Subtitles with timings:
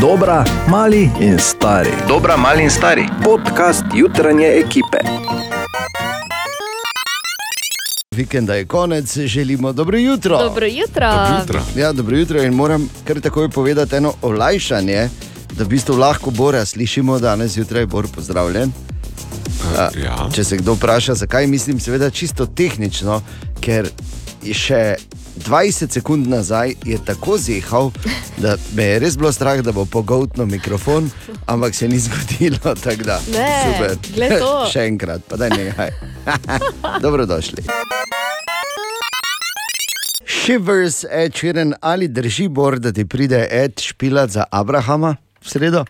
[0.00, 1.90] Dobra, mali in stari.
[2.08, 3.08] Dobra, mali in stari.
[3.24, 4.98] Podcast jutranje ekipe.
[8.16, 10.38] Vikenda je konec, želimo dobro jutro.
[10.38, 11.08] Dobro jutro.
[11.40, 11.60] Jutro.
[11.76, 15.08] Ja, dobro jutro in moram kar takoj povedati eno olajšanje,
[15.52, 18.72] da v bistvu lahko Bora slišimo danes zjutraj, Bor pozdravljen.
[19.78, 20.28] A, Ja.
[20.34, 23.22] Če se kdo vpraša, zakaj mislim, seveda čisto tehnično,
[23.60, 23.88] ker
[24.42, 24.96] je še
[25.38, 27.90] 20 sekund nazaj je tako zehal,
[28.36, 31.10] da me je res bilo strah, da bo pogoltno mikrofon,
[31.46, 32.58] ampak se ni zgodilo.
[32.84, 33.96] tako Da, Ne, super.
[34.14, 34.66] glej to.
[34.72, 35.90] še enkrat, pa da nekaj.
[37.02, 37.62] Dobrodošli.
[40.26, 45.84] Shivers, Ed Sheeran, ali drži bor, da ti pride Ed špilat za Abrahama v sredo?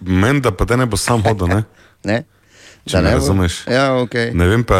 [0.00, 1.62] Meni da pa te ne bo sam hodil, ne?
[2.04, 2.22] Ne?
[2.86, 3.16] Če me bo?
[3.16, 3.66] razumeš.
[3.66, 4.14] Ja, ok.
[4.32, 4.78] Ne vem pa,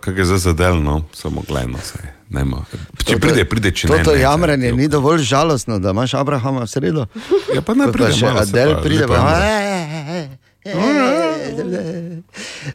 [0.00, 2.17] kaj je zdaj zadelno, samo gledano se.
[2.30, 2.64] Nema.
[3.04, 3.96] Če pride, pride, če ne.
[3.96, 4.76] To, to ne, jamranje ne.
[4.76, 7.06] ni dovolj žalostno, da imaš Abrahama v sredo.
[7.54, 10.28] Ja, pa ne Ko pride, pa še malo se Adel pa pride, lepo pa, jamra.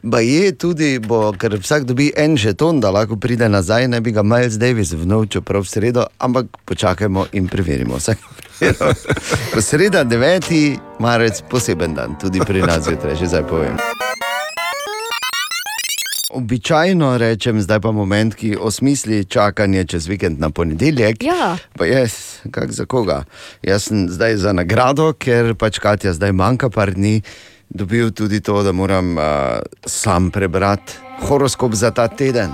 [0.04, 4.12] Ba je tudi, bo, ker vsak dobi en žeton, da lahko pride nazaj, ne bi
[4.12, 8.00] ga Miles Davis vnul, čeprav v sredo, ampak počakajmo in preverimo.
[9.70, 10.78] sreda 9.
[11.00, 13.78] marec, poseben dan, tudi pri nas zjutraj, že zdaj povem.
[16.34, 21.24] Običajno rečem, zdaj pa moment, ki osmisli čakanje čez vikend na ponedeljek.
[21.24, 21.58] Ja.
[21.78, 23.24] Pa jaz, kak za koga?
[23.62, 27.22] Jaz sem zdaj za nagrado, ker pač Katja zdaj manjka par dni,
[27.70, 32.52] dobil tudi to, da moram uh, sam prebrati horoskop za ta teden.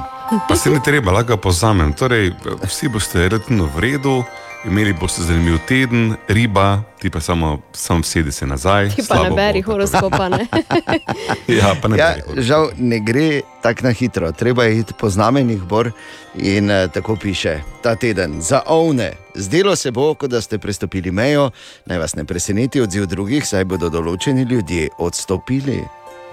[0.47, 1.93] Pa se ne treba, lahko pozamem.
[1.93, 2.33] Torej,
[2.67, 4.23] vsi boste relativno v redu,
[4.65, 8.89] imeli boste zanimiv teden, riba, ti pa samo, samo sedi se nazaj.
[8.89, 10.29] Ti pa ne slabo beri horoskopa.
[10.29, 10.47] Ne?
[11.59, 15.61] Ja, pa ne Ja, žal ne gre tako na hitro, treba je iti po znamenjih
[15.61, 15.91] bor
[16.35, 18.41] in uh, tako piše ta teden.
[18.41, 21.51] Za ovne, zdelo se bo, kot da ste prestopili mejo,
[21.85, 25.83] naj vas ne preseneti odziv drugih, saj bodo določeni ljudje odstopili.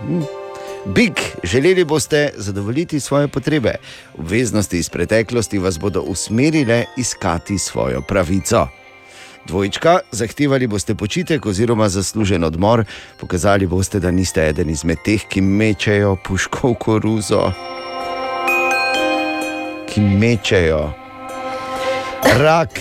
[0.00, 0.45] Hm.
[0.94, 3.74] Big, želeli boste zadovoljiti svoje potrebe.
[4.18, 8.68] Obveznosti iz preteklosti vas bodo usmerile iskati svojo pravico.
[9.46, 12.84] Dvojčka, zahtevali boste počitek oziroma zaslužen odmor,
[13.20, 17.52] pokazali boste, da niste eden izmed teh, ki mečejo puško v koruzo.
[19.88, 20.92] Ki mečejo.
[22.38, 22.80] Rak.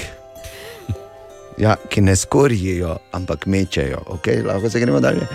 [1.58, 4.02] Ja, ki ne skorijo, ampak mečejo.
[4.08, 5.28] Okay, lahko se gremo dalje.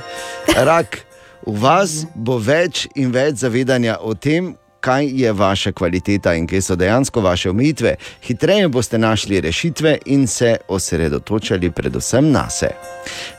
[0.56, 0.98] Rak,
[1.46, 6.62] v vas bo več in več zavedanja o tem, kaj je vaša kvaliteta in kje
[6.62, 7.94] so dejansko vaše omejitve.
[8.22, 12.70] Hitreje boste našli rešitve in se osredotočali predvsem na se.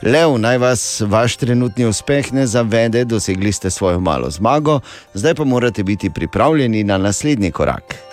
[0.02, 4.80] Lev, naj vas vaš trenutni uspeh ne zavede, dosegli ste svojo malo zmago,
[5.14, 8.11] zdaj pa morate biti pripravljeni na naslednji korak.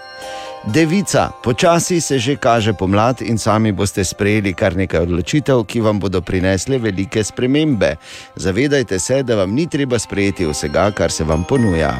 [0.67, 5.99] Devica, počasi se že kaže pomlad in sami boste sprejeli kar nekaj odločitev, ki vam
[5.99, 7.95] bodo prinesle velike spremembe.
[8.35, 11.95] Zavedajte se, da vam ni treba sprejeti vsega, kar se vam ponuja.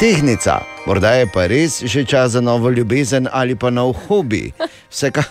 [0.00, 4.52] Tehnica, morda je pa res že čas za novo ljubezen ali pa nov hobi.
[4.90, 5.22] Vseka...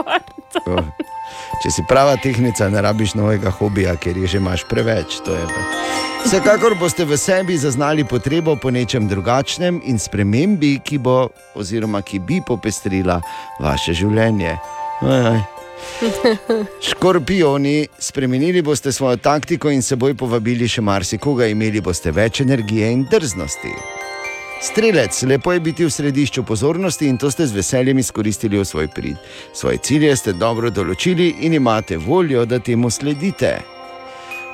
[1.62, 5.20] Če si prava tehnica, ne rabiš novega hobija, ker jih že imaš preveč.
[6.24, 12.20] Vsekakor boste v sebi zaznali potrebo po nečem drugačnem in spremembi, ki bo, oziroma ki
[12.20, 13.20] bi popestrila
[13.60, 14.58] vaše življenje.
[15.00, 15.40] Aj, aj.
[16.90, 23.08] Škorpioni, spremenili boste svojo taktiko in seboj povabili še marsikoga, imeli boste več energije in
[23.10, 23.99] drznosti.
[24.60, 28.88] Strelec, lepo je biti v središču pozornosti in to ste z veseljem izkoristili v svoj
[28.88, 29.16] prid.
[29.56, 33.54] Svoje cilje ste dobro določili in imate voljo, da temu sledite.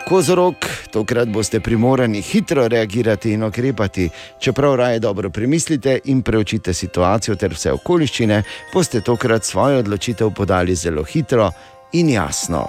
[0.07, 4.09] Kozorok, tokrat boste primorani hitro reagirati in ukrepati.
[4.39, 10.75] Čeprav raje dobro premislite in preučite situacijo ter vse okoliščine, boste tokrat svojo odločitev podali
[10.75, 11.51] zelo hitro
[11.93, 12.69] in jasno.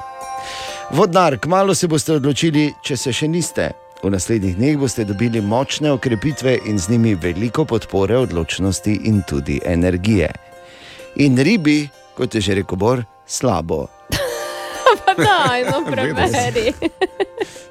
[0.92, 3.87] Vodnar, kmalo se boste odločili, če se še niste.
[4.08, 9.60] V naslednjih dneh boste dobili močne okrepitve in z njimi veliko podpore, odločnosti in tudi
[9.66, 10.32] energije.
[11.16, 13.88] In ribi, kot je že rekel Bor, slabo.
[15.06, 16.72] Pa daj, no preveri.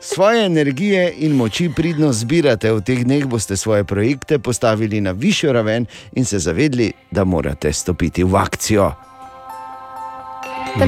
[0.00, 5.52] Svoje energije in moči pridno zbirate, v teh dneh boste svoje projekte postavili na višjo
[5.52, 8.92] raven in se zavedli, da morate stopiti v akcijo.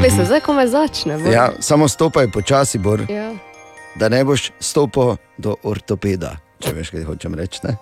[0.02, 1.18] Bi se zdaj kome začne.
[1.18, 1.30] bo.
[1.30, 3.47] Ja, samo stopaj počasi, Bor, Ja.
[3.98, 6.36] Da ne boš stopil do ortopeda.
[6.58, 7.60] Če veš, kaj hočem reči.
[7.66, 7.76] Ne?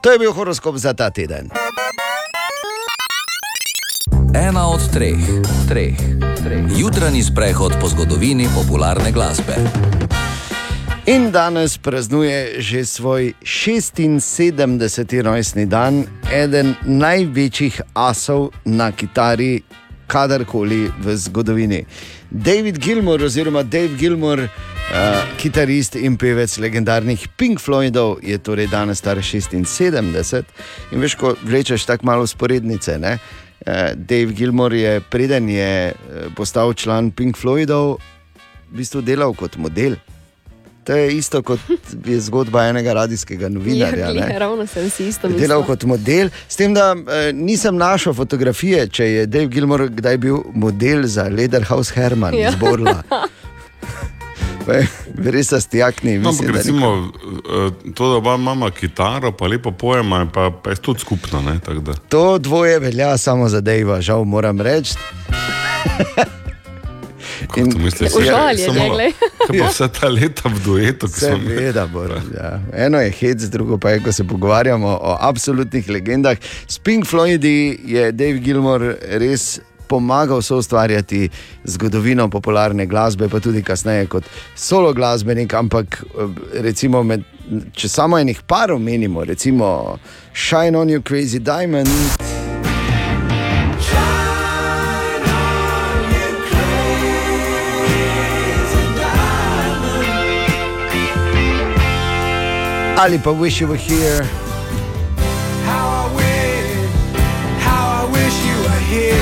[0.00, 1.50] To je bil horoskop za ta teden.
[4.34, 5.18] Ena od treh,
[5.68, 5.98] treh,
[6.38, 6.78] treh.
[6.78, 9.58] Jutranji sprehod po zgodovini popularne glasbe.
[11.06, 15.22] In danes praznuje že svoj 76.
[15.22, 19.62] rojstni dan, eden največjih asov na kitari
[20.06, 21.84] kadarkoli v zgodovini.
[22.34, 24.48] David Gilmour, oziroma Dave Gilmour, uh,
[25.36, 30.00] kitarist in pevec legendarnih Pink Floydov, je torej danes star 76
[30.92, 32.96] in veš, ko vlečeš tako malo sporednice.
[32.98, 33.18] Ne?
[33.66, 37.98] Uh, Dave Gilmour je, preden je uh, postal član Pink Floydov,
[38.72, 40.00] v bistvu delal kot model.
[40.84, 41.60] To je isto kot
[42.04, 44.08] je zgodba enega radijskega novinarja.
[44.08, 45.66] Ja, ravno sem si isto Delal mislila.
[45.66, 50.40] kot model, s tem, da eh, nisem našel fotografije, če je Dave Gilmore kdaj bil
[50.54, 52.48] model za Lederhouse Herman Ja.
[52.48, 53.02] iz Borla.
[55.24, 56.18] Res sta stjakni.
[56.18, 57.12] No, mislim, ampak da recimo
[57.84, 61.40] eh, to, da oba imamo kitaro, pa lepo pojema, pa, pa je tudi skupno.
[61.42, 61.58] Ne.
[62.08, 64.94] To dvoje velja samo za Dejva, žal moram reči.
[67.78, 68.12] Misliš?
[68.18, 69.12] Užaljen Samo- je, glej.
[69.46, 71.56] Kaj pa vse ta leta v duetu, ki smo imeli?
[71.56, 72.60] Seveda, Bor, ja.
[72.86, 76.36] eno je hec, drugo pa je, ko se pogovarjamo o absolutnih legendah.
[76.68, 79.60] S Pink Floydi je Dave Gilmore res
[79.92, 81.28] pomagal so ustvarjati
[81.64, 84.24] zgodovino popularne glasbe, pa tudi kasneje kot
[84.56, 85.54] solo glasbenik.
[85.54, 87.24] Ampak eh, recimo, med,
[87.76, 89.98] če samo enih par omenimo, recimo
[90.32, 92.31] Shine on You Crazy Diamond.
[103.02, 104.22] Pa Wish You Were Here.
[105.66, 106.86] How I wish,
[107.58, 109.18] how I wish you were here.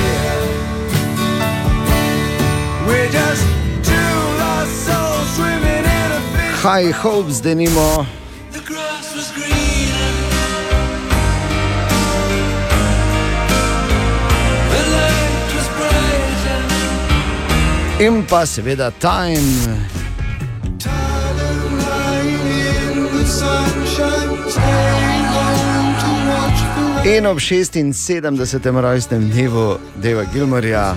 [2.86, 3.42] We're just
[3.82, 6.60] two lost souls swimming in a fish.
[6.60, 8.04] High Hopes, denimo.
[8.52, 10.12] The grass was greener.
[14.72, 16.62] The light was brighter.
[18.04, 19.99] In pa seveda Time.
[27.04, 28.66] In ob 76.
[28.80, 30.94] rojstnem dnevu Deva Gilmorja,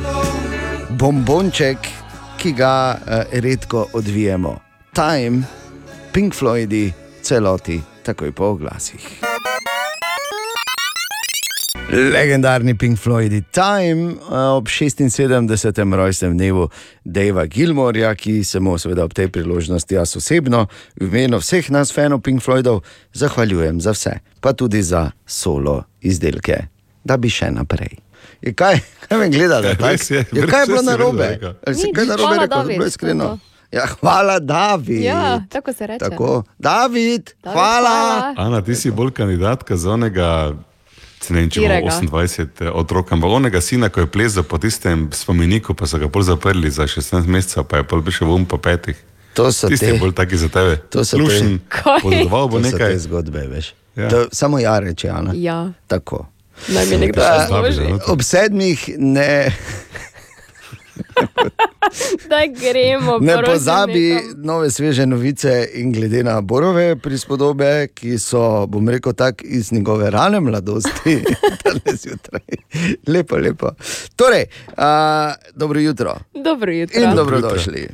[1.00, 1.78] bombonček,
[2.38, 4.60] ki ga uh, redko odvijemo.
[4.94, 5.44] Time,
[6.12, 9.33] Pink Floydi, celoti, takoj po oglasih.
[11.92, 15.94] Legendarni Pink Floydi Time eh, ob 76.
[15.96, 16.70] rojstnem dnevu
[17.04, 20.68] Deva Gilmorja, ki se mu seveda ob tej priložnosti jaz osebno,
[21.00, 22.82] v imenu vseh nas, fanov Pink Floydov,
[23.14, 26.68] zahvaljujem za vse, pa tudi za solo izdelke,
[27.04, 27.98] da bi še naprej.
[28.42, 29.74] Je kaj, kaj me gledate?
[29.74, 29.92] Ja, tako?
[29.92, 31.28] res je, je kaj je bilo narobe?
[31.68, 33.34] Ali si Nič, kaj narobe hvala, rekel, David, zelo iskreno?
[33.38, 35.02] je Ja, hvala, David.
[35.02, 36.06] Ja, tako se reče.
[36.06, 36.44] Tako.
[36.60, 38.34] David, David, hvala.
[38.38, 40.54] Ana, ti si bolj kandidatka za onega.
[41.24, 41.90] Se Ne vem, če Katerega?
[42.02, 46.24] 28 otrok, ampak onega sina, ko je plezal po tistem spomeniku, pa so ga bolj
[46.26, 48.96] zaprli za 16 mesecev, pa je pol prišel v um po petih.
[49.34, 50.78] To so Tisti te- je bolj taki za tebe.
[50.88, 51.60] to so te- Lušen,
[52.00, 52.92] podedoval bo To so nekaj.
[52.92, 53.74] te zgodbe, veš.
[53.96, 54.10] Ja.
[54.10, 55.32] To, samo ja, reče Ana.
[55.34, 56.26] Ja, Tako.
[56.68, 57.78] naj mi nekdo Ja, razloži.
[57.80, 58.00] dobro, no.
[58.08, 59.50] Ob sedmih ne,
[62.30, 63.18] Da gremo.
[63.22, 64.34] ne pozabi nekam.
[64.38, 70.10] nove sveže novice in glede na borove prispodobe, ki so, bom rekel, tako iz njegove
[70.10, 71.24] rane mladosti,
[71.64, 72.42] danes zjutraj.
[73.08, 73.70] Lepo, lepo.
[74.16, 74.46] Torej,
[74.78, 77.02] a, dobro jutro Dobro jutro.
[77.02, 77.88] in dobrodošli.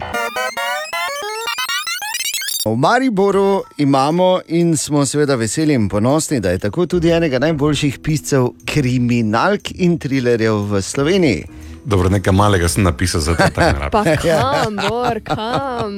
[2.66, 8.00] V Mariboru imamo in smo seveda veseli in ponosni, da je tako tudi enega najboljših
[8.00, 11.46] piscev kriminalk in trilerjev v Sloveniji.
[11.86, 13.92] Dobro, nekaj malega sem napisal, zato tako ne rabim.
[13.92, 15.94] Pa kam, Bor, kam?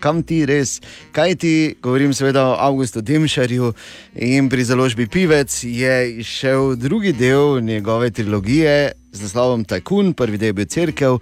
[0.00, 0.80] Kam ti res?
[1.12, 3.72] Kaj ti, govorim seveda o Augustu Demšarju
[4.14, 10.46] in pri založbi Pivec je izšel drugi del njegove trilogije z naslovom Tajkun, prvi del
[10.46, 11.18] je bil Cerkev,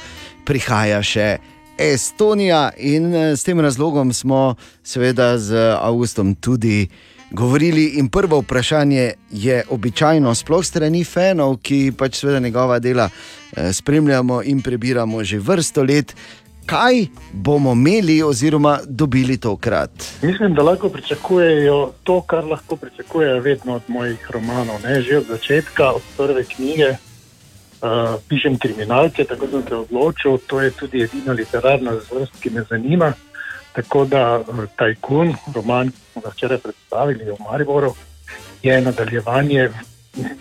[0.47, 1.39] prihaja še.
[1.81, 4.55] Estonija in eh, s tem razlogom smo
[4.85, 6.89] seveda z Augustom tudi
[7.31, 7.85] govorili.
[7.85, 14.43] In prvo vprašanje je običajno, sploh strani fanov, ki pač seveda njegova dela eh, spremljamo
[14.43, 16.15] in prebiramo že vrsto let.
[16.67, 19.91] Kaj bomo imeli oziroma dobili tokrat?
[20.23, 24.81] Mislim, da lahko pričakujejo to, kar lahko pričakujejo vedno od mojih romanov.
[24.85, 25.01] Ne?
[25.03, 30.39] Že od začetka, od prve knjige, uh, pišem kriminalke, tako sem se odločil.
[30.47, 33.13] To je tudi edina literarna zvrst, ki me zanima.
[33.73, 37.95] Tako da uh, Tajkun, roman, ki smo ga včeraj predstavili v Mariboru,
[38.63, 39.75] je nadaljevanje v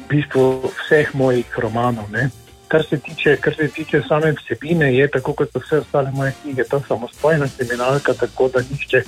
[0.09, 2.09] bistvu vseh mojih romanov.
[2.11, 2.29] Ne?
[2.67, 6.33] Kar se, tiče, kar se tiče same vsebine, je tako kot so vse ostale moje
[6.41, 9.01] knjige, to samostojna kriminalka, tako da nihče,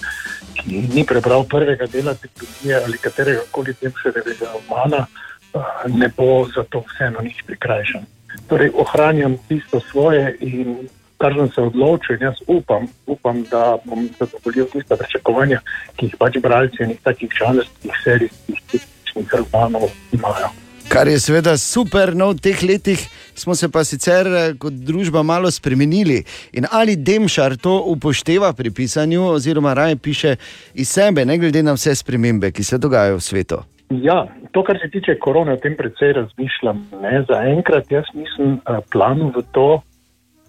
[0.57, 5.05] ki ni prebral prvega dela trilogije ali katerega koli temšerevega romana,
[5.53, 8.05] eh, ne bo zato vseeno nič prikrajšan.
[8.47, 10.89] Torej, ohranjam tisto svoje in
[11.21, 15.61] kar sem se odločil, in jaz upam, upam da bom zadovoljil tiste pričakovanja,
[15.95, 20.49] ki jih pač bralci enih takih žanrskih serijskih tipičnih romanov imajo.
[20.91, 22.99] Kar je seveda super, no v teh letih
[23.35, 26.23] smo se pa sicer eh, kot družba malo spremenili.
[26.51, 30.35] In ali Demšar to upošteva pri pisanju, oziroma raje piše
[30.73, 33.61] iz sebe, ne glede na vse spremembe, ki se dogajajo v svetu.
[34.03, 36.83] Ja, to, kar se tiče korone, o tem precej razmišljam.
[37.01, 39.69] Ne, za enkrat jaz nisem uh, planil v to,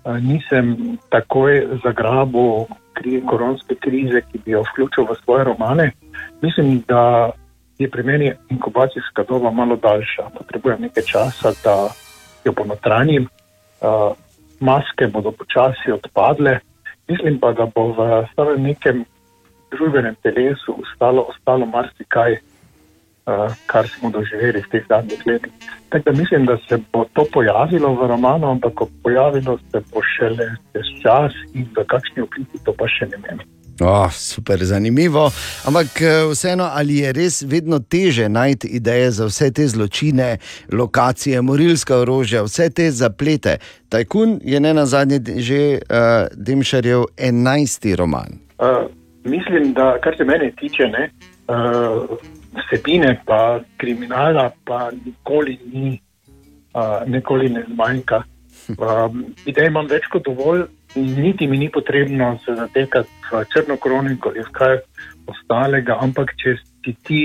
[0.04, 5.92] nisem takoj zagrabil kri, koronske krize, ki bi jo vključil v svoje romane.
[6.42, 7.30] Mislim, da
[7.78, 10.30] je pri meni inkubacijska doba malo daljša.
[10.38, 11.88] Potrebujem nekaj časa, da
[12.44, 13.28] jo ponotranjim.
[13.80, 14.16] Uh,
[14.60, 16.58] maske bodo počasi odpadle.
[17.08, 19.04] Mislim pa, da bo v samem nekem
[19.70, 22.38] družbenem telesu ostalo, ostalo marsikaj
[23.66, 25.52] kar smo doživeli v teh zadnjih letih.
[25.88, 30.48] Tako da mislim, da se bo to pojavilo v romanu, ampak pojavilo se bo šele
[30.72, 33.42] čez čas in v kakšni obliki to pa še ne vem.
[33.80, 35.30] Oh, super, zanimivo.
[35.66, 40.36] Ampak eh, vseeno, ali je res vedno teže najti ideje za vse te zločine,
[40.72, 43.56] lokacije, morilska orožja, vse te zaplete?
[43.88, 48.38] Tajkun je ne na zadnje že uh, Demšarjev enajsti roman.
[48.58, 48.86] Uh,
[49.24, 51.10] mislim, da kar se mene tiče, ne,
[51.48, 52.18] uh,
[52.56, 56.00] vsebine, pa kriminala, pa nikoli ni,
[56.74, 58.22] uh, nikoli ne zmanjka.
[58.78, 64.28] Um, Idej imam več kot dovolj, niti mi ni potrebno se zatekati v črno kroniko
[64.28, 64.76] ali kaj
[65.26, 67.22] ostalega, ampak če si ti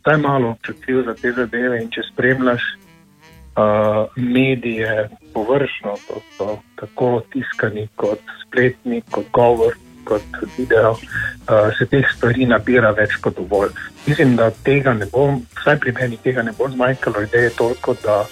[0.00, 7.10] vsaj malo občutljiv za te zadeve in če spremljaš uh, medije površno, to so tako
[7.32, 13.74] tiskani kot spletni, kot govor, kot video, uh, se teh stvari nabira več kot dovolj.
[14.06, 15.28] Mislim, da tega ne bo,
[15.60, 18.22] vsaj pri meni tega ne bo zmanjkalo, ideje toliko, da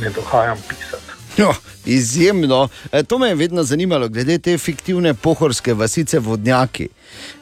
[0.00, 1.14] ne dohajam pisati.
[1.36, 1.50] Jo,
[1.86, 2.68] izjemno.
[2.92, 6.88] E, to me je vedno zanimalo, glede te fiktivne pohorske vasice vodnjaki.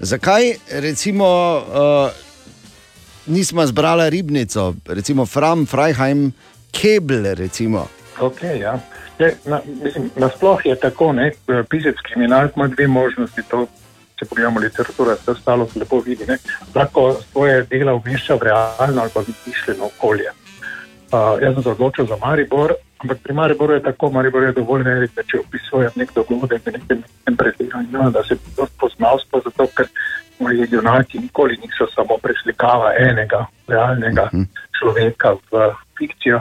[0.01, 2.11] Zakaj recimo uh,
[3.27, 6.33] nismo zbrali ribnico, recimo Fram, Freiheim,
[6.71, 7.35] Kebel?
[7.35, 7.89] Recimo.
[8.23, 8.79] Okay, ja.
[9.19, 11.12] Je, na, mislim, nasploh je tako,
[11.47, 13.43] da pisec kriminalk ima dve možnosti.
[13.50, 13.67] To,
[14.17, 16.26] če pogledamo literaturo, se ostalo lepo vidi.
[16.29, 16.38] Ne?
[16.75, 20.31] Lahko svoje dela umešča v realno ali pa mišljeno okolje.
[21.12, 24.87] Uh, jaz sem se odločil za Maribor, ampak pri Mariboru je tako, Maribor je dovolj
[24.87, 27.02] velik, da če opisujem nek dogodek, nekaj
[27.37, 29.91] pretiranega, da se to spoznal, zato ker
[30.41, 34.47] moji junaki nikoli niso samo preslikava enega realnega uh -huh.
[34.79, 36.41] človeka v fikcijo.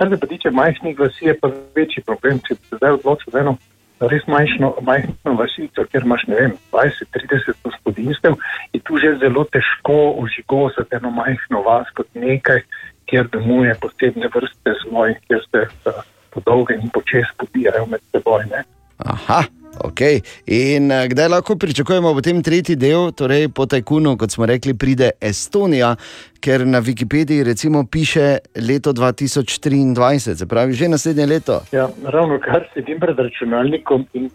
[0.00, 2.38] Kar se tiče majhnih vasi, je pa večji problem.
[2.46, 3.52] Če se zdaj odločiš za eno
[4.00, 8.38] res majhno, majhno vasico, kjer imaš ne vem, 20-30 gospodinstev,
[8.72, 12.64] je tu že zelo težko ožigosati eno majhno vas kot nekaj,
[13.12, 16.00] kjer domuje posebne vrste zmoj, kjer se uh,
[16.32, 18.48] po dolge in počes pobijajo med seboj.
[18.54, 18.64] Ne.
[19.04, 19.44] Aha.
[19.78, 20.20] Okay.
[20.46, 24.74] In uh, kdaj lahko pričakujemo v tem tretji del, torej po Tajkunu, kot smo rekli,
[24.74, 25.94] pride Estonija,
[26.42, 31.60] ker na Wikipediji recimo piše leto 2023, se pravi že naslednje leto.
[31.72, 34.30] Ja, ravno kar sedim pred računalnikom in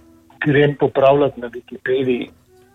[0.45, 2.29] grem popravljati na Wikipediji.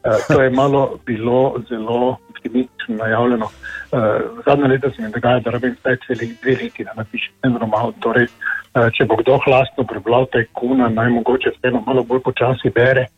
[0.04, 3.48] Uh, to je malo bilo zelo optimistično najavljeno.
[3.92, 4.00] Uh,
[4.46, 7.92] zadnje leto se mi dogaja, da rabim zdaj celi dve leti, da napišem en roman.
[8.00, 13.08] Torej, uh, če bo kdo hlasno prebral tajkuna, naj mogoče vseeno malo bolj počasi bere,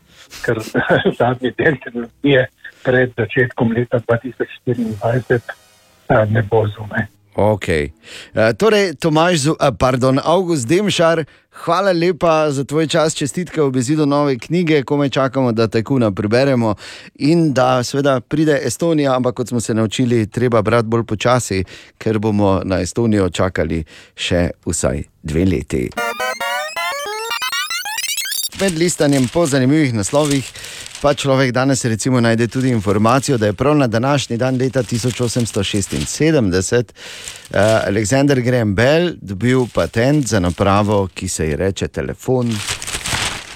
[0.44, 0.60] ker
[1.20, 2.46] zadnji del tehnologije
[2.82, 7.06] pred začetkom leta 2024 uh, ne bo zunaj.
[7.36, 7.92] Okay.
[8.34, 9.48] Uh, torej, Tomaž,
[9.78, 11.24] pardon, August Demšar,
[11.64, 15.82] hvala lepa za tvoj čas, čestitke v bezidu nove knjige, ko me čakamo, da te
[15.82, 16.74] kuna preberemo
[17.14, 21.64] in da seveda pride Estonija, ampak kot smo se naučili, treba brati bolj počasi,
[21.98, 23.84] ker bomo na Estonijo čakali
[24.14, 25.88] še vsaj dve leti.
[28.60, 30.52] Med listanjem po zanimivih naslovih
[31.00, 36.84] pa človek danes recimo najde tudi informacijo, da je prav na današnji dan leta 1876
[36.84, 37.56] uh,
[37.86, 42.58] Aleksandr Graham Bell dobil patent za napravo, ki se ji reče telefon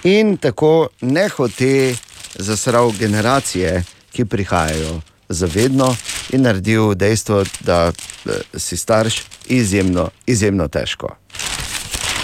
[0.04, 1.94] in tako nehote
[2.34, 5.96] zasral generacije, ki prihajajo zavedno
[6.30, 11.16] in naredil dejstvo, da uh, si starš izjemno, izjemno težko.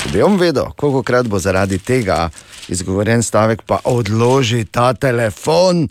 [0.03, 2.31] Če bi on vedel, koliko krat bo zaradi tega
[2.69, 5.89] izgovorjen stavek, pa odloži ta telefon,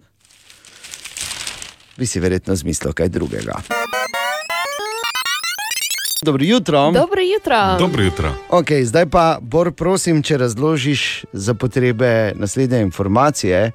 [1.97, 3.61] bi si verjetno zmislil kaj drugega.
[6.23, 6.91] Dobro jutro.
[6.91, 7.75] Dobro jutro.
[7.79, 8.33] Dobro jutro.
[8.49, 13.71] Okay, zdaj pa, Bor, prosim, če razložiš za potrebe naslednje informacije,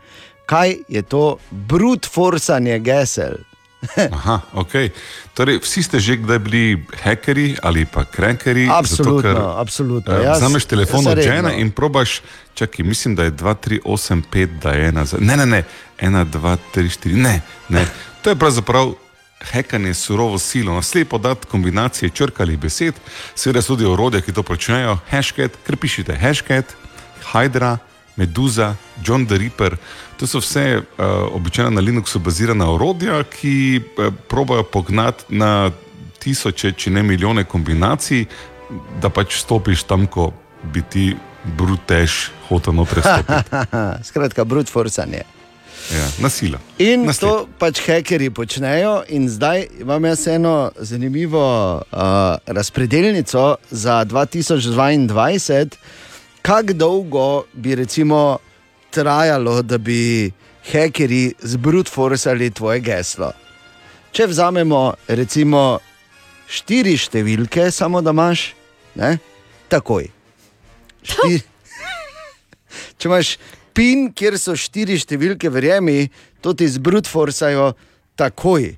[0.46, 3.34] kaj je to brute force gesel.
[4.12, 4.90] Aha, okay.
[5.34, 6.64] torej, vsi ste že kdaj bili
[6.96, 8.68] hekeri ali pa krekeri.
[8.68, 10.12] Absolutno, zato, ker, absolutno.
[10.12, 12.20] eh, Jaz- Vzameš telefon od žene in probaš,
[12.54, 15.04] čakaj, mislim, da je 2, 3, 8, 5, da je ena.
[15.18, 15.62] Ne, ne, ne,
[15.98, 17.86] 1, 2, 3, 4, ne, ne.
[18.22, 18.92] To je pravzaprav
[19.42, 22.94] hekanje surovo silo, na slepo dati kombinacije črk ali besed,
[23.34, 26.64] seveda so tudi orodje, ki to počnejo, hashtag, ker pišete hashtag,
[27.26, 27.76] Hydra,
[28.16, 29.76] Meduza, John the Ripper.
[30.16, 31.04] To so vse uh,
[31.36, 35.70] običajno na Linuxu bazirana orodja, ki uh, probajo pognati na
[36.18, 38.24] tisoče, če ne milijone kombinacij,
[39.02, 40.32] da pač stopiš tam, ko
[40.72, 41.10] bi ti
[41.56, 43.64] brutež hotel noter stopiti.
[44.08, 45.22] Skratka, brute forcanje.
[45.92, 46.58] Ja, nasila.
[46.82, 51.44] In Na to pač hekerji počnejo, in zdaj imam jaz eno zanimivo
[51.76, 52.00] uh,
[52.46, 55.76] razpredelnico za 2022,
[56.42, 58.38] kako dolgo bi recimo
[58.96, 60.32] trajalo, da bi
[60.70, 63.32] hekerji zbrutforsali tvoje geslo.
[64.12, 65.78] Če vzamemo recimo
[66.48, 68.48] štiri številke, samo da imaš,
[68.96, 69.18] ne?
[69.68, 70.08] takoj.
[71.04, 71.44] Štir...
[72.98, 73.36] Če imaš
[73.76, 76.08] pin, kjer so štiri številke, verjemi,
[76.40, 77.74] to ti zbrutforsajo
[78.16, 78.72] takoj.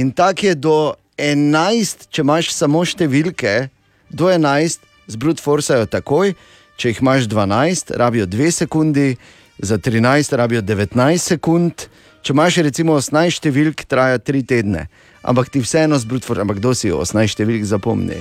[0.00, 0.78] In tako je do
[1.20, 3.68] 11, če imaš samo številke,
[4.08, 4.80] do 11
[5.12, 6.32] zbrutforsajo takoj,
[6.78, 9.16] če jih imaš 12, rabijo 2 sekundi,
[9.58, 11.88] za 13 rabijo 19 sekund,
[12.22, 14.86] če imaš recimo 18 številk, traja 3 tedne.
[15.22, 18.20] Ampak ti vseeno zbrutforsajo, ampak kdo si 18 številk zapomni.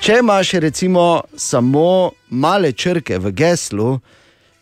[0.00, 3.96] Če imaš recimo samo male črke v geslu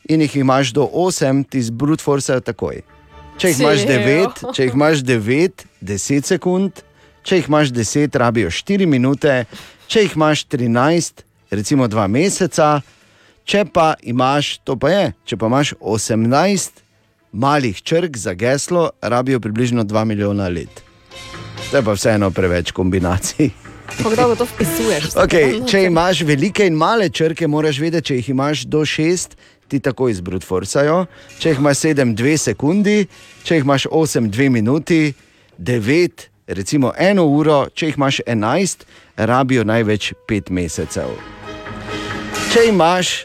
[0.09, 2.83] in jih imaš do 8, ti zbrutforsajo takoj.
[3.39, 4.01] Če jih imaš Sejo?
[4.07, 6.85] 9, če jih imaš 9, 10 sekund,
[7.27, 9.33] če jih imaš 10, rabijo 4 minute,
[9.91, 12.79] če jih imaš 13, recimo 2 meseca,
[13.45, 16.83] če pa imaš, to pa je, če pa imaš 18
[17.33, 20.83] malih črk za geslo, rabijo približno 2 milijona let.
[21.71, 23.51] To je pa vseeno preveč kombinacij.
[24.03, 25.05] Kako to vpisuješ?
[25.25, 29.37] Okay, če imaš velike in male črke, moraš vedeti, če jih imaš do šest,
[29.69, 31.05] ti takoj zbrutforsajo.
[31.39, 33.07] Če jih imaš sedem, dve sekundi,
[33.45, 35.15] če jih imaš osem, dve minuti,
[35.59, 38.87] devet, recimo eno uro, če jih imaš enajst,
[39.17, 41.15] rabijo največ pet mesecev.
[42.53, 43.25] Če imaš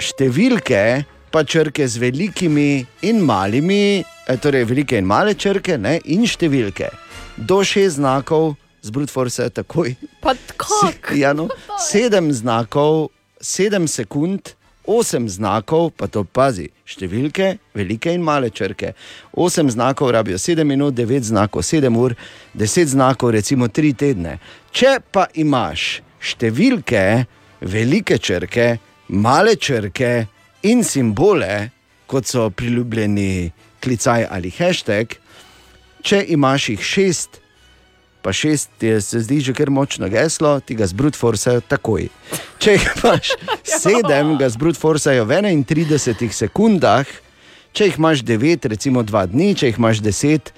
[0.00, 6.26] številke, pa črke z velikimi in malimi, eh, torej velike in male črke, ne, in
[6.26, 6.90] številke,
[7.36, 9.96] do šest znakov, zbrutforsajo takoj.
[10.20, 10.92] Pa kako?
[11.22, 14.54] Ja, no, sedem znakov, sedem sekund,
[14.84, 18.92] osem znakov, pa to pazi, številke, velike in male črke.
[19.32, 22.14] Osem znakov rabijo sedem minut, devet znakov, sedem ur,
[22.52, 24.38] deset znakov, recimo tri tedne.
[24.74, 27.24] Če pa imaš številke,
[27.64, 28.76] velike črke,
[29.14, 30.26] male črke
[30.62, 31.70] in simbole,
[32.06, 33.50] kot so priljubljeni
[33.80, 35.14] klicaj ali hashtag,
[36.02, 37.40] če imaš jih šest,
[38.22, 42.08] pa šest, je- se zdi že kar močno geslo, ti ga zbrutforsajo takoj.
[42.58, 43.28] Če jih imaš
[43.82, 47.06] sedem, ga zbrutforsajo v 31 sekundah,
[47.72, 50.52] če jih imaš devet, recimo dva dni, če jih imaš deset,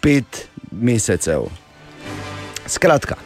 [0.00, 1.46] pet mesecev.
[2.66, 3.16] Skratka.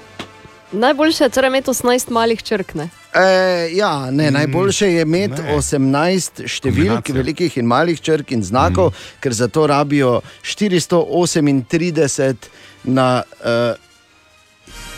[0.73, 2.75] Najboljše je torej imeti 18 malih črk.
[3.17, 5.57] E, ja, ne, najboljše je imeti ne.
[5.57, 7.15] 18 številk, Kombinacija.
[7.17, 8.95] velikih in malih črk in znakov, mm.
[9.25, 12.37] ker za to rabijo 438
[12.85, 13.86] na uh,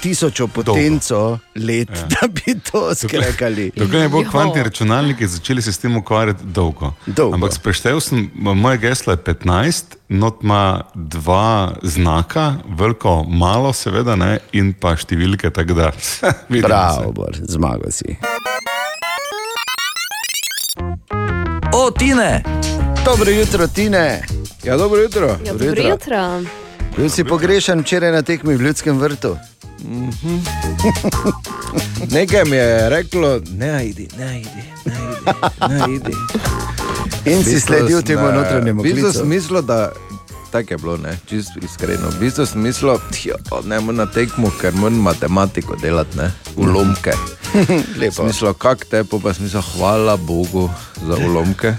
[0.01, 2.07] tisočo potenco let, ja.
[2.09, 3.71] da bi to skrekali.
[3.77, 6.93] Dokler ne bo kvantni računalniki začeli se s tem ukvarjati dolgo.
[7.07, 7.35] Dolgo.
[7.35, 14.39] Ampak spreštevil sem, moje geslo je 15, not ima dva znaka, veliko, malo, seveda, ne,
[14.53, 15.93] in pa številke, tako da.
[17.19, 18.17] Bor, zmagal si.
[21.73, 22.43] O, Tine!
[23.05, 24.23] Dobro jutro, Tine.
[24.65, 25.37] Ja, dobro jutro.
[25.45, 26.41] Ja, dobro jutro.
[26.97, 29.37] Bil si pogrešan včeraj na tekmi v Ljudskem vrtu.
[32.14, 35.31] Nekaj mi je reklo, ne idi, ne idi, ne idi.
[35.69, 36.12] Ne idi.
[37.25, 39.19] In si sledil temu notranjemu V bistvu klicu.
[39.19, 39.93] sem mislil, da
[40.51, 42.09] tako je bilo, ne, čist iskreno.
[42.09, 42.47] V bistvu
[43.51, 47.12] da ne morem na tekmo, ker moram matematiko delati, ne, ulomke.
[48.01, 48.23] Lepo.
[48.23, 50.71] Smislo, kak te, po pa smisel, hvala Bogu
[51.07, 51.75] za ulomke.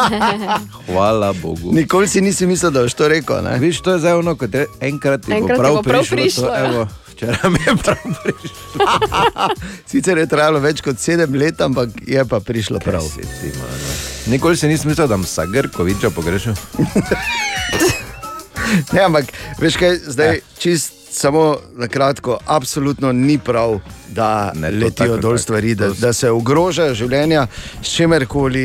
[0.86, 1.72] hvala Bogu.
[1.72, 3.44] Nikoli si nisi mislil, da boš to rekel.
[3.44, 3.58] Ne?
[3.58, 6.16] Viš, to je zdaj ono, kot je enkrat ti bo prav prav prišlo.
[6.16, 6.64] prišlo, to, ja.
[6.64, 6.86] evo,
[7.22, 8.86] včeraj mi je prav prišlo.
[9.90, 13.06] Sicer je trajalo več kot sedem let, ampak je pa prišlo prav.
[13.14, 13.52] Ti.
[14.30, 16.54] Nikoli si nisem mislil, da bom Sagrkoviča pogrešal.
[18.92, 19.28] Ne, ampak
[19.60, 25.38] veš kaj, zdaj čist samo na kratko, absolutno ni prav, da Ne, letijo tako, dol
[25.38, 27.46] stvari, da, da se ogrožajo življenja
[27.82, 28.64] s čimerkoli,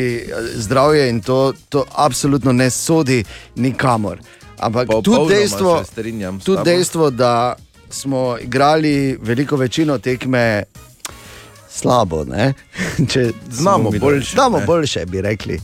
[0.63, 3.19] zdravje in to, to absolutno ne sodi
[3.55, 4.23] nikamor.
[4.59, 6.63] Ampak tudi dejstvo, se tudi tabo.
[6.63, 7.55] dejstvo, da
[7.89, 10.63] smo igrali veliko večino tekme.
[11.69, 12.25] Slabo,
[13.51, 15.59] Znamo boljše, Znamo boljše, bi rekli.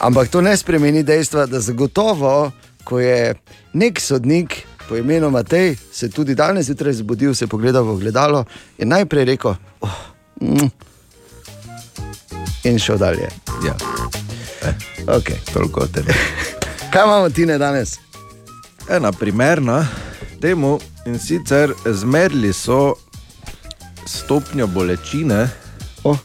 [0.00, 2.50] Ampak to ne spremeni dejstva, da zagotovo,
[2.84, 3.34] ko je
[3.72, 8.44] nek sodnik po imenu Matej, se tudi danes zjutraj zbudil, se pogledal v ogledalo
[8.78, 9.90] in najprej rekel, oh,
[10.40, 10.70] mm.
[12.64, 13.28] in šel dalje.
[13.66, 13.76] Ja,
[15.06, 15.34] Okay.
[15.52, 16.04] toliko o tem.
[16.92, 17.98] Kaj imamo ti ne danes?
[18.88, 19.86] Ena primerna
[20.40, 22.94] temu in sicer zmerili so
[24.06, 25.48] stopnjo bolečine,
[26.04, 26.18] Oh.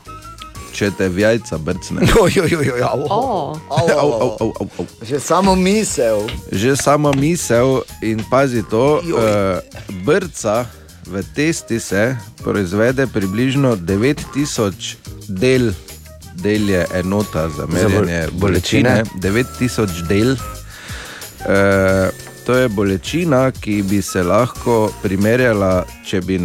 [0.74, 2.02] če te v jajca brcne.
[2.24, 3.02] Oj, oj, oj, oj, au.
[3.10, 4.38] O, Au, Au, au, au, au.
[4.40, 4.86] au, au, au.
[5.02, 6.26] Že samo misel.
[6.52, 9.62] Že sama misel in pazi to, uh,
[10.06, 10.66] brca
[11.08, 14.96] v testi se proizvede približno 9000
[15.28, 15.72] del,
[16.36, 19.04] del je enota za merjenje bolečine.
[19.04, 20.36] bolečine, 9000 del.
[21.46, 22.10] Uh,
[22.48, 26.38] to je bolečina, ki bi se lahko primerjala, če bi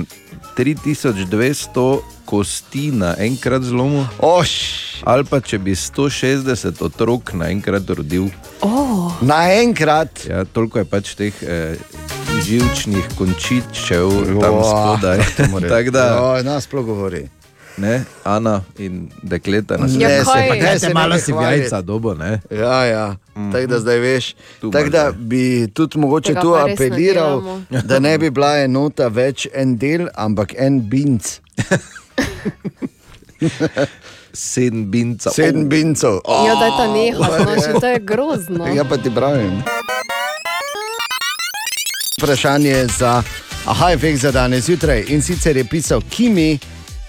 [0.56, 1.84] 3200
[2.26, 4.50] kosti naenkrat zlomil, Oš,
[5.06, 8.26] ali pa če bi 160 otrok naenkrat rodil.
[9.22, 10.24] naenkrat.
[10.26, 11.78] Ja, toliko je pač teh eh,
[12.42, 15.22] živčnih končičev tam Joa, spodaj.
[15.76, 17.28] Tako da, Oj, nas sploh govori.
[17.82, 20.48] Ne, Ana in dekleta nas Ja, Ne, se kaj?
[20.48, 22.40] pa- Ne, se malo ne si jajca dobo, ne?
[22.52, 23.06] Ja, ja.
[23.52, 24.24] Tako da zdaj veš.
[24.60, 27.42] Tu Tako da bi tudi mogoče tu apeliral,
[27.84, 31.38] da ne bi bila enota več en del, ampak en binc.
[34.32, 35.30] Sedem binca.
[35.30, 36.20] Sedem bincov.
[36.24, 38.66] Oh, ja, da je ta neha, no, še to je grozno.
[38.68, 39.58] ja, pa ti pravim.
[42.14, 43.22] Vprašanje za
[43.66, 45.04] aha, efekt za danes zjutraj.
[45.08, 46.58] In sicer je pisal Kimi,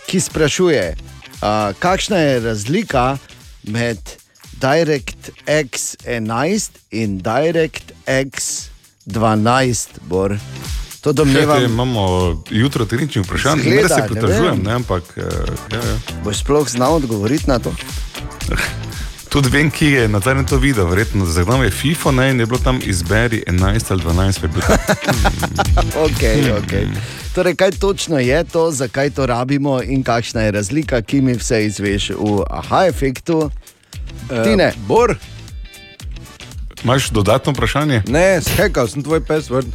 [0.08, 3.18] ki sprašuje, uh, kakšna je razlika
[3.64, 3.98] med
[4.62, 8.68] DirectX 11 in DirectX
[9.06, 9.88] 12.
[10.02, 10.38] Bor.
[11.02, 14.64] To domnevam, imamo jutro tehničnih vprašanj, ne Zgleda, da se ne pritožujem, vem.
[14.64, 15.22] ne, ampak eh,
[15.72, 15.98] ja, ja.
[16.24, 17.74] boš sploh znal odgovoriti na to.
[19.34, 22.46] tudi vem, ki je na zadnjem to videl, verjetno zagnal je FIFO ne, in je
[22.46, 24.40] bilo tam izberi 11 ali 12.
[24.40, 24.78] pa je bil tam.
[26.06, 26.88] Okay, okay.
[27.36, 31.66] Torej, kaj točno je to, zakaj to rabimo in kakšna je razlika, ki mi vse
[31.66, 33.50] izveš v aha efektu.
[34.30, 35.16] Eh, Bor,
[36.84, 38.04] Imaš dodatno vprašanje?
[38.08, 39.68] ne, skakal sem tvoj password.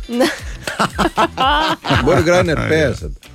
[2.04, 3.27] Bor Graner 50.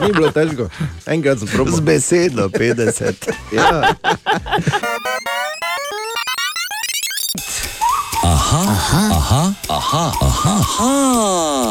[0.00, 0.68] Ni bilo težko,
[1.06, 1.80] enkrat sem z probil.
[1.80, 3.32] besedo 50.
[3.52, 3.94] Ja.
[8.24, 8.62] Aha,
[9.12, 10.56] aha, aha, aha,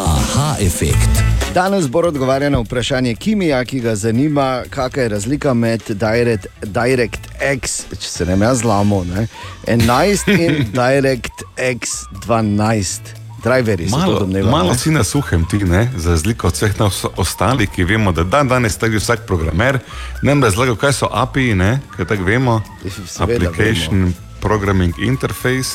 [0.08, 1.10] aha, efekt.
[1.54, 7.82] Danes bo odgovarjal na vprašanje Kimija, ki ga zanima, kakšna je razlika med Direct, DirectX,
[8.00, 9.28] če se ne jaz zlamo, ne,
[9.68, 13.19] 11 in DirectX 12.
[13.44, 14.52] Driverji so Malo, domnevali.
[14.52, 14.78] malo ne?
[14.78, 15.92] si na suhem ti, ne?
[15.98, 19.80] za razliko od vseh nas ostalih, ki vemo, da dan danes tako vsak programer
[20.24, 21.80] nam razlaga, kaj so API, ne?
[21.96, 22.62] kaj tako vemo,
[23.08, 25.70] Seveda Application Programming Interface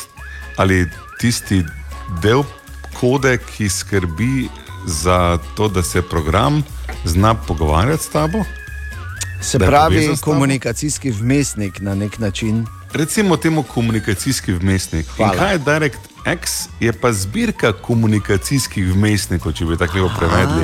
[0.57, 0.85] ali
[1.19, 1.63] tisti
[2.21, 2.43] del
[2.99, 4.47] kode, ki skrbi
[4.87, 6.63] za to, da se program
[7.05, 8.43] zna pogovarjati s tabo.
[9.41, 12.65] Se da je pravi, komunikacijski vmesnik na nek način.
[12.95, 15.05] Recimo temu komunikacijski vmesnik.
[15.17, 16.67] Kaj je DirectX?
[16.79, 20.63] Je pa zbirka komunikacijskih vmesnikov, če bi tako lepo prevedli.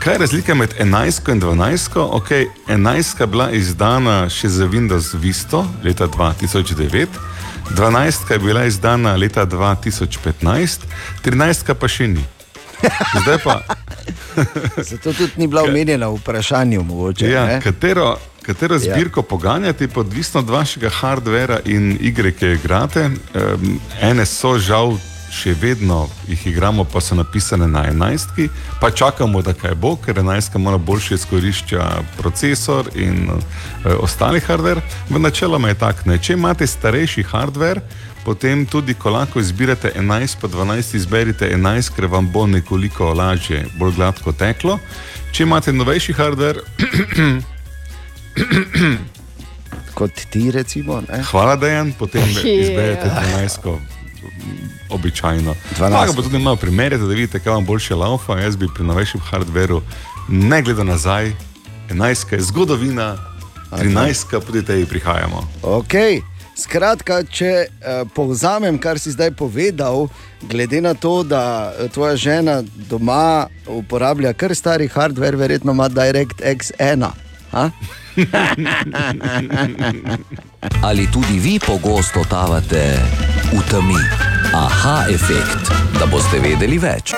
[0.00, 1.88] Kaj je razlika med 11 in 12?
[1.94, 7.06] Okay, 11 je bila izdana še za Windows Vista leta 2009.
[7.76, 10.88] 12 je bila izdana leta 2015,
[11.24, 12.24] 13 pa še ni.
[13.20, 13.60] Zdaj pa,
[14.90, 16.82] Zato tudi ni bila omenjena v vprašanju.
[16.82, 17.60] Mogoče, ja, ne?
[17.60, 19.28] katero, katero zbirko ja.
[19.30, 23.04] poganjati, pa odvisno od vašega hardvera in igre, ki jo igrate.
[23.08, 24.96] Um, ene so žal
[25.34, 28.48] še vedno jih igramo, pa so napisane na 11,
[28.80, 33.40] pa čakamo, da kaj bo, ker 11 malo boljše izkorišča procesor in uh,
[34.00, 34.80] ostali hardver.
[35.10, 36.18] V načeloma je tako, ne.
[36.18, 37.80] če imate starejši hardver,
[38.24, 43.66] potem tudi, ko lahko izbirate 11, pa 12, izberite 11, ker vam bo nekoliko lažje,
[43.78, 44.78] bolj gladko teklo.
[45.34, 46.62] Če imate novejši hardver,
[49.98, 51.00] Kot ti, recimo.
[51.08, 51.22] Ne?
[51.30, 52.28] hvala, da je en, potem
[52.62, 53.78] izberete 12.
[54.90, 55.54] Običajno.
[55.78, 55.90] 12.
[55.90, 58.38] Lahko pa tudi malo primerjate, da vidite, kaj vam boljše laufa.
[58.38, 59.82] Jaz bi pri novejšem hardveru,
[60.28, 61.32] ne glede nazaj,
[61.90, 63.16] 11 je zgodovina,
[63.70, 65.48] 13 pa tudi tej prihajamo.
[65.62, 66.22] Okay.
[66.54, 70.06] Skratka, če uh, povzamem, kar si zdaj povedal,
[70.46, 76.70] glede na to, da eh, tvoja žena doma uporablja kar stari hardware, verjetno ima DirectX
[76.78, 77.10] 1.
[80.82, 83.00] Ali tudi vi pogosto totavate
[83.52, 83.98] v temi?
[84.54, 87.14] Aha, efekt, da boste vedeli več.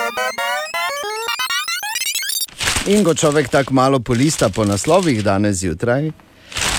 [2.87, 6.11] In ko človek tako malo polista po naslovih danes zjutraj,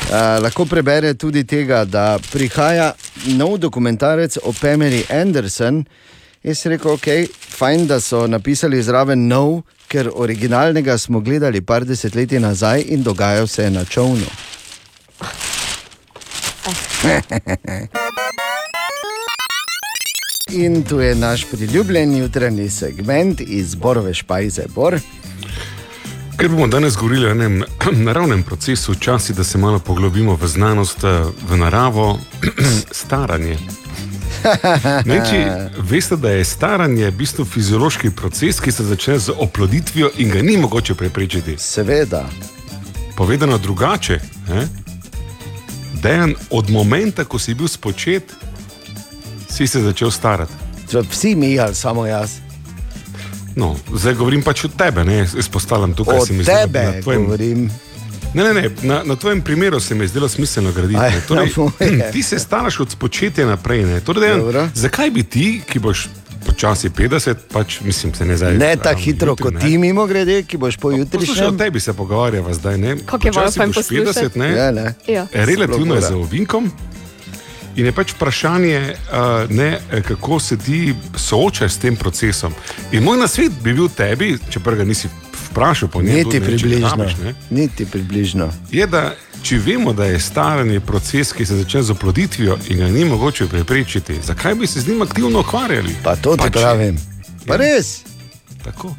[0.07, 2.93] Uh, lahko prebere tudi tega, da prihaja
[3.35, 5.83] nov dokumentarec o Pameli Anderson
[6.47, 7.07] Jaz sem rekel, ok,
[7.57, 13.47] fajn, da so napisali zraven nov, ker originalnega smo gledali par desetletij nazaj in dogajal
[13.47, 14.25] se je na čovnu.
[20.51, 24.61] In tu je naš priljubljen jutranji segment iz Borove špajze.
[24.75, 24.99] Bor.
[26.37, 27.63] Ker bomo danes govorili o enem
[28.07, 32.19] naravnem procesu, časi, da se malo poglobimo v znanost, eh, v naravo,
[33.01, 33.57] staranje.
[35.05, 35.39] Ne, če
[35.79, 40.41] veste, da je staranje v bistvu fiziološki proces, ki se začne z oploditvijo in ga
[40.41, 41.55] ni mogoče preprečiti.
[41.57, 42.25] Seveda.
[43.15, 44.19] Povedano drugače,
[44.51, 44.67] eh?
[45.93, 48.33] dejan od momenta, ko si bil spočet,
[49.49, 50.53] si se začel starati.
[51.09, 52.31] Vsi mi, ali samo jaz.
[53.55, 56.17] No, zdaj govorim pač od tebe, ne izpostavljam tukaj.
[56.17, 57.69] Od se mi zdi, da tebe na tvojem- govorim.
[58.33, 60.99] Ne, ne, ne, na, na tvojem primeru se mi je zdelo smiselno graditi.
[60.99, 61.21] Aj.
[61.27, 62.11] Torej, moje.
[62.11, 63.85] ti se staraš od spočetja naprej.
[63.85, 63.99] Ne.
[63.99, 66.07] Torej, dejan, zakaj bi ti, ki boš
[66.47, 68.57] počasi 50, pač mislim, se ne zdaj.
[68.57, 69.59] Ne tako hitro jutri, kot ne.
[69.59, 72.77] ti, mimo grede, ki boš po jutri Poslušaj, o tebi se pogovarjava zdaj.
[72.77, 72.95] Ne.
[73.05, 74.39] Kako je boš 50, poslušati.
[74.39, 74.51] ne.
[74.51, 74.93] Ja, ne.
[75.07, 75.27] Ja.
[75.33, 76.71] Relativno je za ovinkom.
[77.77, 82.53] In je pač vprašanje, uh, ne, kako se ti soočaš s tem procesom.
[82.91, 85.09] In moj nasvet bi bil tebi, če ga nisi
[85.57, 86.89] vprašal po njem, Niti če približno.
[86.89, 88.51] rabiš, ne, Niti približno.
[88.71, 92.87] je, da če vemo, da je staranje proces, ki se začne z oploditvijo in ga
[92.87, 95.95] ni mogoče preprečiti, zakaj bi se z njim aktivno ukvarjali?
[96.03, 96.97] Pa to ti Pač- pravim.
[97.45, 97.57] Pa Ja.
[97.57, 97.99] res.
[98.63, 98.95] Tako.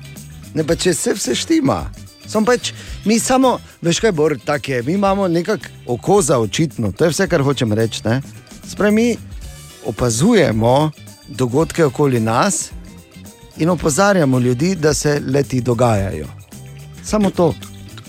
[0.55, 1.91] Ne, pa če se vse štima.
[2.27, 2.73] Sam pač,
[3.05, 7.11] mi samo, veš kaj, bor, tako je, mi imamo nekako oko za očitno, to je
[7.11, 8.01] vse, kar hočem reči.
[8.67, 9.17] Sprej mi
[9.85, 10.91] opazujemo
[11.29, 12.71] dogodke okoli nas
[13.57, 16.27] in opozarjamo ljudi, da se leti dogajajo.
[17.09, 17.55] Samo to.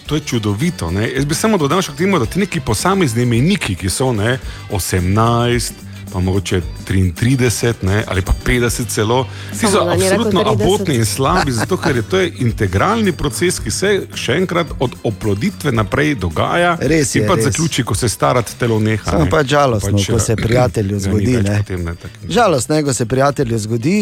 [0.05, 0.91] To je čudovito.
[0.91, 1.09] Ne?
[1.15, 4.39] Jaz bi samo dodal še k temu, da ti neki posamezni mejniki, ki so ne,
[4.75, 9.21] 18, pa mogoče 33 ne, ali pa 50 celo,
[9.53, 10.51] ti so absolutno 30.
[10.51, 14.99] abotni in slabi, zato ker je to je integralni proces, ki se še enkrat od
[15.03, 17.47] oploditve naprej dogaja Res je, in pa res.
[17.47, 19.05] zaključi, ko se starati telo neha.
[19.05, 19.31] Samo ne.
[19.31, 21.59] pač žalostno, ko eh, se prijatelju ga ni zgodi, več ne.
[21.63, 23.99] Potem, ne tak, Žalostno je, ko se prijatelju zgodi,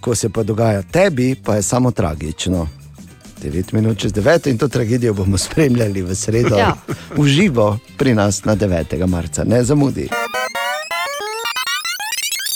[0.00, 2.68] ko se pa dogaja tebi, pa je samo tragično.
[3.40, 6.76] 9 minut čez 9 in to tragedijo bomo spremljali v sredo, Ja.
[7.10, 9.06] v živo pri nas na 9.
[9.06, 9.44] marca.
[9.44, 10.08] Ne zamudi.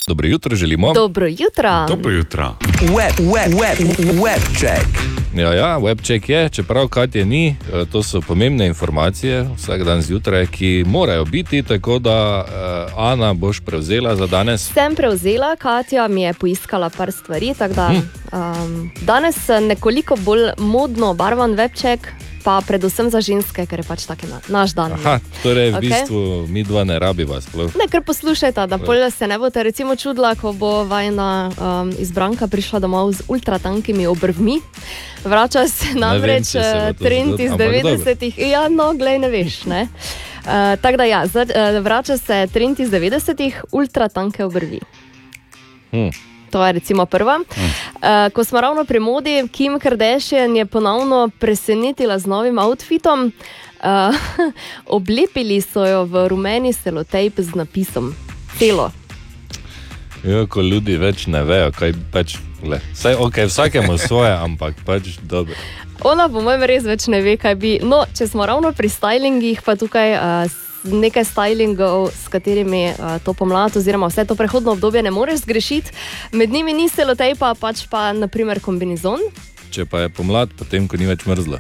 [0.07, 0.93] Dobro jutro želimo.
[0.93, 1.87] Dobro jutro.
[1.89, 2.57] Dobro jutro.
[2.81, 5.15] Web, web, web, web check.
[5.37, 10.47] Ja, ja, webček je, čeprav Katje ni, eh, to so pomembne informacije vsak dan zjutraj,
[10.47, 14.73] ki morajo biti, tako da uh, Ana boš prevzela za danes.
[14.73, 17.55] Sem prevzela, Katja mi je poiskala par stvari.
[17.59, 17.91] tako Da,
[18.33, 21.99] um, danes eh, nekoliko bolj modno obarvan webček,
[22.45, 24.93] pa predvsem za ženske, ker je pač tak na, naš dan.
[25.01, 26.21] Aha, torej v bistvu
[26.53, 27.73] mi dva ne rabiva sploh.
[27.81, 32.47] Ne, ker poslušajte, da pol se ne boste recimo čudila, ko bo vajna um, izbranka
[32.47, 34.61] prišla domov z ultratankimi obrvmi.
[35.25, 37.97] Vrača se namreč če se eh, trend iz ampak dobro.
[38.05, 38.37] 90-ih.
[38.45, 39.65] Ja, no, glej, ne veš.
[39.65, 39.89] Ne?
[40.45, 44.85] Uh, Tako da, ja, zdaj, uh, vrača se trend iz 90-ih, ultratanke obrvi.
[45.97, 46.34] Hm.
[46.55, 47.41] To je recimo prva.
[47.43, 53.33] Uh, ko smo ravno pri modi, Kim Kardashian je ponovno presenetila z novim outfitom.
[53.83, 54.15] Uh,
[54.97, 58.15] oblepili so jo v rumeni selotejp z napisom
[58.59, 58.93] Celo.
[60.25, 62.39] Ja, ko ljudi več ne vejo, kaj pač.
[62.63, 62.79] Le.
[62.95, 65.59] Saj, okay, vsakemu svoje, ampak pač dobro.
[66.07, 67.73] Ona, po mojem, res več ne ve, kaj bi.
[67.83, 73.35] No, če smo ravno pri stylingih, pa tukaj uh, nekaj stylingov, s katerimi uh, to
[73.35, 75.93] pomlad, oziroma vse to prehodno obdobje ne moreš zgrešiti.
[76.33, 79.21] Med njimi ni selotejpa, pač pa naprimer kombinezon.
[79.71, 81.59] Če pa je pomlad, potem ko ni več mrzlo.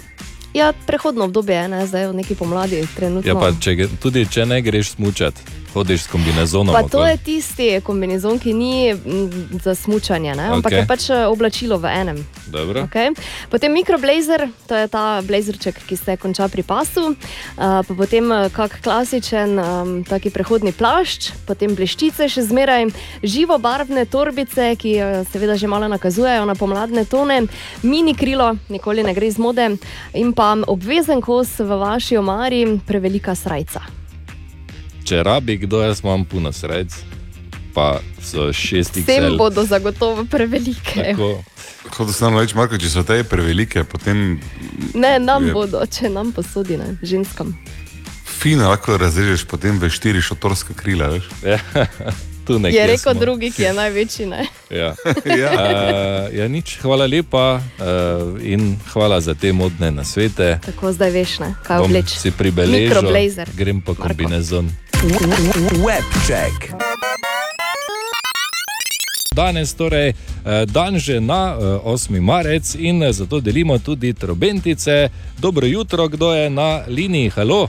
[0.55, 3.27] Ja, prehodno obdobje je, ne, zdaj v neki pomladi, trenutno.
[3.27, 5.43] Ja, pa če, tudi če ne greš smučati,
[5.75, 6.75] hodiš s kombinezonom.
[6.75, 7.11] Pa to okoli.
[7.11, 8.95] je tisti kombinezon, ki ni
[9.63, 10.79] za smutanje, ampak Okej.
[10.79, 12.19] je pač eh, oblačilo v enem.
[12.47, 12.87] Dobro.
[12.87, 13.11] Okay.
[13.51, 17.17] Potem mikroblazer, to je ta blazerček, ki se konča pri pasu, uh,
[17.83, 22.95] pa potem eh, kak klasičen um, taki prehodni plašč, potem bleščice, še zmeraj
[23.27, 24.95] živo barvne torbice, ki
[25.33, 27.49] seveda že malo nakazujejo na pomladne tone,
[27.83, 29.75] mini krilo, nikoli ne gre iz mode,
[30.15, 34.04] in pa obvezen kos v vaši omari, prevelika srajca.
[35.05, 36.89] Če rabi kdo, jaz imam puno srec,
[37.75, 41.03] pa so šestih Vsem bodo zagotovo prevelike.
[41.07, 41.43] Tako,
[41.87, 44.41] Kot da se nam reče, Marko, če so te prevelike, potem
[44.95, 47.53] Ne, nam Je- bodo, če nam posodi, ne, ženskam.
[48.25, 51.09] fino lahko razrežeš potem v štiri šotorske krila.
[51.09, 51.25] Veš?
[51.47, 51.59] ja,
[52.47, 53.21] tu nekje Je rekel smo.
[53.21, 54.27] drugi, ki je največji.
[54.27, 54.47] Ne?
[54.71, 54.95] Ja.
[55.43, 55.53] ja.
[55.53, 57.85] Uh, ja, nič, hvala lepa uh,
[58.39, 60.59] in hvala za te modne nasvete.
[60.63, 62.09] Tako zdaj veš, ne, kaj obleč.
[62.11, 62.93] si pribeležil,
[63.55, 64.09] grem po Marko.
[64.09, 64.65] kombinezon.
[64.67, 64.84] Web
[66.27, 66.73] check.
[69.35, 72.21] Danes torej eh, dan že na eh, 8.
[72.23, 75.11] marec in eh, zato delimo tudi trobentice.
[75.39, 77.31] Dobro jutro, kdo je na liniji?
[77.31, 77.69] Halo,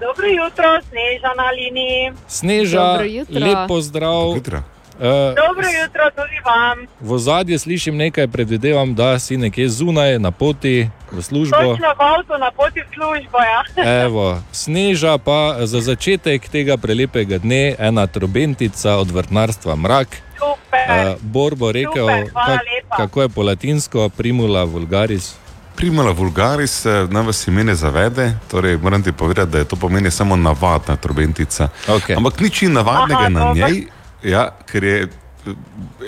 [0.00, 2.12] Dobro jutro, Sneža na liniji.
[2.28, 3.40] Sneža, Dobro jutro.
[3.40, 4.34] lep pozdrav.
[4.34, 4.73] Jutro.
[5.00, 6.86] Eh, Dobro jutro tudi vam.
[7.00, 11.56] v ozadju slišim nekaj, predvidevam, da si nekje zunaj, na poti v službo.
[11.56, 13.38] Točno v avtu na poti v službo.
[13.38, 13.60] Ja.
[14.06, 20.08] Evo, sneža pa za začetek tega prelepega dne ena trobentica od vrtnarstva Mrak.
[20.38, 20.86] Super.
[20.88, 22.96] Uh, Bor bo rekel, Super, kak, lepa.
[22.96, 25.34] kako je po latinsko, primula vulgaris.
[25.74, 29.76] Primala vulgaris, eh, naj vas ime ne zavede, torej moram ti povedati, da je to
[29.76, 31.68] pomeni samo navadna trobentica.
[31.88, 32.14] Okay.
[32.16, 33.54] Ampak nič ni navadnega Aha, na dobro.
[33.68, 33.86] njej,
[34.24, 35.10] ja, ker je eh,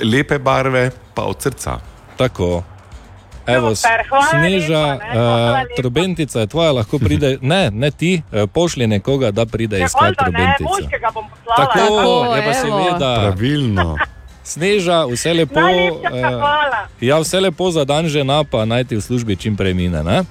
[0.04, 1.78] lepe barve, pa od srca.
[2.16, 2.62] Tako.
[3.46, 5.74] Evo, Super, hvala sneža, lepa, ne, hvala uh, lepa.
[5.76, 10.02] trobentica je tvoja, lahko pride, ne, ne ti, uh, pošlji nekoga, da pride Ja, iskat
[10.02, 10.68] valjda ne, trobentico.
[10.68, 11.56] moškega bom poslala.
[11.56, 13.14] Tako, Tako, je pa seveda.
[13.20, 13.96] Pravilno.
[14.52, 15.60] Sneža, vse lepo.
[15.60, 16.86] Eh, hvala.
[17.00, 20.02] Ja, vse lepo za dan žena, pa naj ti v službi čim prej mine.
[20.02, 20.22] Ne?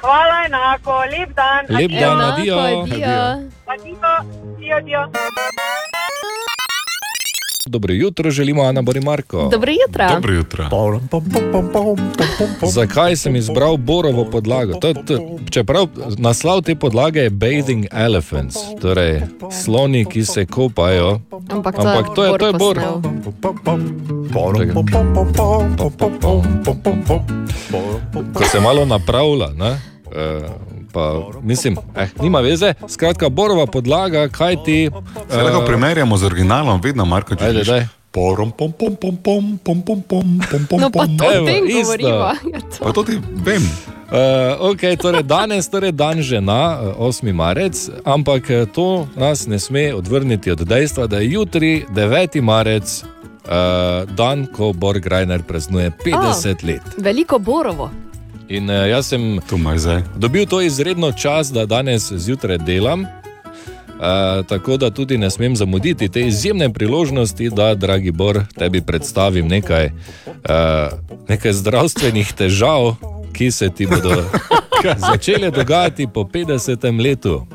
[0.00, 1.68] Hvala enako, lep dan.
[1.68, 2.58] Lep dan, adijo.
[2.58, 3.08] adijo.
[3.66, 4.00] Adijo,
[4.56, 5.02] adijo, adijo.
[7.66, 9.48] Dobro jutro, želimo Ana Borimarko.
[9.48, 10.08] Dobro jutro.
[10.10, 10.68] Dobro jutro.
[12.64, 14.74] Zakaj sem izbral borovo podlago?
[14.74, 15.18] To, to,
[15.50, 15.86] čeprav
[16.18, 19.20] naslov te podlage je Bathing Elephants, torej
[19.54, 21.20] sloni, ki se kopajo.
[21.48, 22.78] Ampak to, Ampak to je- to je bor.
[28.34, 29.48] Ko se malo napravlja.
[29.48, 29.80] Ne?
[30.12, 30.48] eh,
[30.96, 32.74] Pa, mislim, eh, nima veze.
[32.88, 34.90] Skratka, borova podlaga, kaj ti.
[35.30, 37.68] Se lahko primerjamo z originalom, vedno Marko če Ajde, želiš.
[37.68, 37.86] daj.
[38.10, 41.18] Porom, pom, pom, pom, pom, pom, pom, pom, pom, pom, No, pa pom.
[41.18, 41.82] to o Evo, tem isto.
[41.82, 42.32] govoriva.
[42.48, 42.80] Ja, to.
[42.80, 43.12] Pa to ti
[43.44, 43.60] vem.
[44.06, 47.32] Uh, okay, torej danes je dan žena, eh, 8.
[47.34, 52.40] marec, ampak eh, to nas ne sme odvrniti od dejstva, da je jutri 9.
[52.40, 53.04] marec,
[53.44, 53.50] uh,
[54.08, 56.82] dan, ko Borg Reiner praznuje 50 let.
[56.96, 57.90] Veliko borovo.
[58.48, 59.40] In uh, jaz sem
[60.16, 63.00] dobil to izredno čas, da danes zjutraj delam.
[63.00, 69.48] Uh, tako da tudi ne smem zamuditi te izjemne priložnosti, da, dragi Bor, tebi predstavim
[69.48, 69.86] nekaj,
[70.26, 72.94] uh, nekaj zdravstvenih težav,
[73.32, 74.22] ki se ti bodo
[75.10, 77.02] začele dogajati po 50.
[77.02, 77.46] letu.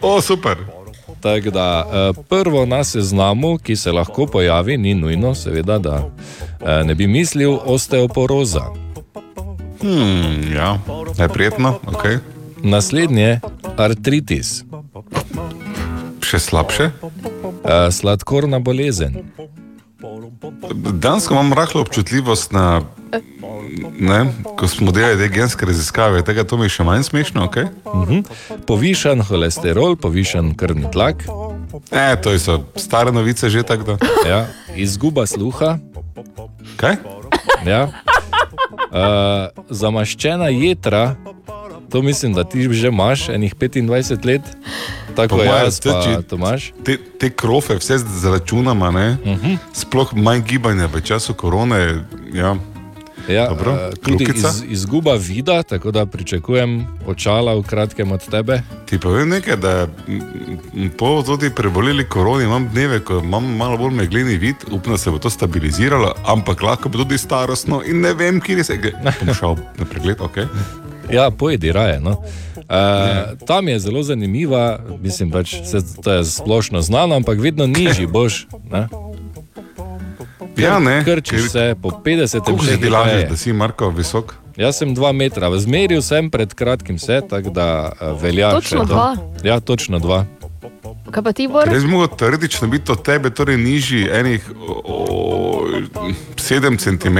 [0.00, 0.56] O, super.
[1.20, 1.86] Tako da
[2.28, 6.10] prvo na seznamu, ki se lahko pojavi, ni nujno, seveda, da
[6.84, 8.83] ne bi mislil osteoporoza.
[9.84, 10.78] Hmm, ja,
[11.18, 12.04] je prijetno, ok.
[12.58, 13.40] Naslednje
[13.76, 14.64] artritis,
[16.22, 16.86] Še slabše.
[17.04, 17.12] uh,
[17.92, 19.20] sladkorna bolezen.
[20.94, 22.80] Danes imam rahlo občutljivost na,
[23.94, 24.20] ne,
[24.56, 27.56] ko smo delali te genske raziskave, tega to mi je še manj smešno, ok?
[28.64, 31.28] Povišan holesterol, povišan krvni tlak,
[31.90, 33.94] E, to so stare novice že tako da.
[34.24, 34.40] ja,
[34.76, 35.78] izguba sluha,
[36.76, 36.96] Kaj?
[37.66, 37.88] ja,
[38.94, 41.16] uh, zamaščena jedra,
[41.90, 44.42] to mislim, da ti že imaš, enih 25 let,
[45.16, 46.72] tako je jaz, to pa Tomaš.
[46.84, 49.16] Te, te krofe, vse zračunamo, ne?
[49.24, 49.56] Uh -huh.
[49.72, 52.04] Sploh manj gibanja v času korone.
[52.32, 52.56] Ja.
[53.28, 54.48] Ja, Dobro, eh, tudi kljukica?
[54.48, 58.62] iz, izguba vida, tako da pričakujem očala v kratkem od tebe.
[58.86, 59.86] Ti povem nekaj, da
[60.98, 65.10] po tudi preboleli koroni imam dneve, ko imam malo bolj megleni vid, upam, da se
[65.10, 68.92] bo to stabiliziralo, ampak lahko bo tudi starostno in ne vem, kje se gre.
[69.20, 70.36] Bom šel na pregled, ok?
[71.12, 72.00] Ja, pojedi raje.
[72.00, 72.10] No.
[72.10, 78.06] Uh, tam je zelo zanimiva, mislim, pač, se, to je splošno znano, ampak vedno nižji
[78.06, 78.46] boš.
[78.70, 78.88] Ne?
[80.56, 81.04] Ja, ne.
[81.04, 82.92] Krčiš se po 50 Koliko si ti letih.
[82.92, 84.34] lažeš, da si Marko visok?
[84.56, 88.50] Jaz sem 2 metra, zmeril sem pred kratkim se, tako da uh, velja.
[88.50, 88.94] Točno še to.
[88.94, 89.16] dva?
[89.42, 90.24] Ja, točno dva.
[91.10, 91.66] Kaj pa ti, Bor?
[91.68, 94.46] Res bi mogel teoretično biti od tebe torej nižji enih
[96.36, 97.18] 7 cm,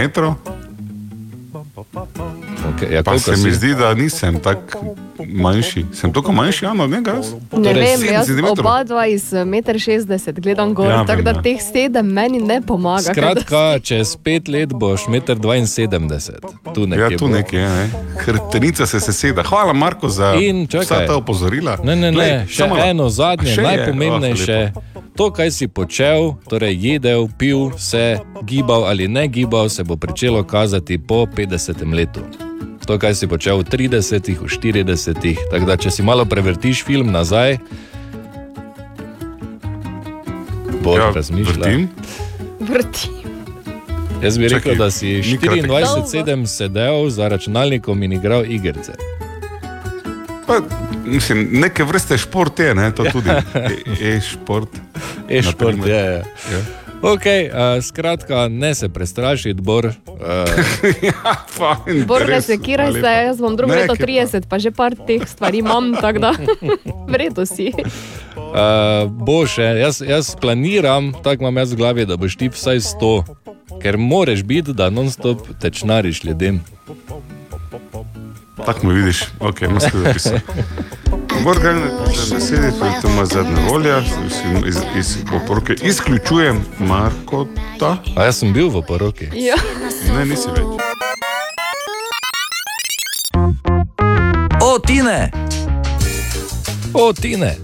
[2.77, 3.53] Okay, ja, pa se mi si?
[3.53, 4.95] zdi, da nisem tako
[5.27, 5.85] manjši.
[5.93, 7.33] Sem toliko manjši, Ano, ne ga jaz.
[7.33, 8.59] Ne Torej, vem, sedem jaz centimetrov.
[8.61, 11.43] oba dva iz 1,60 m gledam gor, Ja, ja, tako da ja.
[11.43, 13.01] teh sedem meni ne pomaga.
[13.05, 16.09] Skratka, čez pet let boš 1,72 m.
[16.75, 17.03] Tu nekje.
[17.05, 17.69] Ja, tu nekje je.
[17.69, 17.91] Ne?
[18.17, 19.43] Hrbtenica se seseda.
[19.45, 20.85] Hvala, Marko, za In čakaj.
[20.85, 21.79] vsa ta opozorila.
[21.79, 23.67] Ne, ne, ne, Glej, še samo- eno zadnje, še je?
[23.67, 24.73] najpomembnejše.
[25.15, 30.43] To, kaj si počel, torej jedel, pil, se gibal ali ne gibal, se bo začelo
[30.45, 32.21] kazati po 50 letu.
[32.85, 34.05] To, kaj si počel v 30,
[34.35, 35.17] v 40,
[35.49, 37.57] tako da če si malo prevrtiš film nazaj,
[40.79, 41.57] bo Ja, ja, razmišljal.
[41.57, 41.89] vrtim.
[42.61, 43.09] Vrti.
[44.21, 45.65] Jaz bi rekel, Čakaj, da si ni kratek.
[45.65, 48.93] 24-7 sedel za računalnikom in igral igrice.
[50.47, 50.61] Pa,
[51.05, 52.91] mislim, neke vrste šport je, ne?
[52.91, 53.31] to tudi.
[53.55, 53.81] E-
[54.11, 54.69] E-šport.
[55.27, 55.89] E-šport Naprimer.
[55.89, 55.97] je.
[55.97, 56.25] je.
[56.53, 56.84] Ja.
[57.05, 59.87] Okay, uh, skratka, ne se prestrašiti, Bor.
[59.87, 59.93] Uh,
[62.07, 64.13] Bor, ne sekiraj se, jaz bom drugo leto kaj pa.
[64.13, 66.33] 30, pa že par teh stvari imam, tako da
[67.13, 67.73] vredo si.
[67.77, 69.05] uh,
[69.59, 73.13] eh, jaz, jaz planiram, tako imam jaz v glavi, da boš ti vsaj 100,
[73.83, 76.65] ker moraš biti, da non-stop tečnariš ljudem.
[78.65, 80.41] Tako me vidiš, ok, imaš kaj zapisati.
[81.43, 81.83] Morgan,
[82.35, 82.73] besedi,
[83.03, 84.33] to ima zadnja volja, iz,
[84.67, 87.97] iz, iz oporoke izključujem Markota.
[88.17, 89.29] A jaz sem bil v oporoki.
[89.35, 89.57] Ja.
[90.17, 90.65] Ne, nisi več.
[94.63, 95.31] O, Tine!
[96.95, 97.57] O, Tine!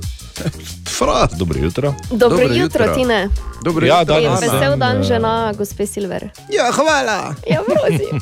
[0.98, 1.94] Fras, dobro jutro.
[2.10, 3.28] Dobro jutro, Tine.
[3.64, 6.30] Dobro ja, In danes vesel sem, dan eh, žena, gospe Silver.
[6.52, 7.34] Ja, hvala.
[7.46, 8.20] Ja, prosim.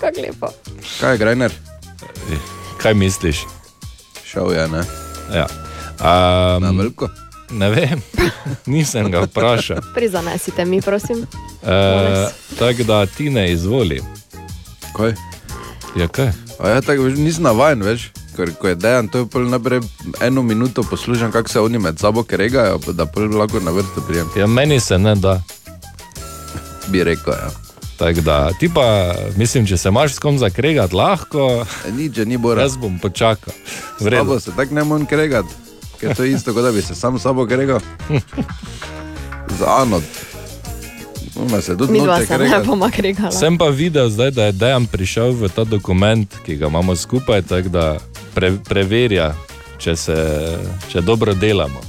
[0.00, 0.46] Kako lepo.
[1.00, 1.52] Kaj je Grajner?
[2.82, 3.44] Kaj misliš?
[4.32, 4.82] Šel je, ne?
[5.34, 5.46] Ja.
[6.00, 7.08] Um, Na veliko?
[7.50, 8.00] Ne vem,
[8.66, 9.76] nisem ga vprašal.
[9.94, 11.26] Prizanesite mi, prosim.
[11.62, 11.68] Uh,
[12.58, 14.02] tako da ti ne izvoli.
[14.96, 15.14] Kaj?
[15.96, 16.32] Ja, kaj?
[16.60, 18.10] A ja, tako veš, nisem navaden, veš.
[18.36, 19.80] Ker ko je dejan, to je pol najprej
[20.20, 24.28] eno minuto poslušam, kako se oni med sabo kregajo, da pol lahko na vrsto prijem.
[24.36, 25.42] Ja, meni se ne da.
[26.88, 27.50] Bi rekel, ja.
[28.02, 31.66] Tako da, ti pa, mislim, če se imaš s kom zakregati, lahko.
[31.94, 32.62] Nič, ni bora.
[32.62, 33.54] Jaz bom počakal.
[34.10, 35.54] Tabo se tako ne morem kregati,
[36.00, 37.78] ker to je isto, kot da bi se sam s sabo kregal.
[39.58, 40.00] Za Ano.
[41.36, 41.76] Ona se.
[43.38, 47.42] Sem pa videl, zdaj, da je Dejan prišel v ta dokument, ki ga imamo skupaj,
[47.42, 47.86] tako da
[48.34, 49.30] pre, preverja,
[49.78, 50.18] če, se,
[50.90, 51.80] če dobro delamo.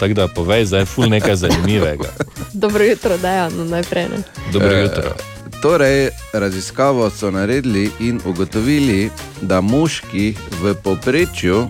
[0.00, 2.12] Tako da povej, zdaj je ful nekaj zanimivega.
[2.52, 4.08] Dobro jutro, Dejan, najprej.
[4.08, 4.22] Ne?
[4.52, 5.16] Dobro jutro.
[5.62, 9.10] Torej, raziskavo so naredili in ugotovili,
[9.40, 11.68] da moški v povprečju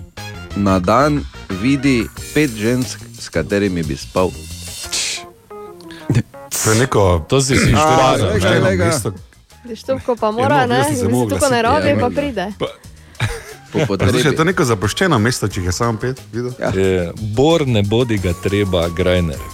[0.55, 1.25] na dan
[1.61, 4.31] vidi pet žensk, s katerimi bi spal.
[6.63, 7.25] To je neko.
[7.29, 8.59] To si si A, študiral, glej, ne?
[8.59, 8.91] glej ga.
[9.75, 10.89] Štupko pa mora, Ja, no, ne?
[10.89, 12.09] ne si- rabi, ja, pa ja.
[12.09, 12.51] pride.
[12.57, 16.51] Po Različno, je to neko zapuščeno mesto, če je samo pet videl?
[16.59, 16.69] Ja.
[16.69, 19.37] Je, Bor ne bodi ga treba, grajner.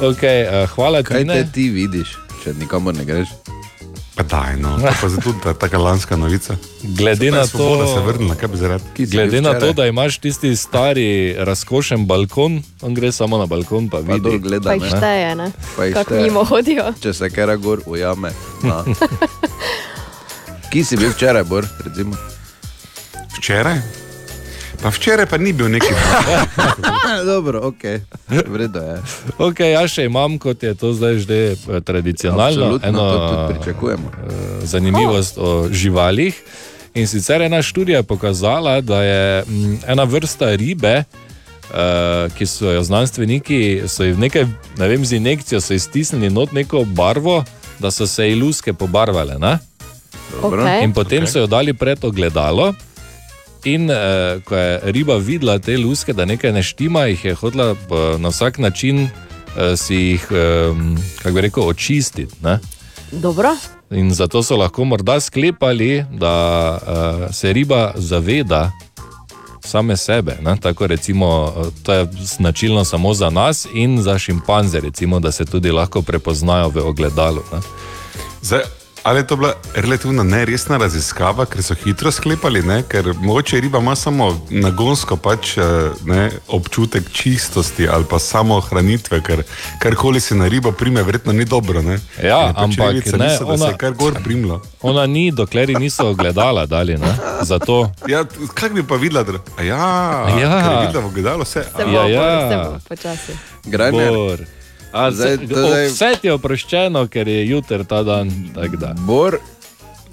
[0.00, 3.28] Okay, uh, hvala Kaj te ti vidiš, če nikamor ne greš?
[4.12, 6.56] Pa daj, no, to pa tudi ta, taka lanska novica.
[6.84, 9.06] Glede Pa na to- se vrnila, kaj bi zaradi.
[9.06, 13.98] Glede na to, da imaš tisti stari, razkošen balkon, on gre samo na balkon, pa
[14.00, 14.20] vidi.
[14.20, 15.48] dol gleda, Pa jih šteje, ne?
[15.76, 16.22] Pa jih Kako šteje.
[16.22, 16.92] mimo hodijo.
[17.00, 18.32] Če se kera gor ujame.
[18.62, 18.84] na.
[20.70, 21.64] Kje si bil včeraj, Bor?
[21.80, 22.16] Recimo?
[23.32, 23.80] Včeraj?
[24.82, 25.86] Pa včeraj pa ni bil neki.
[27.24, 27.82] Dobro, ok,
[28.46, 28.96] vredno je.
[29.38, 34.06] Ok, jaz še imam, kot je to zdaj že eh, tradicionalno, Absolutno, tudi pričakujemo.
[34.08, 34.26] eh,
[34.64, 36.34] zanimivost o živalih.
[36.94, 41.04] In sicer ena študija je pokazala, da je mm, ena vrsta ribe,
[41.64, 44.44] uh, ki so jo znanstveniki, so jih nekaj,
[44.76, 47.44] ne vem, z injekcijo so iztisnili not neko barvo,
[47.78, 49.38] da so se ji luske pobarvale.
[49.38, 49.58] Ne?
[50.34, 50.62] Dobro.
[50.62, 50.84] Okej.
[50.84, 51.30] In potem Ok.
[51.30, 52.74] so jo dali pred ogledalo.
[53.64, 57.72] In eh, ko je riba videla te luske, da nekaj ne štima, jih je hotela
[57.72, 60.74] eh, na vsak način eh, si jih, eh,
[61.22, 62.34] kako bi rekel, očistiti.
[62.42, 62.58] Ne?
[63.12, 63.56] Dobro.
[63.90, 68.70] In zato so lahko morda sklepali, da uh, se riba zaveda
[69.64, 70.36] same sebe.
[70.42, 70.56] Ne?
[70.60, 72.08] Tako recimo, eh, to je
[72.38, 77.42] značilno samo za nas in za šimpanze, recimo, da se tudi lahko prepoznajo v ogledalu.
[77.52, 77.58] Ne?
[78.42, 78.60] Zdaj,
[79.02, 82.82] ali je to bila relativno neresna raziskava, ker so hitro sklepali, ne?
[82.82, 85.62] ker mogoče riba ima samo nagonsko pač, eh,
[86.04, 89.42] ne, občutek čistosti ali pa samo hranitve, ker
[89.78, 91.82] karkoli se na ribo prime, verjetno ni dobro.
[91.82, 91.98] Ne?
[92.22, 94.60] Ja, In pač ampak ribice ne, niso, da se ona- je kar gor primlo.
[94.82, 96.98] Ona ni, dokler ji niso ogledala dali.
[96.98, 97.14] Ne?
[97.42, 98.24] Zato Ja,
[98.54, 99.24] kaj bi pa videla?
[99.58, 99.76] Ja,
[100.30, 100.80] Ja.
[100.80, 101.64] videla v ogledalu vse.
[101.66, 102.50] Se bo, Ja, ja, ja.
[102.50, 103.32] se bo počasi.
[103.64, 104.08] Grajner.
[104.10, 104.38] Bor.
[104.92, 108.30] A, Zdaj- zdaj, zdaj- Vse ti je oproščeno, ker je jutr ta dan.
[108.72, 108.94] da.
[108.98, 109.38] Bor,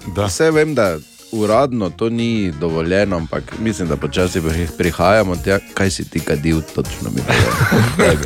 [0.06, 0.24] Da.
[0.24, 0.98] vse vem, da
[1.32, 6.60] uradno to ni dovoljeno, ampak mislim, da počasi pri- prihajamo tja, kaj si ti kadil,
[6.64, 8.16] točno mi povej.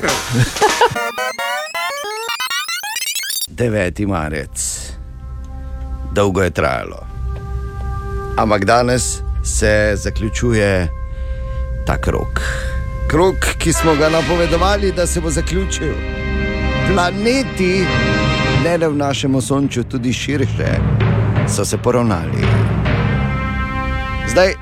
[3.48, 4.07] 9.
[4.09, 4.80] marec.
[6.12, 7.07] Dolgo je trajalo.
[8.36, 9.02] Ampak danes
[9.44, 10.88] se zaključuje
[11.86, 12.40] ta krok.
[13.09, 15.92] Krok, ki smo ga napovedovali, da se bo zaključil.
[16.93, 17.87] Planeti,
[18.64, 20.70] ne le v našem osončju, tudi širše,
[21.49, 22.45] so se poravnali.
[24.28, 24.55] Zdaj,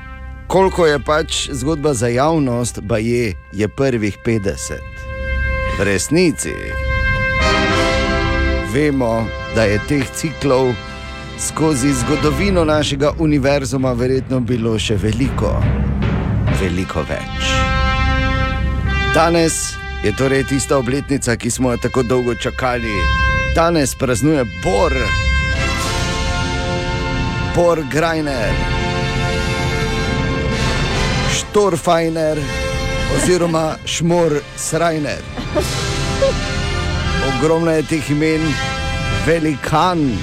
[0.47, 4.73] koliko je pač zgodba za javnost, pa je, je prvih 50.
[5.79, 6.53] V resnici
[8.73, 10.73] vemo, da je teh ciklov
[11.39, 15.53] skozi zgodovino našega univerzuma verjetno bilo še veliko,
[16.61, 17.53] veliko več.
[19.13, 22.91] Danes je torej tista obletnica, ki smo jo tako dolgo čakali.
[23.55, 24.93] Danes praznuje Bor,
[27.55, 28.51] Bor Grajner,
[31.31, 32.37] Štorfajner
[33.15, 35.21] oziroma Šmor Srajner.
[37.37, 38.41] Ogromno je teh imen,
[39.25, 40.17] velikan,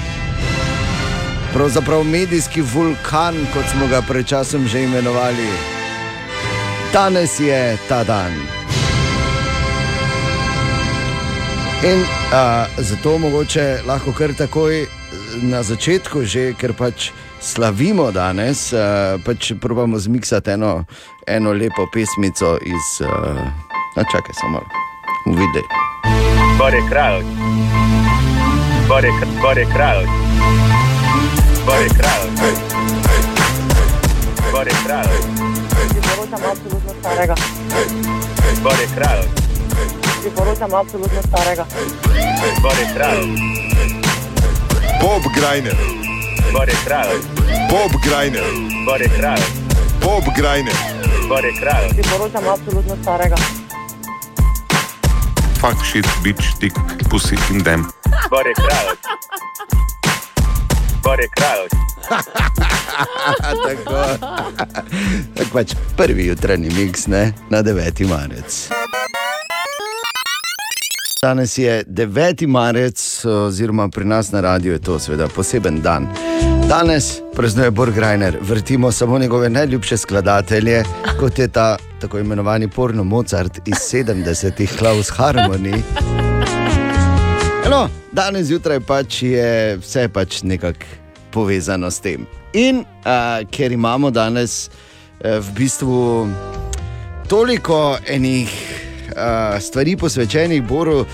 [1.53, 5.49] pravzaprav medijski vulkan, kot smo ga pred časom že imenovali.
[6.93, 8.60] Danes je ta dan.
[11.83, 14.87] In a, zato mogoče lahko kar takoj
[15.43, 17.09] na začetku, že, ker pač
[17.41, 20.85] slavimo danes, a, pač probamo zmiksati eno,
[21.27, 23.01] eno lepo pesmico iz.
[23.01, 24.69] A, čakaj, samo malo,
[25.41, 25.65] vidi.
[26.61, 27.25] Bore kralj.
[28.89, 29.11] Bore,
[29.41, 30.05] bore kralj.
[31.65, 32.29] Bore kralj.
[34.53, 35.21] Bore kralj.
[35.89, 37.35] Priporočam absolutno starega.
[38.63, 39.50] Bore kralj.
[40.21, 41.65] Priporočam absolutno starega.
[42.63, 43.25] Bore kralj.
[45.01, 45.77] Bob Grajner,
[46.53, 47.19] Bore kralj.
[47.71, 48.45] Bob Grajner,
[48.87, 49.43] Bore kralj.
[50.05, 50.75] Bob Grajner,
[51.29, 51.89] Bore kralj.
[51.89, 53.37] Priporočam absolutno starega.
[55.61, 56.77] Fuck shit, bitch, dick,
[57.11, 57.87] pussy in dem.
[58.31, 58.97] Bore kralj.
[61.03, 61.69] Bore kralj.
[63.65, 64.05] tako.
[65.37, 68.09] tako pač prvi jutranji miks ne, na 9.
[68.09, 68.69] marec.
[71.23, 72.47] Danes je 9.
[72.47, 76.09] marec, oziroma pri nas na radiju je to seveda poseben dan.
[76.69, 80.85] Danes praznuje Borg Reiner, vrtimo samo njegove najljubše skladatelje,
[81.19, 85.83] kot je ta tako imenovani porno Mozart iz 70-ih, Klaus Harmony.
[87.71, 90.87] No, danes zjutraj pač je vse pač nekako
[91.31, 92.27] povezano s tem.
[92.53, 96.29] In uh, ker imamo danes uh, v bistvu
[97.29, 98.81] toliko enih
[99.17, 101.05] uh, stvari posvečenih Boru,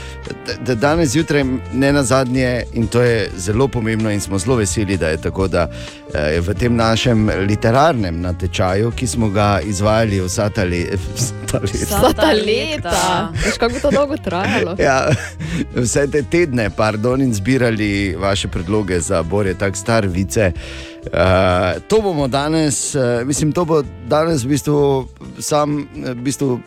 [0.47, 4.57] da, da danes zjutraj ne na zadnje, in to je zelo pomembno, in smo zelo
[4.57, 5.69] veseli, da je tako, da
[6.15, 10.97] je v tem našem literarnem natečaju, ki smo ga izvajali vsa ta leta.
[11.63, 13.33] Vsa ta leta.
[13.45, 14.77] Veš, kako to dolgo trajalo?
[14.79, 15.09] Ja,
[15.75, 20.53] vse te tedne, pardon, in zbirali vaše predloge za Bore, tako star vice.
[21.07, 26.61] Uh, to bomo danes, uh, mislim, to bo danes v bistvu sam, v bistvu,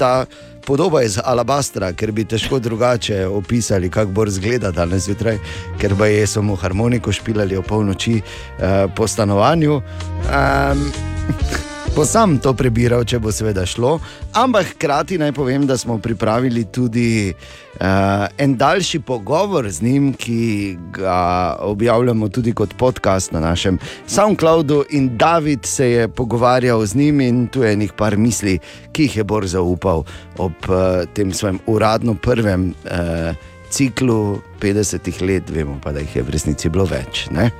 [0.00, 0.24] ta
[0.64, 5.38] podoba iz Alabastra, ker bi težko drugače opisali, kako bo izgleda danes zjutraj,
[5.80, 9.82] ker pa je samo harmoniko špilali o polnoči uh, po stanovanju.
[10.30, 10.86] Um,
[11.90, 13.96] Bo sam to prebiral, če bo seveda šlo,
[14.38, 20.76] ampak hkrati naj povem, da smo pripravili tudi uh, en daljši pogovor z njim, ki
[20.94, 24.84] ga objavljamo tudi kot podcast na našem SoundCloudu.
[24.90, 28.60] In David se je pogovarjal z njim, in tu je nekaj par misli,
[28.92, 30.04] ki jih je Bor zaupal
[30.38, 33.34] ob uh, tem svojem uradno prvem uh,
[33.70, 37.26] ciklu 50 let, vemo pa, da jih je v resnici bilo več.
[37.34, 37.50] Ne?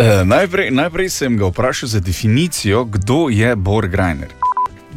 [0.00, 4.32] E, najprej, najprej sem ga vprašal za definicijo, kdo je Bor Grajner.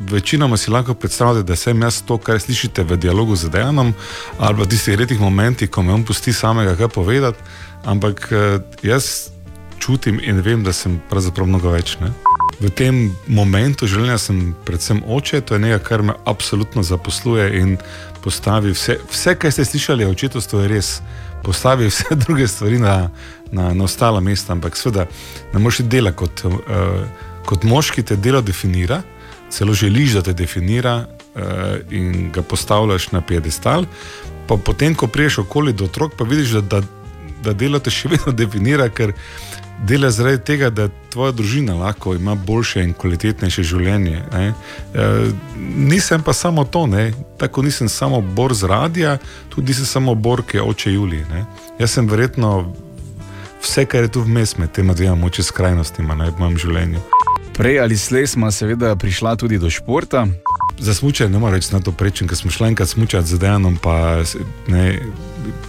[0.09, 3.93] Večinoma si lahko predstavljate, da sem jaz to, kar slišite v dialogu z Dejanom,
[4.39, 7.37] ali pa tistih redkih momentih, ko me on pusti samega kaj povedati,
[7.83, 9.29] ampak eh, jaz
[9.79, 11.97] čutim in vem, da sem pravzaprav mnogo več.
[11.99, 12.13] Ne?
[12.63, 17.77] V tem momentu življenja sem predvsem oče, to je nekaj, kar me absolutno zaposluje in
[18.23, 20.95] postavi vse, vse kar ste slišali o očetovstvu, je res.
[21.43, 23.09] Postavi vse druge stvari na,
[23.53, 25.05] na, na ostala mesta, ampak seveda
[25.53, 27.05] ne moreš dela kot, uh,
[27.45, 29.01] kot moški, te delo definira,
[29.53, 31.41] celo želiš, da te definira uh,
[31.91, 33.85] in ga postavljaš na piedestal.
[34.47, 36.81] Pa potem, ko priješ okoli do otrok, pa vidiš, da, da,
[37.43, 39.13] da delo te še vedno definira, ker
[39.87, 44.21] dela zaradi tega, da tvoja družina lahko ima boljše in kvalitetnejše življenje.
[44.33, 44.51] E,
[45.59, 47.11] nisem pa samo to, ne?
[47.37, 49.17] tako nisem samo bor z radia,
[49.49, 51.25] tudi nisem samo bor, ki je oče Julij.
[51.31, 51.45] Ne?
[51.79, 52.73] Jaz sem verjetno
[53.63, 57.01] vse, kar je tu vmes med tema dvema moče skrajnostima ne, v mojem življenju.
[57.53, 60.25] Prej ali slej smo seveda prišla tudi do športa.
[60.79, 63.77] Za smučanje ne morem reči na to prečen, ker smo šli enkrat smučati z Dejanom,
[63.77, 64.23] pa
[64.67, 64.85] ne,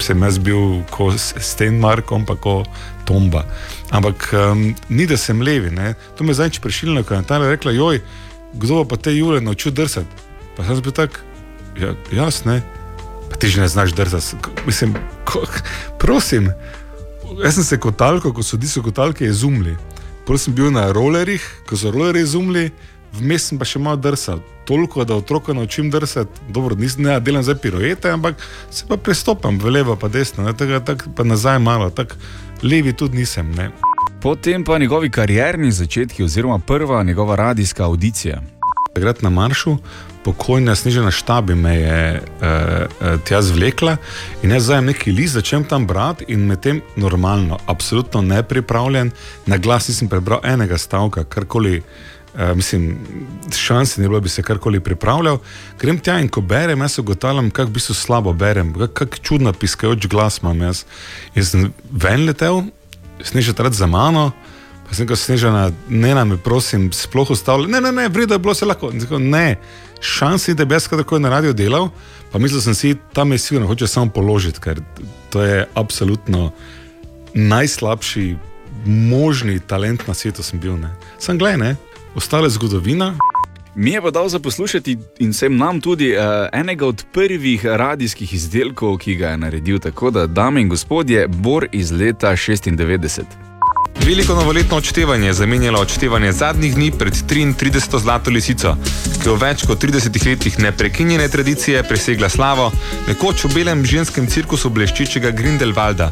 [0.01, 2.69] sem jaz bil kot Stenmark, on pa kot
[3.05, 3.45] Tomba.
[3.93, 5.95] Ampak um, ni da sem levi, ne.
[6.17, 8.01] to me zdaj prešilno, ko je Natalija rekla, joj,
[8.55, 10.25] kdo pa te jule naučil drsati.
[10.57, 11.21] Pa sem bil tak,
[11.79, 12.63] ja, jaz ne,
[13.31, 14.41] pa ti že ne znaš drsati.
[14.67, 14.97] Mislim,
[15.29, 15.45] ko,
[16.03, 16.49] prosim,
[17.43, 19.77] jaz sem se kotalko, ko so diso kotalke izumili.
[20.27, 22.71] Potem sem bil na rolerjih, ko so rolerji izumili,
[23.19, 24.41] vmes sem pa še malo drsal.
[24.65, 29.59] Toliko, da otroka naučim drsati, dobro, nisem ne delam zdaj piruete, ampak se pa prestopam
[29.61, 32.17] v levo, pa desno, ne, tako, tako pa nazaj malo, tako
[32.63, 33.53] levi tudi nisem.
[33.53, 33.71] Ne.
[34.23, 38.41] Potem pa njegovi karierni začetki, oziroma prva njegova radijska audicija.
[38.95, 39.77] Takrat na maršu,
[40.25, 43.97] pokojna snižena štabi me je uh, uh, tja zvlekla
[44.43, 49.11] in jaz zdaj neki list začnem tam brati in medtem normalno, absolutno nepripravljen,
[49.47, 51.83] na glas nisem prebral enega stavka, karkoli.
[52.35, 52.99] Uh, mislim,
[53.57, 55.39] šanse ni bilo, da bi se karkoli pripravljal.
[55.81, 59.53] Grem tja in ko berem, jaz ugotavljam, kako v bistvu slabo berem, kako kak čudno
[59.53, 60.83] piskajoč glas imam jaz.
[61.35, 62.65] Jaz sem ven letel,
[63.23, 64.33] sneža takrat za mano,
[64.89, 67.71] pa sem rekel, snežana, ne nam je, prosim, sploh ustavljal.
[67.71, 68.91] Ne, ne, ne, vrida je bilo vse lahko.
[68.91, 69.57] Rekel, Ne,
[70.05, 71.89] šanse, da bi jaz kadarkoli na radio delal,
[72.33, 74.81] pa mislil sem si, tam je sigurno, hoče samo položiti, ker
[75.31, 76.51] to je absolutno
[77.35, 78.37] najslabši
[78.87, 80.77] možni talent na svetu sem bil.
[80.77, 80.91] Ne.
[81.19, 81.77] Sem gledaj, ne,
[82.15, 83.15] ostale zgodovina.
[83.75, 88.35] Mi je pa dal za poslušati in sem nam tudi uh, enega od prvih radijskih
[88.35, 89.79] izdelkov, ki ga je naredil.
[89.79, 93.54] Tako da, dame in gospodje, Bor iz leta 96.
[94.01, 98.01] Veliko novoletno odštevanje je zamenjalo odštevanje zadnjih dni pred 33.
[98.01, 98.77] zlato lisico,
[99.23, 102.73] ki je v več kot 30 letih neprekinjene tradicije presegla slavo,
[103.09, 106.11] nekoč v belem ženskem cirkusu bleščečega Grindelwalda.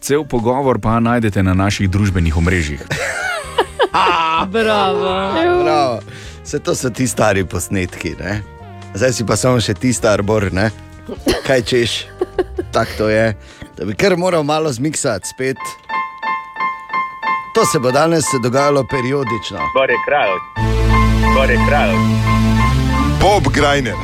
[0.00, 2.82] Cel pogovor pa najdete na naših družbenih omrežjih.
[4.56, 5.14] Bravo.
[5.62, 6.00] Bravo.
[6.44, 8.42] Vse to so ti stari posnetki, ne?
[8.94, 10.70] zdaj si pa samo še ti star bor, ne?
[11.46, 11.92] kaj češ,
[12.72, 13.32] tako to je.
[13.76, 15.58] Da bi kar moral malo zmiksati spet.
[17.54, 19.58] To se bo danes dogajalo periodično.
[19.74, 20.38] Bor je kralj.
[21.34, 21.94] Bor je kralj.
[23.20, 23.94] Bob Grajner.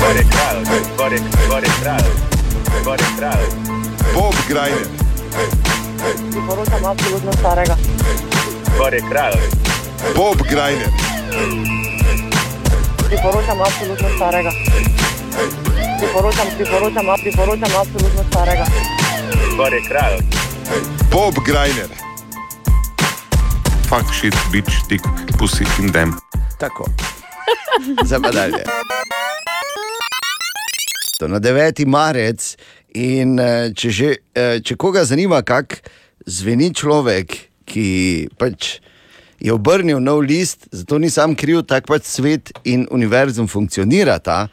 [0.00, 0.64] Bor je kralj.
[0.96, 2.10] Bor je, bor je kralj.
[2.84, 3.46] Bor je kralj.
[4.14, 4.86] Bob Grajner.
[6.32, 7.76] Priporočam absolutno starega.
[8.78, 9.38] Bor je kralj.
[10.16, 10.90] Bob Grajner.
[13.06, 14.50] Priporočam absolutno starega.
[15.98, 18.64] Priporočam, priporočam, priporočam absolutno starega.
[19.56, 19.80] Bor je
[21.10, 21.90] Bob Grajner.
[23.88, 25.02] Fuck shit, bitch, tik,
[25.38, 26.14] pussy in dem.
[26.58, 26.86] Tako.
[28.04, 28.64] Zdaj pa dalje.
[31.18, 31.86] To na 9.
[31.86, 32.56] marec
[32.94, 35.82] in eh, če, že, eh, če koga zanima, kako
[36.26, 37.34] zveni človek,
[37.66, 38.78] ki pač
[39.42, 44.46] je obrnil nov list, zato ni sam kriv, tako pač svet in univerzum funkcionirata.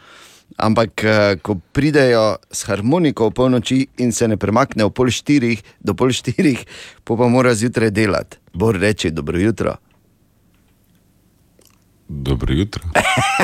[0.58, 5.94] Ampak, eh, ko pridejo s harmoniko v polnoči in se ne premaknejo pol štirih do
[5.94, 6.66] pol štirih,
[7.06, 8.42] po pa mora zjutraj delati.
[8.54, 9.78] Bor reče: Dobro jutro.
[12.08, 12.84] Dobro jutro.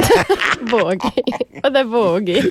[0.71, 1.21] Bogi,
[1.71, 2.41] da bogi.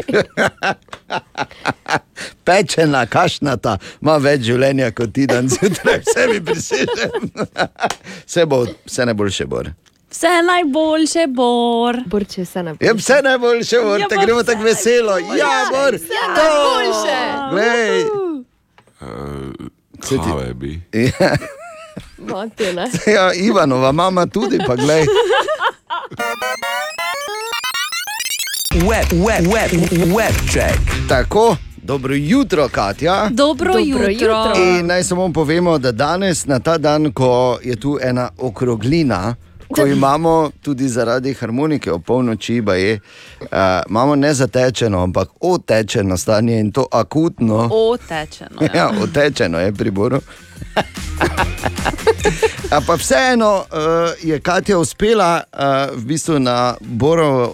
[2.45, 7.31] Pečena, kašnata, ima več življenja kot ti dan zjutraj, vse mi prisežem.
[8.27, 9.63] Vse bo, vse najboljše bo.
[10.13, 11.97] Vse najboljše, Bor.
[12.07, 12.85] Borče vse najboljše.
[12.85, 15.19] Je vse najboljše, bor, Ja, te gremo tako veselo.
[15.19, 15.27] Ja,
[15.71, 17.19] bor, Vse najboljše.
[17.51, 18.05] glej.
[19.01, 20.83] Uh, Kave bi.
[20.93, 21.37] Ja,
[22.19, 22.91] Mati, ne?
[23.15, 25.05] ja, Ivanova mama tudi, pa glej.
[28.73, 29.71] Web, web, web,
[30.09, 30.79] web check.
[31.09, 33.29] Tako, dobro jutro, Katja.
[33.31, 34.11] Dobro, Dobro jutro.
[34.11, 34.53] jutro.
[34.59, 39.35] In naj samo povemo, da danes, na ta dan, ko je tu ena okroglina,
[39.73, 43.01] ko imamo tudi zaradi harmonike ob polnoči, ba je,
[43.41, 43.47] uh,
[43.89, 47.69] imamo ne zatečeno, ampak otečeno stanje in to akutno.
[47.73, 48.61] Otečeno.
[48.61, 48.69] Ja.
[48.83, 50.21] Ja, otečeno je pri Boru.
[52.71, 53.65] A pa vseeno uh,
[54.23, 55.59] je Katja uspela uh,
[55.99, 57.53] v bistvu na Borov uh,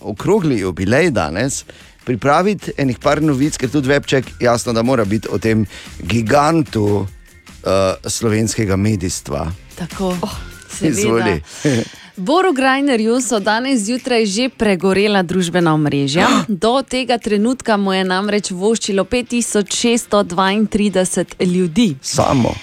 [0.00, 1.64] okrogli jubilej danes
[2.04, 5.66] pripraviti enih par novic, ker tudi Webček jasno, da mora biti o tem
[6.00, 7.06] gigantu uh,
[8.06, 9.46] slovenskega medijstva.
[9.76, 10.16] Tako.
[10.22, 11.42] Oh, Izvoli.
[12.16, 16.28] Boru Grajnerju so danes zjutraj že pregorela družbena omrežja.
[16.48, 21.96] Do tega trenutka mu je namreč voščilo 5632 ljudi.
[22.02, 22.54] Samo.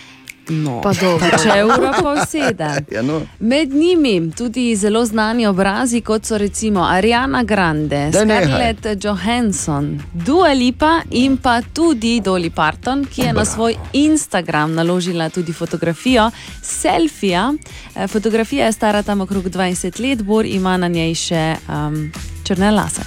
[0.52, 1.38] No, Pa dobro.
[1.44, 2.86] če ura pa sedem.
[2.92, 3.22] Ja, no.
[3.40, 8.10] Med njimi tudi zelo znani obrazi, kot so recimo Ariana Grande.
[8.12, 15.30] Scarlett Johansson, Dua Lipa in pa tudi Dolly Parton, ki je na svoj Instagram naložila
[15.30, 16.32] tudi fotografijo
[16.62, 17.54] selfija.
[17.96, 22.12] Eh, Fotografija je stara tam okrog 20 let, Bor ima na njej še um,
[22.44, 23.02] črne lase.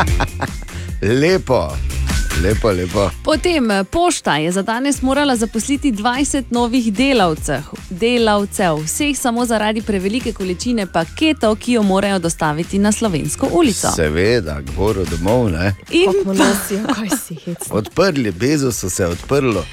[1.20, 1.68] Lepo,
[2.42, 3.10] lepo, lepo.
[3.24, 9.82] Potem eh, pošta je za danes morala zaposliti 20 novih delavcev, delavcev, vseh samo zaradi
[9.82, 13.92] prevelike količine paketov, ki jo morajo dostaviti na slovensko ulico.
[13.96, 15.74] Seveda, goro domov, ne.
[15.90, 17.58] In Kako nosijo, kaj si hec.
[17.70, 19.64] Odprli, bezo so se odprlo.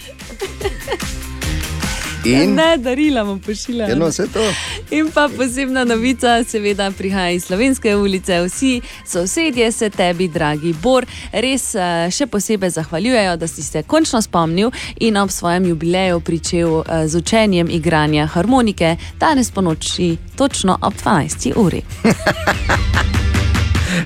[2.27, 2.55] In?
[2.55, 3.89] Ne, darila mu pošiljajo.
[3.89, 4.43] Ja, no, vse to.
[4.91, 8.41] In pa posebna novica, seveda, prihaja iz slovenske ulice.
[8.41, 14.21] Vsi sosedje se tebi, dragi Bor, res eh, še posebej zahvaljujejo, da si se končno
[14.21, 20.77] spomnil in ob svojem jubileju pričel eh, z učenjem igranja harmonike danes po noči, točno
[20.81, 21.53] ob 12.
[21.55, 21.81] uri.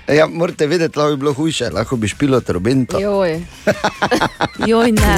[0.08, 3.00] Ja, morate vedeti, lahko bi bilo hujše, lahko bi špilo trobento.
[3.00, 3.42] Joj.
[4.70, 5.18] Joj, ne.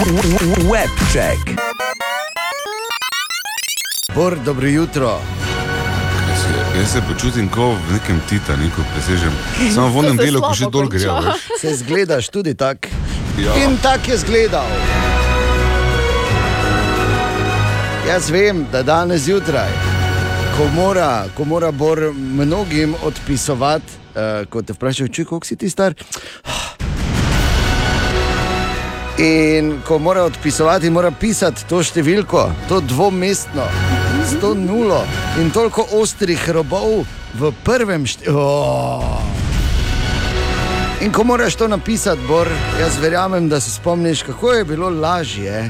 [0.69, 1.59] Webcheck.
[4.11, 5.19] Bor, dobro jutro.
[6.77, 9.31] Jaz se počutim kot v nekem Titaniku, presežem.
[9.73, 11.07] Samo v onem delu, ko še dol veš.
[11.61, 12.91] Se zgledaš tudi tako.
[13.39, 13.55] Ja.
[13.63, 14.67] In tako je zgledal.
[18.07, 19.71] Jaz vem, da danes zjutraj,
[20.57, 25.71] ko mora, ko mora Bor mnogim odpisovati, uh, ko te vprašajo, če koliko si ti
[25.71, 25.95] star.
[29.17, 33.67] In ko mora odpisovati, mora pisati to številko, to dvomestno,
[34.25, 35.03] s to nulo
[35.37, 37.03] in toliko ostrih robov
[37.37, 38.33] v prvem številku.
[38.33, 39.21] Oh.
[41.05, 42.49] In ko moraš to napisati, Bor,
[42.79, 45.61] jaz verjamem, da se spomniš, kako je bilo lažje,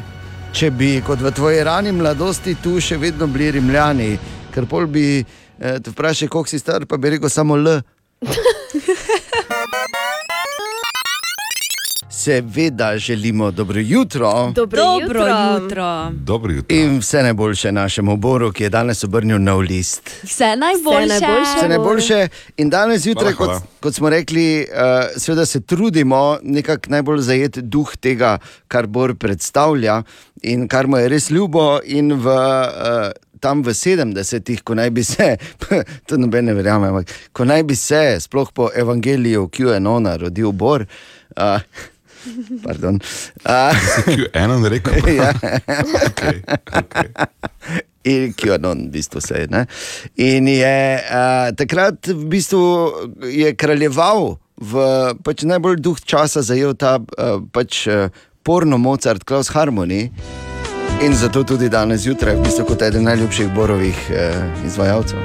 [0.56, 4.12] če bi kot v tvoji rani mladosti tu še vedno bili rimljani,
[4.56, 7.82] ker pol bi eh, te vprašali, koliko si star, pa bi rekel samo L.
[12.24, 14.52] Seveda želimo dobro jutro.
[14.56, 16.12] Dobro, Dobro jutro.
[16.12, 16.76] Dobro jutro.
[16.76, 20.10] In vse najboljše našemu Boru, ki je danes obrnil nov list.
[20.24, 21.08] Vse najboljše.
[21.08, 21.58] najboljše.
[21.58, 22.28] Vse najboljše.
[22.58, 23.50] In danes zjutraj, kot,
[23.80, 30.04] kot smo rekli, uh, seveda se trudimo nekako najbolj zajeti duh tega, kar Bor predstavlja
[30.42, 31.80] in kar mu je res ljubo.
[31.86, 35.38] In v, uh, tam v 70-ih, ko naj bi se,
[36.08, 40.88] to noben ne verjame, ampak ko naj bi se, sploh po evangeliju QAnona, rodil Bor.
[41.36, 41.60] Uh,
[42.64, 43.00] Pardon.
[43.46, 44.94] Uh, Eno je rekel.
[45.20, 45.34] ja.
[46.08, 47.10] okay, okay.
[48.04, 49.48] In QAnon, v bistvu se je.
[49.48, 49.66] Ne?
[50.16, 52.64] In je uh, takrat v bistvu
[53.32, 54.84] je kraljeval v
[55.24, 58.12] pač najbolj duh časa, zajel ta uh, pač, uh,
[58.44, 60.12] porno Mozart, Klaus Harmony.
[61.04, 65.20] In zato tudi danes zjutraj, v bistvu kot eden najljubših borovih uh, izvajalcev.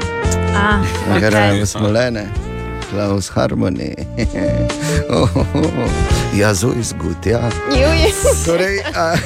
[0.55, 0.83] Ah,
[1.15, 1.67] okay.
[1.67, 2.48] smolene.
[2.91, 3.95] Klaus Harmony.
[5.11, 5.91] oh, oh, oh.
[6.35, 7.41] Ja, zo izgutja.
[7.71, 8.13] Juj.
[8.45, 9.19] Torej, uh,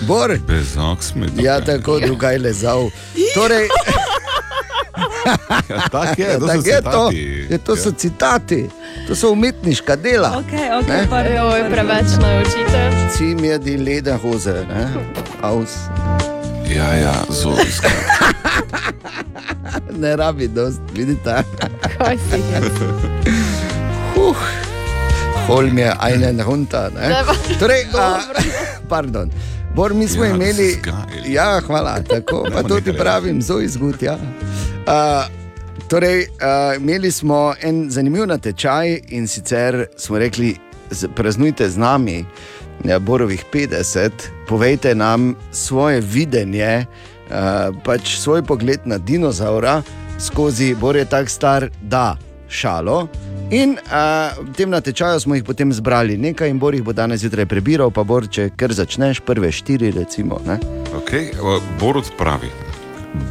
[0.00, 0.38] Bor.
[0.46, 1.26] Bez oksme.
[1.36, 2.90] Ja, tako drugaj lezal.
[3.34, 3.68] Torej,
[5.68, 7.08] Ja, tako je, to so tako je to.
[7.10, 7.46] citati.
[7.50, 8.68] Je, to so citati,
[9.06, 10.30] to so umetniška dela.
[10.38, 10.76] Okay, Ne?
[10.76, 12.90] okay, pardon, Joj, preveč naučite.
[13.10, 14.88] Cim je di lede hoze, ne?
[15.42, 15.70] Aus.
[16.70, 17.96] Ja, ja, zelo izgleda.
[19.92, 21.42] Ne rabi dost, vidite.
[21.98, 22.70] Kaj si jaz?
[24.14, 24.36] Huh.
[25.46, 26.92] Holm je einen runter.
[26.94, 27.08] Ne?
[27.08, 27.22] Ne,
[27.58, 28.20] Torej, a,
[28.88, 29.30] pardon.
[29.74, 30.78] Bor, mi smo Ja, imeli.
[31.26, 32.98] Ja, hvala, tako, pa to ti reči.
[32.98, 34.02] pravim, zelo izgud.
[34.02, 34.14] Ja.
[34.14, 35.24] Uh,
[35.88, 36.26] torej, uh,
[36.76, 40.56] imeli smo en zanimiv natečaj in sicer smo rekli,
[41.14, 42.24] praznujte z nami,
[43.00, 44.10] Borovih 50,
[44.48, 49.82] povejte nam svoje videnje, uh, pač svoj pogled na dinozaura
[50.20, 52.16] skozi Bor je tak star, da
[52.48, 53.08] šalo.
[53.50, 57.20] In uh, v tem natečaju smo jih potem zbrali nekaj, in Bor jih bo danes
[57.20, 60.40] zjutraj prebiral, pa Bor, če kar začneš, prve štiri, recimo.
[60.46, 60.58] Ne?
[61.02, 61.32] Okay,
[61.80, 62.50] Borod pravi.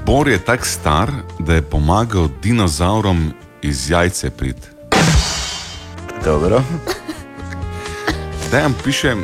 [0.05, 3.31] Bor je tako star, da je pomagal dinozaurom
[3.61, 4.67] iz jajce priti.
[6.25, 6.63] Dobro.
[8.51, 9.15] Dejan piše,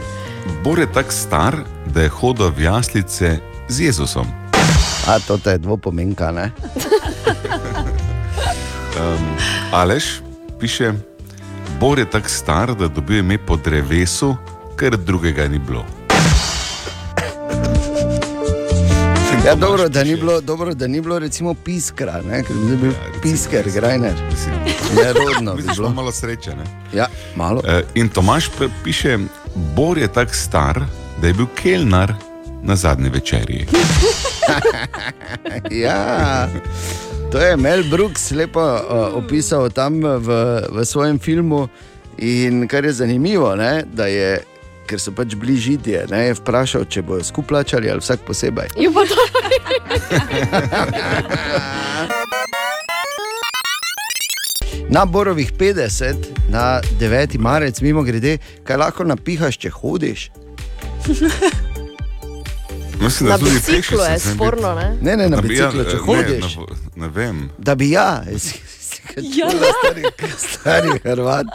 [0.66, 1.56] Bor je tako star,
[1.94, 3.38] da je hodil v jaslice
[3.70, 4.26] z Jezusom.
[5.08, 6.52] A to je dvopomenka, ne?
[8.96, 9.38] Um,
[9.72, 10.22] Aleš
[10.60, 10.94] piše,
[11.80, 14.36] Bor je tako star, da dobi ime po drevesu,
[14.80, 15.86] ker drugega ni bilo.
[19.46, 22.44] Ja, dobro, da ni bilo, dobro, da ni bilo recimo piskra, ne?
[22.44, 24.14] ker bi bil pisker, grajner.
[24.96, 25.90] Nerodno bi Vidiš, bilo.
[25.90, 26.56] malo sreče.
[26.56, 26.64] Ne?
[26.94, 27.62] Ja, malo.
[27.68, 28.50] E, in Tomaš
[28.84, 29.18] piše,
[29.56, 30.84] Bor je tako star,
[31.22, 32.14] da je bil kelnar
[32.64, 33.68] na zadnji večerji.
[35.72, 36.48] Ja,
[37.32, 38.80] to je Mel Brooks lepo uh,
[39.14, 40.28] opisal tam v,
[40.70, 41.68] v svojem filmu.
[42.18, 44.44] In kar je zanimivo, ne, da je,
[44.88, 48.68] ker so pač bili židije, ne, je vprašal, če bojo skupaj plačali ali vsak posebej.
[54.90, 56.16] Na Borovih 50,
[56.50, 57.38] na 9.
[57.40, 60.30] marec, mimo grede, kaj lahko napihaš, če hodiš.
[63.02, 64.98] Mislim, Na biciklu je sporno, ne?
[65.02, 66.56] Ne, ne, na bi ja, biciklu, če hodiš.
[66.56, 66.64] Ne,
[66.96, 67.50] ne vem.
[67.58, 68.24] Da bi ja,
[69.16, 70.04] Ja, stari,
[70.38, 71.46] stari Hrvat.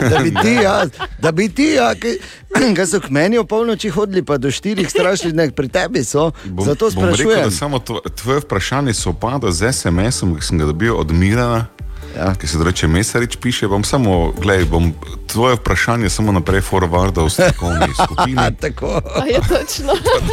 [0.00, 0.86] Da bi ti, ja,
[1.18, 2.18] da bi ti, ja, ki
[2.86, 6.30] so k meni v polnoči hodili, pa do štirih strašnih, nek pri tebi so.
[6.44, 7.50] Bom, Zato bom rekel, sprašujem.
[7.50, 11.66] samo tvo- tvoje vprašanje sovpada z SMS-om, ki sem ga dobil od Mirana.
[12.12, 12.34] Ja.
[12.34, 14.92] Ki se reče Mesarič, piše, bom samo, gledaj, bom
[15.26, 18.46] tvoje vprašanje samo naprej forwardal v strokovni skupini.
[18.60, 19.00] Tako.
[19.14, 19.92] A je točno.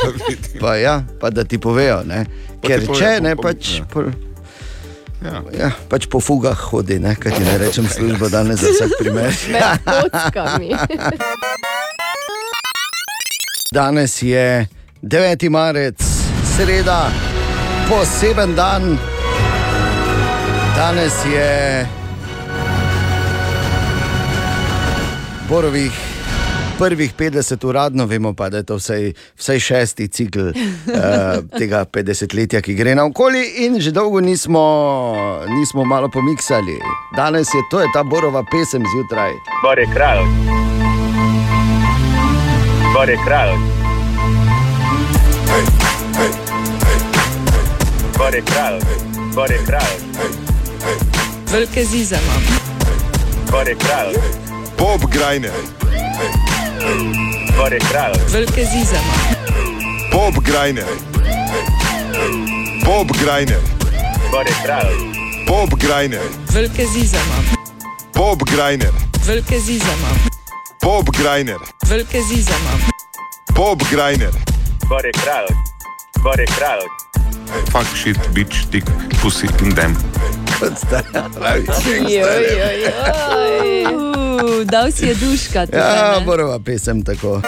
[0.61, 2.01] Pa, ja, pa da ti povejo.
[2.03, 2.25] Ne?
[2.57, 3.86] Pa Ker ti povejo, če ne, bom- pač, ja.
[3.86, 4.03] po,
[5.17, 5.41] Ja.
[5.51, 7.15] ja, pač po fugah hodi, ne?
[7.15, 9.34] kaj ti ne rečem, službo danes za vsak primer.
[9.49, 10.69] Med kockami.
[13.67, 14.67] Danes je
[15.01, 15.49] 9.
[15.49, 15.97] marec,
[16.47, 17.09] sreda,
[17.89, 18.93] poseben dan.
[20.78, 21.88] Danes je
[25.49, 25.91] Borovih
[26.80, 30.53] prvih 50 uradno, vemo pa, da je to vsaj, vsaj šesti cikl uh,
[31.59, 34.61] tega 50-letja, ki gre naokoli, in že dolgo nismo,
[35.49, 36.78] nismo malo pomiksali.
[37.15, 39.32] Danes je to je ta Borova pesem zjutraj.
[39.63, 40.25] Bor je kralj.
[42.93, 43.57] Bor je kralj.
[48.17, 48.80] Bor je kralj.
[49.36, 50.47] Bor je kralj.
[51.52, 52.44] Velike zize imam.
[53.52, 54.16] Bor je kralj.
[54.78, 55.52] Bob Grajner,
[57.58, 58.14] Bor je kralj.
[58.32, 59.36] Velike zize imam.
[60.12, 60.86] Bob Grajner,
[62.86, 63.62] Bob Grajner,
[64.32, 64.96] Bor je kralj.
[65.48, 66.22] Bob Grajner,
[66.54, 67.46] Velike zize imam.
[68.16, 68.92] Bob Grajner,
[69.26, 70.18] Velike zize imam.
[70.84, 71.58] Bob Grajner,
[71.90, 72.82] Velike zize imam.
[73.56, 74.32] Bob Grajner,
[74.90, 75.48] Bor je kralj.
[76.24, 76.86] Bor je kralj.
[77.72, 78.86] Fuck shit, bitch, tik,
[79.22, 79.96] pussy in dem.
[80.60, 81.28] Kot stara.
[81.86, 83.86] Joj, joj, joj.
[83.86, 85.66] Uh, dal si je duška.
[85.66, 87.41] tukaj, Ja, borova pesem tako.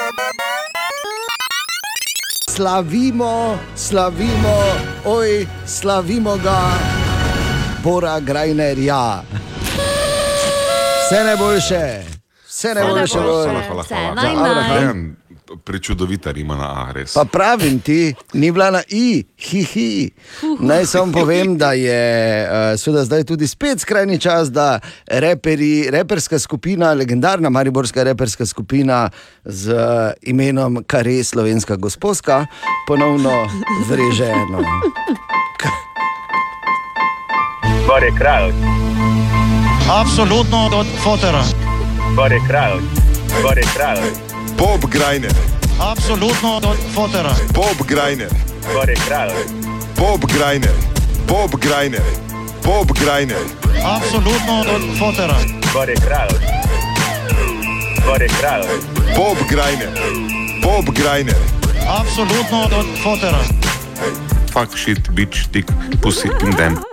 [2.50, 4.58] Slavimo, slavimo,
[5.06, 6.60] oj, slavimo ga,
[7.84, 9.22] Bora Grajnerja.
[11.02, 12.04] Vse najboljše,
[12.48, 13.14] vse najboljše.
[13.14, 13.44] Hvala, Bor.
[13.46, 13.84] hvala, hvala.
[13.84, 14.16] Vse hvala.
[14.16, 14.80] naj, naj.
[14.80, 15.16] Dejan,
[15.64, 17.14] Prečudovita rima na A, res.
[17.14, 20.10] Pa pravim ti, ni bila na I, hi, hi.
[20.60, 22.02] Naj samo povem, da je
[22.46, 29.10] uh, seveda zdaj tudi spet skrajni čas, da reperi, reperska skupina, legendarna mariborska reperska skupina
[29.46, 32.46] z uh, imenom Kare Slovenska gospodska,
[32.88, 33.50] ponovno
[33.90, 34.62] vreže eno.
[37.88, 38.54] Bor je kralj.
[39.90, 41.44] Absolutno od fotera.
[42.16, 42.82] Bor je kralj.
[43.44, 44.39] Bor je kralj.
[44.60, 45.32] Bob Grajner,
[45.80, 47.36] Absolutno od fotera.
[47.54, 48.30] Bob Grajner,
[48.74, 49.32] Bor je kralj.
[49.98, 50.74] Bob Grajner,
[51.28, 52.02] Bob Grajner,
[52.66, 53.44] Bob Grajner,
[53.86, 55.36] Absolutno od fotera.
[55.74, 56.30] Bor je kralj.
[58.06, 58.64] Bor je kralj.
[59.16, 59.90] Bob Grajner,
[60.64, 61.40] Bob Grajner,
[61.88, 63.40] Absolutno od fotera.
[64.54, 65.66] Fuck shit, bitch, tik,
[66.02, 66.89] pussy in dem.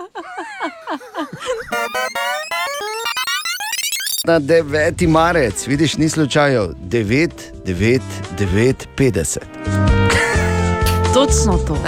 [4.27, 5.07] Na 9.
[5.09, 7.29] marec, vidiš, ni slučajev, 9,
[7.67, 8.01] 9,
[8.39, 9.39] 9, 50.
[11.15, 11.79] Točno to.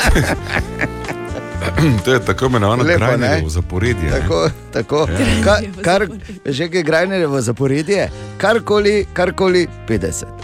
[2.04, 2.96] To je tako imenovano ne?
[2.96, 4.02] Grajnerjevo zaporedje.
[4.02, 4.10] ne.
[4.20, 5.08] Tako, tako.
[5.10, 5.44] Ja.
[5.44, 6.06] Ka, kar,
[6.44, 10.24] že kaj Grajnerjevo zaporedje, karkoli, karkoli 50.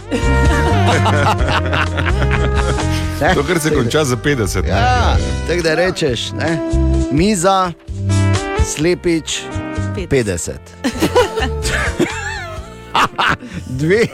[3.35, 4.63] To, kar se konča za 50.
[4.63, 4.69] ne.
[4.69, 5.17] Ja,
[5.47, 6.59] tako da rečeš, ne?
[7.11, 7.71] miza,
[8.65, 9.39] slepič,
[9.95, 10.51] 50.
[13.79, 14.05] dve,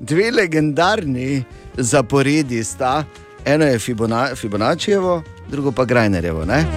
[0.00, 1.44] dve legendarni
[1.74, 3.04] zaporedji sta,
[3.44, 6.44] eno je Fibona, Fibonaccijevo, drugo pa Grajnerjevo.
[6.44, 6.64] ne?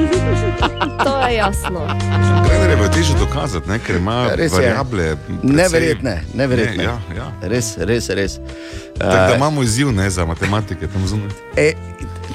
[1.03, 1.87] To je jasno.
[2.45, 5.03] Grajnerjevo je težje dokazati, ne, ker ima Ja, res variable.
[5.03, 6.77] precej- Neverjetne, neverjetne.
[6.77, 7.31] Ne, ja, ja.
[7.41, 8.35] Res, res, res.
[8.97, 11.29] Tako da Eh, imamo izziv ne, za matematike tam zunaj.
[11.57, 11.73] E,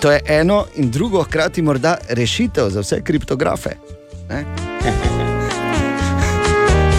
[0.01, 3.71] to je eno in drugo, hkrati morda rešitev za vse kriptografe.
[4.29, 4.45] ne?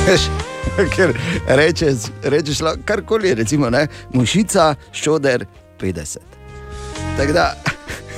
[0.95, 1.13] Ker
[1.47, 5.45] rečeš, rečeš karkoli, recimo ne, mušica, šoder,
[5.79, 6.17] 50.
[7.17, 7.53] Tako da,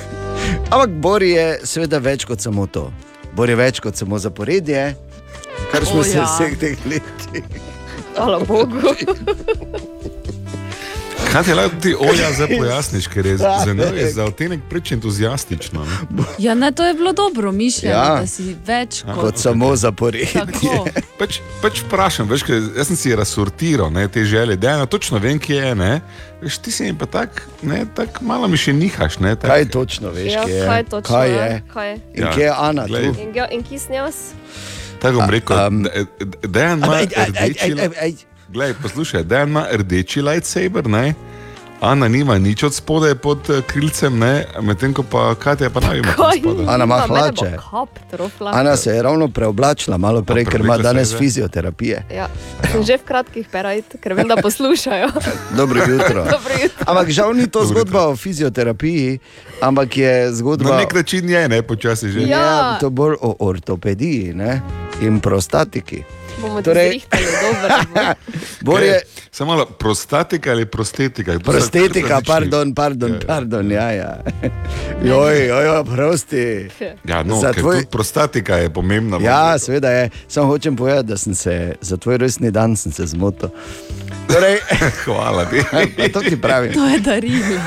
[0.72, 2.90] ampak Bor je seveda več kot samo to.
[3.32, 4.94] Bor je več kot samo zaporedje,
[5.72, 6.26] kar smo O, se ja.
[6.26, 7.44] vseh teh letih.
[8.16, 8.94] Hvala Bogu.
[11.30, 14.92] Kaj ti lahko ti Olja zdaj pojasniš, ker je za njo je za odtenek preč
[14.92, 15.84] entuzijastično.
[15.84, 16.24] ne?
[16.38, 18.16] Ja, ne, to je bilo dobro mišljeno, Ja.
[18.16, 20.42] da si več kot, Kot samo zaporedje.
[21.18, 25.18] Pač, pač vprašam, veš, ker jaz sem si razsortiral ne, te želje, da eno točno
[25.18, 25.74] vem, kje je.
[25.74, 26.00] Ne,
[26.42, 27.46] veš, ti si mi pa tako,
[27.94, 29.18] tak, malo mi še nihaš.
[29.18, 30.66] Ne, tak, Kaj točno veš, Ja, kje je?
[30.66, 31.36] kaj točno kaj je?
[31.36, 31.62] je?
[31.68, 31.94] Kaj je?
[32.14, 32.86] In Ja, kje je Ana?
[32.88, 33.14] In,
[33.50, 34.14] in kje sem jaz?
[34.98, 35.56] Tako bom rekel,
[36.42, 37.06] da ima Aj,
[37.96, 38.12] aj,
[38.52, 41.14] Glej, poslušaj, da ima rdeči lightsaber, ne?
[41.80, 44.46] Ana nima nič od spodaj pod eh, krilcem, ne?
[44.60, 46.14] medtem ko pa Katja pa naj ima.
[46.68, 47.56] Ana ima hlače.
[48.52, 52.04] Ana se je ravno preoblačila malo prej, ker ima danes fizioterapije.
[52.14, 52.28] Ja.
[52.74, 52.82] No.
[52.82, 55.08] Že v kratkih perajt, ker vem, da poslušajo.
[55.60, 56.24] Dobro jutro.
[56.36, 56.84] Dobro jutro.
[56.86, 58.12] Ampak žal ni to Dobro zgodba jutro.
[58.12, 59.18] o fizioterapiji,
[59.60, 60.70] ampak je zgodba...
[60.70, 62.20] Na nek način je, ne, počasi že.
[62.20, 64.60] Ja, ja to bolj o ortopediji ne?
[65.02, 66.02] in prostatiki.
[66.40, 67.68] Bomo Torej- zrihtali dobro.
[68.62, 69.00] Bor je,
[69.32, 71.32] Samo malo, prostatika ali prostetika?
[71.34, 74.16] To prostetika, pardon, pardon, pardon, ja, ja.
[75.04, 76.68] Joj, joj, joj, prosti.
[77.04, 79.18] Ja, no, Za ker tvoj- prostatika je pomembna.
[79.22, 80.10] Ja, seveda je.
[80.28, 83.48] Samo hočem povedati, da sem se za tvoj rojstni dan zmotil.
[84.32, 84.58] Torej,
[85.04, 85.58] Hvala ti.
[85.96, 86.72] pa to ti pravim.
[86.72, 87.58] To je darilo.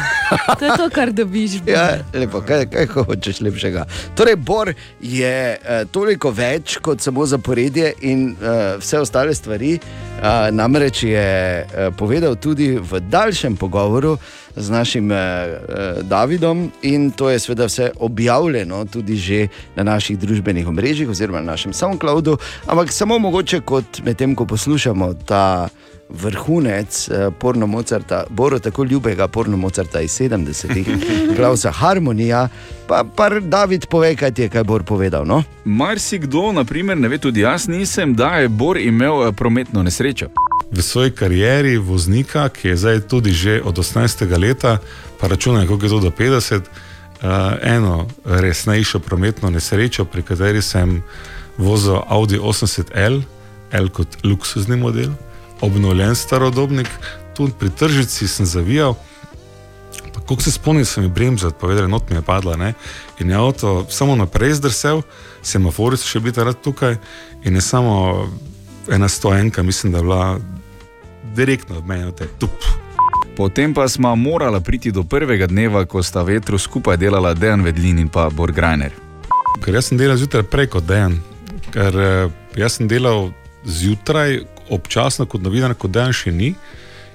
[0.59, 1.51] To je to, kar dobiš.
[1.67, 3.85] Ja, lepo, kaj, kaj hočeš lepšega.
[4.15, 9.75] Torej, Bor je uh, toliko več kot samo zaporedje in uh, vse ostale stvari.
[10.23, 11.27] Uh, namreč je
[11.65, 14.15] uh, povedal tudi v daljšem pogovoru
[14.55, 15.19] z našim uh,
[16.07, 21.57] Davidom, in to je seveda vse objavljeno tudi že na naših družbenih omrežjih oziroma na
[21.57, 22.37] našem SoundCloudu,
[22.67, 25.69] ampak samo mogoče kot medtem, ko poslušamo ta
[26.09, 30.87] vrhunec eh, porno Mozarta, Boro tako ljubega porno Mozarta iz 70-ih,
[31.37, 32.49] Klausa Harmonija.
[32.87, 35.25] Pa, pa David, povej, kaj ti je kaj Bor povedal.
[35.25, 35.43] No?
[35.65, 40.27] Marsikdo, naprimer, ne ve, tudi jaz nisem, da je Bor imel eh, prometno nesrečo.
[40.71, 44.37] V svoji karieri voznika, ki je zdaj tudi že od 18.
[44.37, 44.77] leta,
[45.19, 46.61] pa računaj, koliko je to do 50,
[47.23, 47.29] uh,
[47.61, 51.03] eno resnejšo prometno nesrečo, pri kateri sem
[51.57, 53.21] vozil Audi 80L,
[53.71, 55.13] L kot luksuzni model,
[55.63, 56.87] obnovljen starodobnik,
[57.33, 58.95] tu pri tržnici sem zavijal.
[60.27, 62.55] Ko se spomnim, so mi bremze odpovedali, not mi je padla.
[62.55, 62.73] Ne?
[63.19, 65.01] In je avto samo naprej zdrsel,
[65.41, 66.97] semafori so še bili takrat tukaj
[67.43, 67.95] in je samo
[68.91, 70.39] ena stoenka, mislim, da je bila
[71.35, 72.51] direktno od mene, te tup.
[73.35, 77.99] Potem pa smo morali priti do prvega dneva, ko sta vetru skupaj delala Dejan Vedlin
[77.99, 78.91] in pa Bor Grajner.
[79.63, 81.17] Ker jaz sem delal zjutraj prej kot dejan,
[81.71, 83.31] ker eh, jaz sem delal
[83.65, 86.53] zjutraj, občasno kot novinar, kot dejan še ni.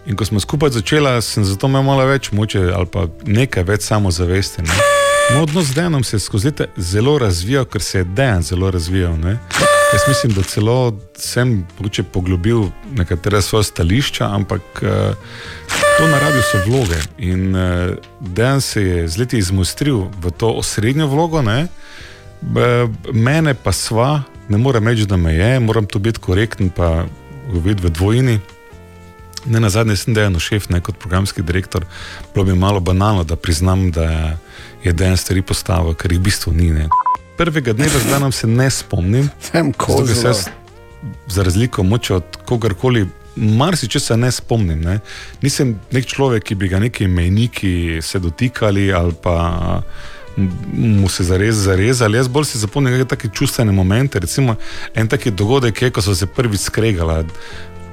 [0.07, 3.89] In ko smo skupaj začeli, sem zato imel malo več moče ali pa nekaj več
[3.91, 4.65] samozavesti.
[4.65, 4.85] Ne.
[5.35, 8.71] Moj odnos z Dejanom se je skozi leta zelo razvijal, ker se je Dejan zelo
[8.71, 9.19] razvijal.
[9.21, 9.37] Ne.
[9.93, 11.67] Jaz mislim, da celo sem
[12.13, 14.89] poglobil nekatera svoja stališča, ampak uh,
[15.99, 16.97] to na radiju so vloge.
[17.19, 21.67] In uh, Dejan se je z leti izmostril v to osrednjo vlogo, ne.
[22.41, 22.61] B,
[23.13, 27.05] mene pa sva, ne morem reči, da me je, moram tu biti korekten, pa
[27.53, 28.41] govoriti v dvojini.
[29.47, 31.87] Ne na zadnje sem dejan šef, ne kot programski direktor.
[32.35, 34.37] Bilo bi malo banalno, da priznam, da
[34.85, 36.71] je dejan stvari postavil, ker jih v bistvu ni.
[36.75, 36.89] Ne.
[37.39, 39.31] Prvega dneva z danom se ne spomnim.
[39.51, 40.29] Sem kozlo.
[40.29, 40.49] jaz,
[41.27, 44.81] za razliko moče od kogarkoli, marsikaj se ne spomnim.
[44.81, 45.01] Ne.
[45.43, 49.83] Nisem nek človek, ki bi ga neki mejniki se dotikali ali pa
[50.72, 52.18] mu se zares zarezali.
[52.18, 54.20] Jaz bolj si zapomnim neke take čustvene momente.
[54.20, 54.57] Recimo
[54.95, 57.24] en taki dogodek je, ko so se prvič skregali.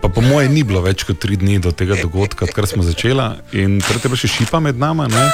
[0.01, 3.29] Pa po mojem ni bilo več kot tri dni do tega dogodka, odkar smo začeli.
[3.57, 5.07] In takrat je bila še šipa med nami.
[5.09, 5.25] Ne?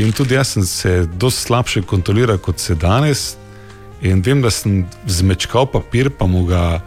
[0.00, 3.36] In tudi jaz sem se dosti slabše kontroliral kot se danes.
[4.00, 6.80] In vem, da sem zmečkal papir, pa mu ga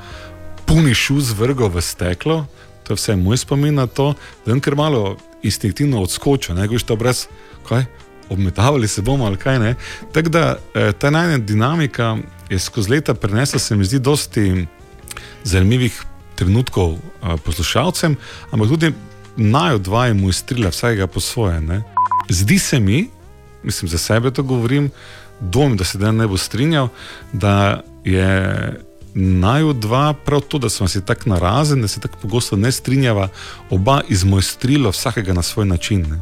[0.66, 2.46] puni šuz vrgal v steklo.
[2.88, 4.14] To je vse moj spomin na to,
[4.46, 7.26] da sem kar malo instinktivno odskočil, ne greš to brez,
[7.68, 7.86] kaj,
[8.32, 9.76] obmetavali se bomo ali kaj ne.
[10.14, 12.18] Tako da eh, ta najna dinamika
[12.50, 14.66] je skozi leta prenesla, se mi zdi, dosti
[15.44, 16.04] zanimivih
[16.36, 18.16] trenutkov eh, poslušalcem,
[18.52, 18.94] ampak tudi
[19.38, 21.62] naj dva je mojstrila vsakega po svoje.
[21.62, 21.84] Ne.
[22.30, 23.10] Zdi se mi,
[23.64, 24.92] mislim za sebe to govorim,
[25.40, 26.88] dvomim, da se dan ne bo strinjal,
[27.34, 28.82] da je
[29.14, 33.28] naju dva prav to, da smo si tako narazen, da se tako pogosto ne strinjava,
[33.70, 36.02] oba izmojstrila vsakega na svoj način.
[36.02, 36.22] Ne.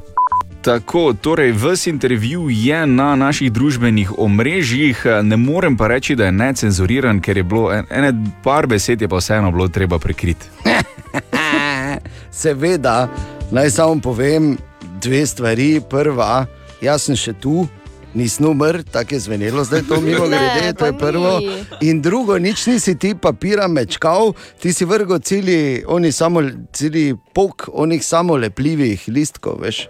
[0.70, 6.32] Tako, torej, ves intervju je na naših družbenih omrežjih, ne morem pa reči, da je
[6.32, 8.14] necenzuriran, ker je bilo en- ene
[8.44, 10.46] par besed, je pa vseeno bilo treba prekriti.
[12.42, 13.10] Seveda,
[13.52, 14.58] naj samo povem
[15.02, 15.82] dve stvari.
[15.90, 16.46] Prva,
[16.86, 17.66] jaz sem še tu,
[18.14, 21.40] nisem umrl, tako je zvenelo, zdaj to mimo grede, to je prvo.
[21.82, 27.72] In drugo, nič nisi ti papira mečkal, ti si vrgel celi, oni samo, celi pok
[27.74, 29.88] onih samolepljivih listkov, veš,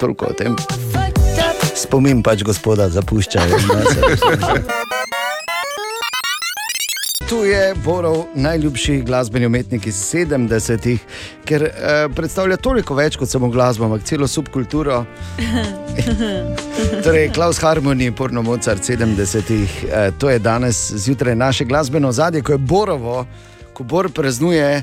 [0.00, 0.56] toliko o tem.
[1.76, 3.56] Spomin pač gospoda zapuščajo.
[3.68, 4.62] ne, se-
[7.28, 11.00] Tu je Borov najljubši glasbeni umetnik iz 70-ih,
[11.44, 11.72] ker eh,
[12.10, 15.04] predstavlja toliko več kot samo glasbo, ampak celo subkulturo.
[17.04, 22.52] Torej, Klaus Harmoni, porno Mozart 70-ih, eh, to je danes zjutraj naše glasbeno zadje, ko
[22.52, 23.26] je Borovo,
[23.72, 24.82] ko Bor praznuje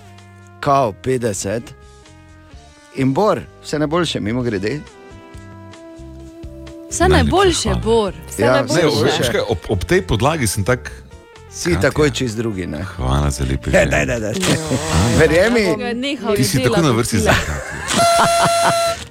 [0.59, 1.61] kao 50.
[2.95, 4.79] In Bor, vse najboljše, mimo grede.
[6.89, 8.13] Vse najboljše, Bor.
[8.29, 8.85] Vse Ja, najboljše.
[8.85, 10.91] Ne, veš kaj, ob, ob tej podlagi sem tak.
[11.51, 12.67] Si takoj čez drugi.
[12.67, 12.83] Ne?
[12.85, 13.89] Hvala za lepe Ne, želje.
[13.89, 14.33] daj, daj, daj.
[15.19, 17.33] Verjemi, Ga nehal Ti si tako na vrsti za.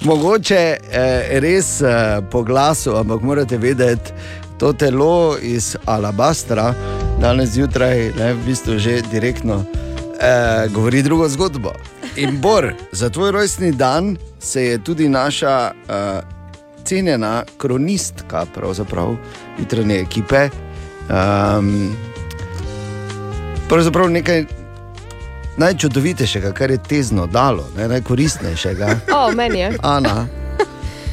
[0.02, 0.54] mogoče
[0.92, 1.86] eh, res eh,
[2.30, 4.12] po glasu, ampak morate vedeti,
[4.58, 6.74] to telo iz Alabastra
[7.20, 9.64] danes zjutraj ne, v bistvu že direktno
[10.20, 11.72] eh, govori drugo zgodbo.
[12.16, 16.20] In Bor, za tvoj rojstni dan se je tudi naša eh,
[16.86, 19.16] cenjena kronistka, pravzaprav
[19.58, 20.48] jutranje ekipe.
[21.10, 21.90] Um,
[23.68, 24.44] pravzaprav nekaj
[25.56, 28.96] najčudovitejšega, kar je tezno dalo, ne, najkoristnejšega.
[29.16, 29.72] O, meni je.
[29.82, 30.26] Ana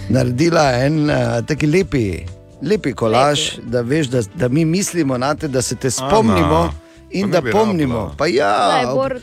[0.10, 2.24] naredila en uh, taki lepi,
[2.62, 3.70] lepi kolaž, lepi.
[3.70, 6.74] da veš, da, da mi mislimo na te, da se te spomnimo Ana,
[7.12, 7.96] in da pomnimo.
[7.96, 8.16] rabila.
[8.18, 9.16] Pa ja, Lej, Bor,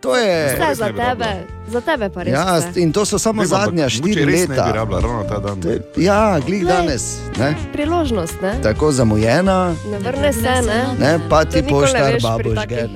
[0.00, 0.54] to je.
[0.54, 1.26] Vse za tebe,
[1.68, 2.32] za tebe pa res.
[2.32, 2.80] Ja, vse.
[2.80, 4.72] in to so samo ampak zadnja štiri leta.
[4.72, 5.00] rabila
[5.40, 5.60] dan.
[5.60, 6.60] To Ja, Glej.
[6.62, 7.18] danes.
[7.38, 7.54] Ne?
[7.72, 8.54] Priložnost, ne?
[8.62, 10.84] Tako zamujena, Ne vrne se, ne?
[10.98, 12.88] ne, pa ti poštar babuške.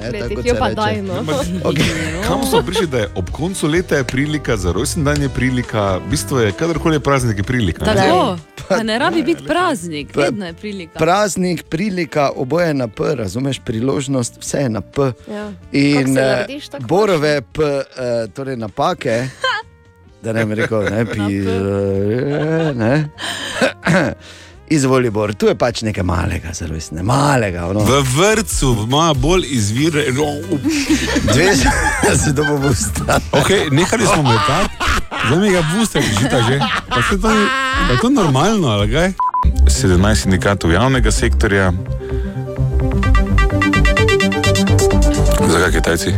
[0.44, 0.74] Jo, se pa reče.
[0.74, 1.14] daj, no.
[1.62, 1.88] Okay.
[2.28, 5.96] Kam smo prišli, da je ob koncu leta je prilika, za rojsten dan je prilika,
[5.96, 7.84] v bistvu je kadarkoli je praznik, je prilika.
[7.84, 7.94] ne?
[7.96, 8.36] Tako,
[8.68, 10.98] pa ne rabi biti praznik, vedno je prilika.
[10.98, 15.12] Praznik, prilika, oboje na P, razumeš, priložnost, vse je na P.
[15.28, 15.52] Ja.
[15.72, 19.28] In se eh, narediš, tako borove p, eh, torej napake,
[20.22, 23.10] da ne bi rekel, ne pi, eh, ne.
[24.70, 27.66] Izvoli, Bor, tu je pač nekaj malega, zelo resne, malega.
[27.70, 27.80] Ono.
[27.86, 30.04] V vrtu ima bolj izvire.
[31.32, 31.48] Dve
[32.24, 33.18] se to bo busta.
[33.32, 34.74] Okay, nehali smo metati,
[35.26, 36.58] zdaj mi ga buste, že ta že.
[36.88, 37.28] Pa se to,
[37.86, 39.12] pa je to normalno, ali kaj?
[39.66, 41.72] 17 sindikatov javnega sektorja.
[45.50, 46.14] Zakaj Kitajci?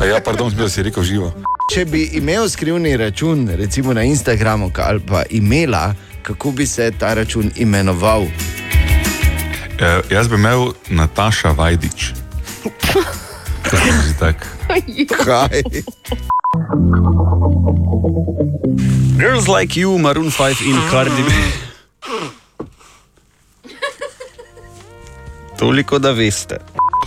[0.00, 1.30] A ja, pardon, sem si rekel živo.
[1.72, 7.14] Če bi imel skrivni račun, recimo na Instagramu ali pa imela, kako bi se ta
[7.14, 8.26] račun imenoval?
[9.80, 12.12] E, jaz bi imel Nataša Vajdič.
[13.70, 14.46] Se mi zdi tako.
[15.24, 15.62] Kaj?
[19.18, 21.30] Girls like you, Maroon 5 in Cardi B.
[25.58, 26.58] Toliko, da veste.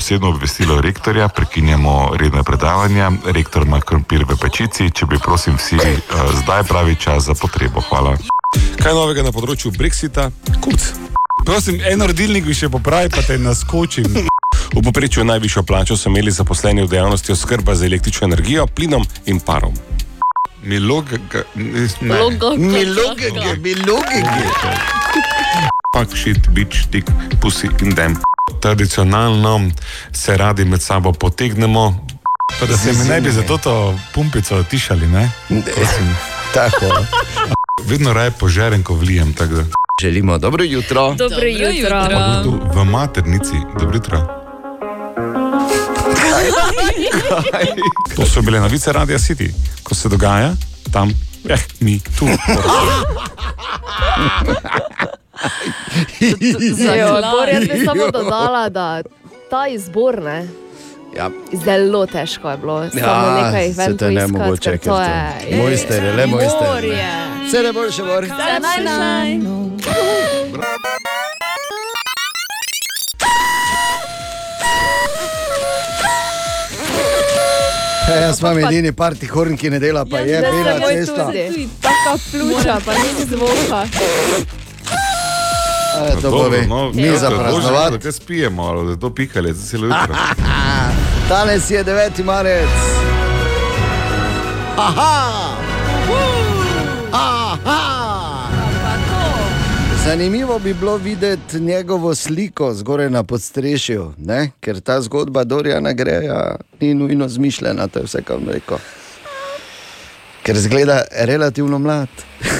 [0.07, 3.11] Posebno obvestilo rektorja, prekinjamo redne predavanja.
[3.25, 5.89] Rektor ima krompir v pečici, če bi prosim vsi uh,
[6.31, 7.83] zdaj pravi čas za potrebo.
[7.89, 8.13] Hvala.
[8.79, 10.29] Kaj novega na področju Brexita?
[10.63, 10.85] Kurc.
[11.43, 14.07] Prosim, en rodilnik bi še popravil, pa te naskočim.
[14.71, 19.43] V poprečju najvišjo plačo so imeli zaposleni v dejavnosti oskrba z električno energijo, plinom in
[19.43, 19.75] parom.
[20.63, 21.83] Milogega, ne,
[22.55, 24.71] Milogege, milogege.
[25.91, 27.11] Fuck shit, bitch, tik,
[27.43, 28.15] pussy in dem.
[28.59, 29.69] Tradicionalno
[30.11, 32.07] se radi med sabo potegnemo.
[32.59, 35.31] Pa da se mi ne bi za to pumpico tišali, ne?
[35.47, 36.17] Prosim.
[36.53, 37.05] Tako.
[37.85, 39.35] Vedno raje požerem, ko vlijem.
[40.01, 41.13] Želimo dobro jutro.
[41.13, 42.07] Dobro jutro.
[42.11, 44.27] Pa kdo tu V maternici, dobro jutro.
[48.15, 49.51] To so bile novice Radia City.
[49.83, 50.53] Ko se dogaja,
[50.91, 51.13] tam,
[51.49, 52.25] eh, mi tu.
[56.97, 59.01] Jo, Bor, jaz bi samo dodala, da
[59.49, 60.47] ta izbor, ne,
[61.15, 61.29] Ja.
[61.55, 62.89] zelo težko je bilo.
[62.89, 65.57] Samo Ja, nekaj se eventov to ne iskati, mogoče, ker ker to je.
[65.57, 67.07] Mojster je, le mojster, je.
[67.47, 68.23] Vse najboljše, Bor.
[68.23, 69.39] Vse najnaj.
[78.07, 81.25] Hey, jaz imam edini parti horn, ki ne dela, pa je se bela moj cesta.
[81.25, 81.67] tudi.
[81.81, 83.81] Taka pljuča, pa ni zvoka.
[85.97, 86.61] E, to pove,
[86.93, 87.99] mi za praznovati.
[87.99, 90.15] Kaj spijemo, ali da to pihali, za celo jutro.
[91.29, 92.23] Danes je 9.
[92.23, 92.69] marec.
[94.77, 95.27] Aha!
[97.11, 98.06] Aha!
[100.07, 104.51] Zanimivo bi bilo videti njegovo sliko zgoraj na podstrešju, ne?
[104.59, 108.77] ker ta zgodba Dorjana Greja ni nujno zmišljena, to je vse, kar rekel.
[110.43, 112.07] Ker zgleda relativno mlad.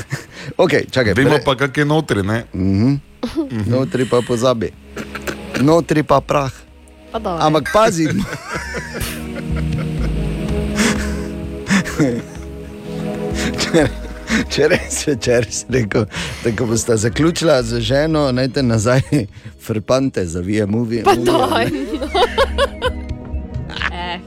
[0.58, 2.44] okay, čakaj, Vemo pre- pa, kak je notri, ne?
[2.54, 2.94] Mhm.
[3.68, 4.72] Notri pa pozabi.
[5.62, 6.52] Notri pa prah.
[7.12, 7.46] Pa dobro.
[7.46, 8.08] Ampak pazi.
[13.58, 13.88] Če-
[14.46, 16.06] Če res večer si rekel,
[16.44, 19.02] da ko boste zaključila z ženo, naj te nazaj
[19.66, 21.04] frpante zavije muvi.
[21.06, 21.72] Pa daj.
[23.98, 24.20] Eh,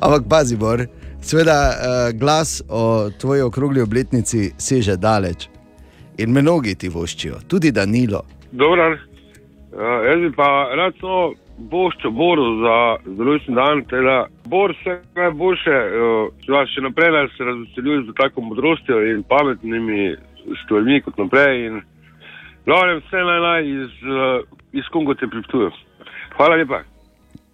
[0.00, 0.82] Ampak pazi, Bor,
[1.22, 5.48] seveda uh, glas o tvoji okrogli obletnici seže daleč.
[6.18, 8.22] In mnogi ti voščijo, tudi Danilo.
[8.52, 8.98] Dobro, uh,
[10.08, 13.84] jaz bi pa rad to Boščo Boru za zelo rojsten dan.
[13.90, 19.22] Teda, Bor, vse najboljše, uh, ja, še naprej naj se razveseljuje z tako modrostjo in
[19.28, 20.14] pametnimi
[20.64, 21.66] stvarmi kot naprej.
[21.68, 21.82] In,
[22.66, 24.40] Glavnem, vse naj naj iz, uh,
[24.72, 25.72] iz Kongo te priptujem.
[26.36, 26.82] Hvala lepa.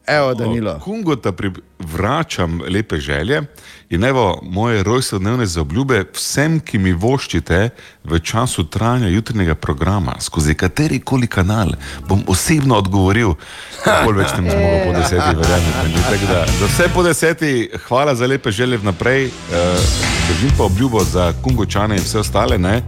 [0.07, 0.79] Evo, Danilo.
[0.79, 1.51] Kungo ta pri...
[1.79, 3.43] vračam lepe želje
[3.91, 7.69] in evo moje rojstnodnevne zaobljube vsem, ki mi voščite
[8.05, 11.71] v času trajanja jutrnjega programa, skozi kateri koli kanal,
[12.09, 13.35] bom osebno odgovoril,
[13.85, 15.93] kako več ne bom mogel po desetih, verjamem.
[16.31, 19.33] da Za vse po desetih, hvala za lepe želje vnaprej, uh,
[20.29, 22.83] držim pa obljubo za Kungočane in vse ostale, ne,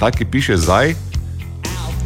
[0.00, 1.09] taki piše zdaj.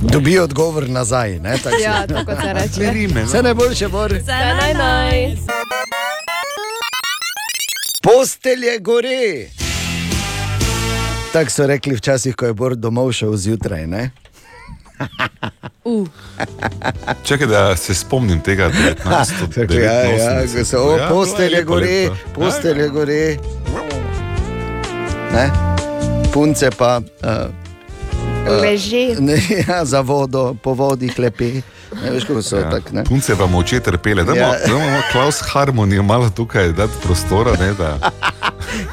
[0.05, 1.39] Dobi odgovor nazaj.
[1.39, 2.81] Ne, tako Ja, se- tako se reče.
[2.81, 3.26] Ne rime, no.
[3.26, 4.12] Vse najboljše, Bor.
[4.12, 5.36] Vse naj naj.
[8.02, 9.47] Postelje gore.
[11.32, 13.86] Tako so rekli včasih, ko je Bor domov šel zjutraj.
[13.86, 14.10] Ne?
[15.85, 16.09] Uh.
[17.24, 18.94] Čakaj, da se spomnim tega 19.
[19.55, 23.36] Tako, ja, ja, ko so, o, postelje gore, postelje gore.
[25.32, 25.51] Ne?
[26.32, 27.01] Punce pa.
[27.22, 27.64] Uh,
[28.47, 29.16] Leži.
[29.21, 29.37] Ne,
[29.69, 31.62] ja, za vodo, po vodi klepi.
[32.03, 32.71] Ne veš, so ja.
[32.71, 32.89] tako.
[32.93, 33.05] ne?
[33.05, 34.53] Punce pa moče trpele, da Ja.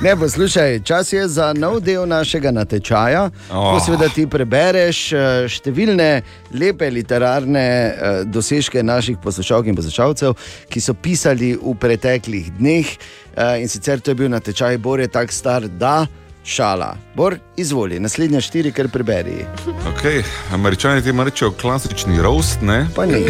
[0.02, 3.30] Ne, poslušaj, čas je za nov del našega natečaja.
[3.52, 3.74] Oh.
[3.74, 6.10] Ko seveda ti prebereš eh, številne
[6.54, 10.38] lepe literarne eh, dosežke naših poslušalk in poslušalcev,
[10.70, 12.96] ki so pisali v preteklih dneh.
[13.36, 16.06] Eh, In sicer to je bil natečaj Bor je tako star, da
[16.44, 16.96] šala.
[17.16, 19.46] Bor, izvoli, naslednje štiri, kar preberi.
[19.88, 20.24] Okay.
[20.54, 22.88] Američani temu rečejo klasični roast, ne?
[22.96, 23.26] Pa ni,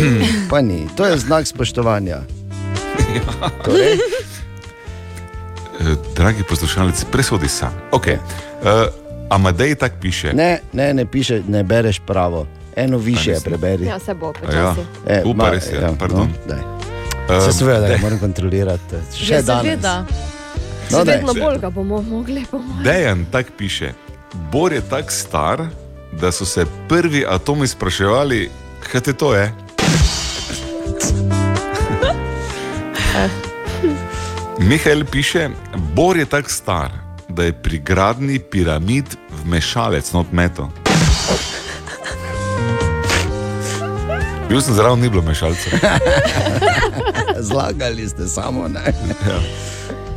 [0.49, 0.87] pa ni.
[0.95, 2.17] To je znak spoštovanja.
[3.65, 3.93] Torej?
[3.93, 3.97] Eh,
[6.15, 7.73] Dragi poslušalci, presodi sam.
[7.91, 8.17] Okay.
[8.61, 8.67] Uh,
[9.29, 10.33] Amadej tako piše.
[10.33, 12.47] Ne, ne, ne piše, ne bereš pravo.
[12.75, 13.85] Eno više preberi.
[13.85, 14.79] Ja, se bo počasi.
[15.09, 15.21] Ja.
[15.25, 16.19] Upa, res je, pardon.
[16.19, 16.59] No, daj.
[17.37, 18.95] Um, Se seveda, da moram kontrolirati.
[19.15, 19.63] Še Ja, danes.
[19.63, 20.05] seveda.
[20.91, 22.45] No, vedno bolj ga bomo mogli.
[22.51, 22.81] Bomo.
[22.83, 23.93] Dejan tako piše.
[24.51, 25.63] Bor je tako star,
[26.11, 28.49] da so se prvi atomi spraševali,
[28.91, 29.53] kaj te to je.
[34.69, 35.49] Mihael piše,
[35.95, 36.91] Bor je tako star,
[37.29, 39.05] da je pri gradni piramid
[39.43, 40.69] vmešalec not meto.
[44.49, 45.69] Bil sem zraven, ni bilo mešalca.
[47.49, 48.67] Zlagali ste samo.
[48.67, 48.83] Ne?
[49.27, 49.39] Ja.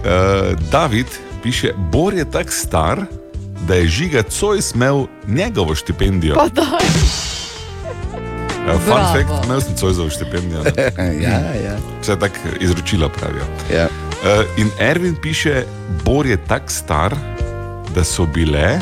[0.05, 1.07] Uh, David
[1.43, 3.01] piše, Bor je tako star,
[3.69, 6.35] da je žiga coj smel njegovo štipendijo.
[6.35, 6.87] Pa daj.
[8.65, 9.15] Uh, fun Bravo.
[9.15, 10.63] fact, imel sem Cojzovo štipendijo.
[11.29, 11.77] ja, ja.
[12.03, 13.45] Vse tako izročila pravijo.
[13.75, 13.85] Ja.
[13.85, 15.65] Uh, in Ervin piše,
[16.05, 17.15] Bor je tako star,
[17.95, 18.81] da so bile,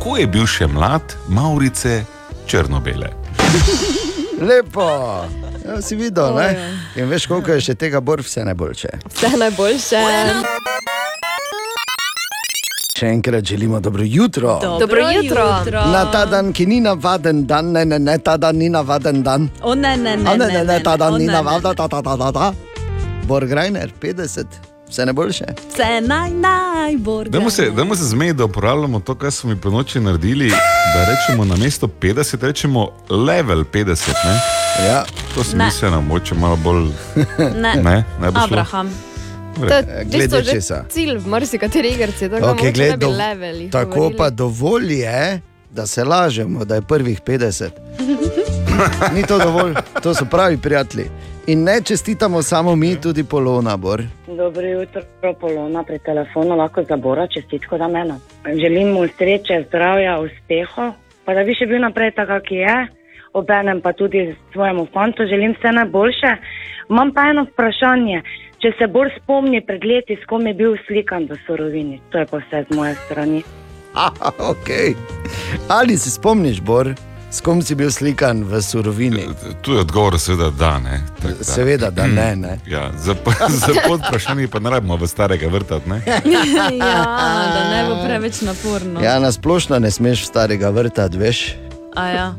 [0.00, 2.04] ko je bil še mlad, Maurice
[2.46, 3.10] črnobele.
[4.40, 5.24] Lepo,
[5.64, 6.34] ja, si videl.
[6.34, 6.78] Ne?
[6.96, 8.88] In veš, koliko je še tega bor, vse najboljše.
[9.14, 10.02] Vse najboljše.
[12.94, 14.58] Še enkrat želimo dobro jutro.
[14.80, 15.46] Dobro jutro.
[15.58, 15.86] jutro.
[15.90, 19.48] Na ta dan, ki ni navaden dan, ne, ne, ne, ta dan ni navaden dan.
[19.62, 20.30] O ne, ne, ne.
[20.30, 21.38] A ne, ne, ne, ta dan o ni ne, ne.
[21.40, 22.52] navaden, ta, ta, ta, ta, ta.
[23.26, 24.60] Bor Grajner, 50,
[24.90, 25.56] vse najboljše.
[25.72, 27.32] Vse naj, najbolj.
[27.34, 30.50] Dajmo se, dajmo se zmeti, da uporabljamo to, kar smo mi po noči naredili,
[30.94, 34.14] da rečemo na mesto 50, rečemo level 50.
[34.24, 34.63] Ne?
[34.80, 35.04] Ja.
[35.30, 35.44] To Ne.
[35.44, 36.88] smiselno, moče malo bolj.
[37.38, 37.82] Ne, Ne,
[38.20, 38.28] ne.
[38.34, 38.90] Abraham.
[39.58, 40.84] To je v Glede česa?
[40.88, 43.70] cilj v marsikateri igrici, tako Okay, gled, da bi dov- leveli.
[43.70, 45.40] tako pa dovolj je,
[45.70, 47.70] da se lažemo, da je prvih 50.
[49.12, 51.06] Ni to dovolj, to so pravi prijatelji.
[51.46, 54.02] In ne čestitamo samo mi, tudi Polona Bor.
[54.28, 55.02] Dobro jutro,
[55.34, 58.14] Polona, pri telefonu lahko zabora čestitko za mene.
[58.46, 60.92] Želim mu sreče, zdravja, uspehov,
[61.24, 62.86] pa da bi še bil naprej tako, kot je.
[63.34, 66.30] Obenem pa tudi svojemu fantu želim vse najboljše.
[66.90, 68.22] Imam pa eno vprašanje.
[68.62, 72.26] Če se bolj spomni pred leti, s kom je bil slikan v sorovini, to je
[72.26, 73.42] pa vse z moje strani.
[74.06, 74.94] Aha, okay.
[75.68, 76.94] Ali se spomniš, Bor,
[77.30, 79.26] s kom si bil slikan v surovini?
[79.62, 81.00] Tu je odgovor, seveda, da ne.
[81.22, 81.44] Tak, da.
[81.44, 82.36] Seveda, da ne.
[82.36, 82.58] ne.
[82.66, 83.14] Ja, za,
[83.66, 85.90] za podprašanje pa ne rabimo v starega vrtati.
[85.90, 86.00] Ne?
[86.78, 87.04] ja,
[87.54, 89.02] da ne bo preveč naporno.
[89.02, 91.44] Ja, na splošno ne smeš v starega vrtati, veš,
[91.94, 92.34] A ja.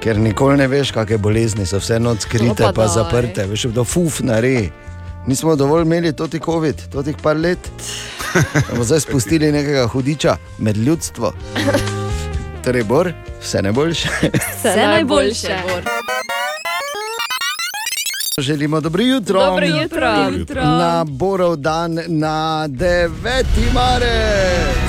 [0.00, 3.46] Ker nikoli ne veš, kakšne bolezni so vse noč skrite, No pa pa, zaprte.
[3.46, 4.70] Veš, da fuf nare.
[5.26, 7.70] Nismo dovolj imeli toti COVID, totih par let.
[8.70, 11.32] Bomo zdaj spustili nekega hudiča med ljudstvo.
[12.64, 13.12] Torej, Bor,
[13.42, 14.08] vse najboljše.
[14.58, 15.56] Vse najboljše.
[18.38, 19.40] Želimo dobro jutro.
[19.40, 20.14] Dobro jutro.
[20.14, 20.62] Dobro jutro.
[20.62, 23.44] Na Borov dan na 9.
[23.74, 24.87] marec.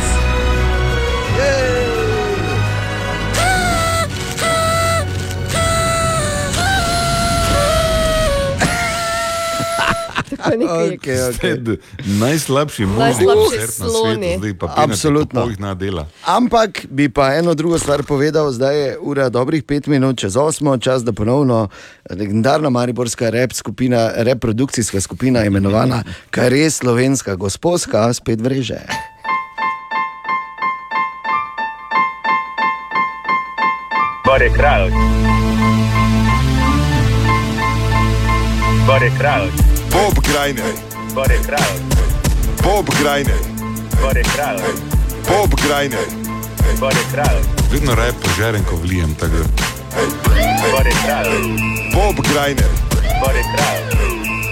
[10.39, 11.77] Okay, okay.
[12.19, 15.45] Najslabši možni koncert na svetu, zdaj pa Absolutno.
[15.49, 16.07] jih na dela.
[16.25, 20.77] Ampak bi pa eno drugo stvar povedal, zdaj je ura dobrih pet minut čez osmo,
[20.77, 21.67] čas da ponovno
[22.09, 28.79] legendarna mariborska rep skupina, reprodukcijska skupina, imenovana kar res slovenska gospodska, spet vreže.
[34.25, 34.91] Bor je kralj.
[38.87, 39.68] Bor je kralj.
[39.99, 40.73] Bob Grajner,
[41.13, 41.79] Bor je kralj.
[42.63, 43.39] Bob Grajner,
[44.01, 44.61] Bor je kralj.
[45.27, 46.07] Bob Grajner,
[46.79, 47.41] Bor je kralj.
[47.71, 49.15] Vedno raje požerem, ko vlijem.
[49.15, 49.43] tako da-
[50.71, 51.29] Bor je kralj.
[51.93, 52.69] Bob Grajner,
[53.19, 53.83] Bor je kralj.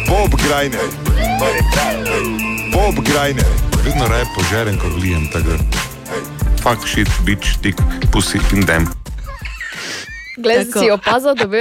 [0.07, 0.87] Bob Grajner,
[1.39, 2.03] Bor je kralj.
[2.73, 3.51] Bob Grajner,
[3.85, 5.29] Vedno raje požerem, ko vlijem.
[5.33, 5.55] tako
[6.63, 7.75] Fuck shit, bitch, tik,
[8.11, 8.87] pussy in dem.
[10.37, 10.79] Glej, Tako.
[10.79, 11.57] si opazil, da bi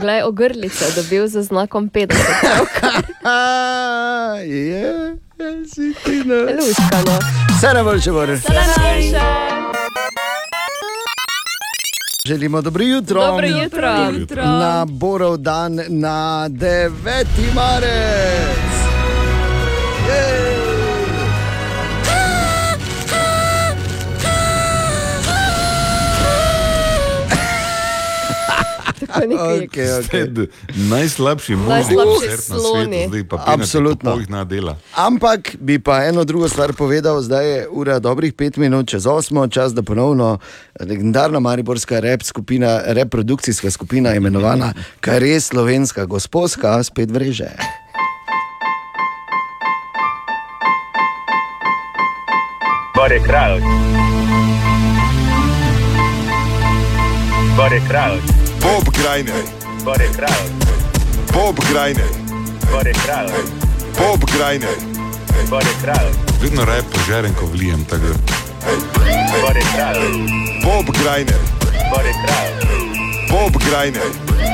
[0.00, 2.14] glej, ogrlice dobil z znakom 50.
[4.44, 5.16] Je,
[5.74, 6.34] si ti na.
[6.34, 7.18] Luška, no.
[7.56, 8.40] Vse najboljše, Boris.
[8.44, 9.20] Vse najboljše.
[12.26, 13.26] Želimo dobro jutro.
[13.26, 13.94] Dobro jutro.
[13.96, 14.44] Dobro jutro.
[14.44, 16.90] Na Borov dan na 9.
[17.54, 18.73] marec.
[29.14, 29.68] Okay,
[30.00, 30.46] okay.
[30.90, 34.16] Najslabši možni koncert na svetu, zdaj pa Absolutno.
[34.18, 34.76] jih na dela.
[34.94, 39.48] Ampak bi pa eno drugo stvar povedal, zdaj je ura dobrih pet minut čez osmo,
[39.48, 40.38] čas da ponovno
[40.80, 47.50] legendarna mariborska rep skupina, reprodukcijska skupina, imenovana kar res slovenska gospodska, spet vreže.
[52.94, 53.60] Bor je kralj.
[57.56, 58.43] Bor je kralj.
[58.64, 59.44] Bob Grajner,
[59.84, 60.48] Bor je kralj.
[61.32, 62.08] Bob Grajner,
[62.72, 63.28] Bor je kralj.
[63.98, 64.76] Bob Grajner,
[65.50, 66.12] Bor je kralj.
[66.42, 67.84] Vedno raje požerem, ko vlijem.
[67.84, 68.06] tako
[69.56, 70.00] je kralj.
[70.64, 71.40] Bob Grajner,
[71.90, 72.52] Bor je kralj.
[73.30, 74.10] Bob Grajner,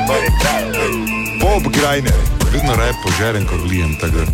[0.06, 0.94] Bor je kralj.
[1.40, 2.18] Bob Grajner,
[2.52, 3.96] Vedno raje požerem, ko vlijem.
[4.00, 4.26] tako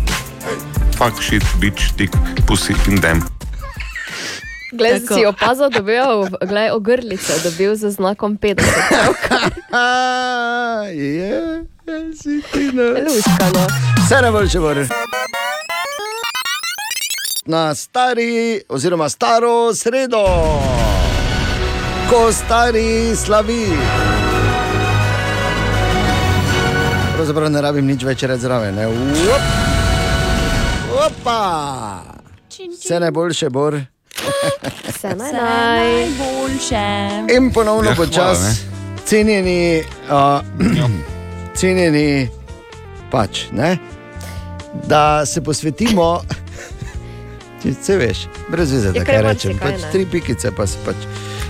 [0.97, 2.11] Fuck shit, bitch, tik,
[2.47, 3.36] pussy in dem.
[4.71, 8.63] Glej, si opazil, da bi jo, glej, ogrlice dobil z znakom 50.
[10.93, 11.63] Je,
[12.21, 12.83] si ti na.
[12.83, 13.67] Luška, no.
[14.05, 14.89] Vse najboljše, Boris.
[17.45, 20.25] Na stari, oziroma staro sredo,
[22.09, 23.65] ko stari slavi.
[27.15, 28.79] Pravzaprav ne rabim nič več reči zraven.
[31.05, 32.03] Opa!
[32.49, 33.96] Vse najboljše, Bor.
[34.87, 35.39] Vse naj naj.
[35.79, 36.85] najboljše.
[37.37, 38.55] In ponovno Ja, počas, ne.
[39.05, 40.41] cenjeni, uh,
[41.55, 42.29] cenjeni,
[43.11, 43.77] pač, ne?
[44.83, 46.21] da se posvetimo.
[47.57, 48.17] Če se veš,
[48.49, 49.51] brez veze, da kaj kaj rečem.
[49.53, 50.95] marsikaj, Pač tri pikice, pa se pač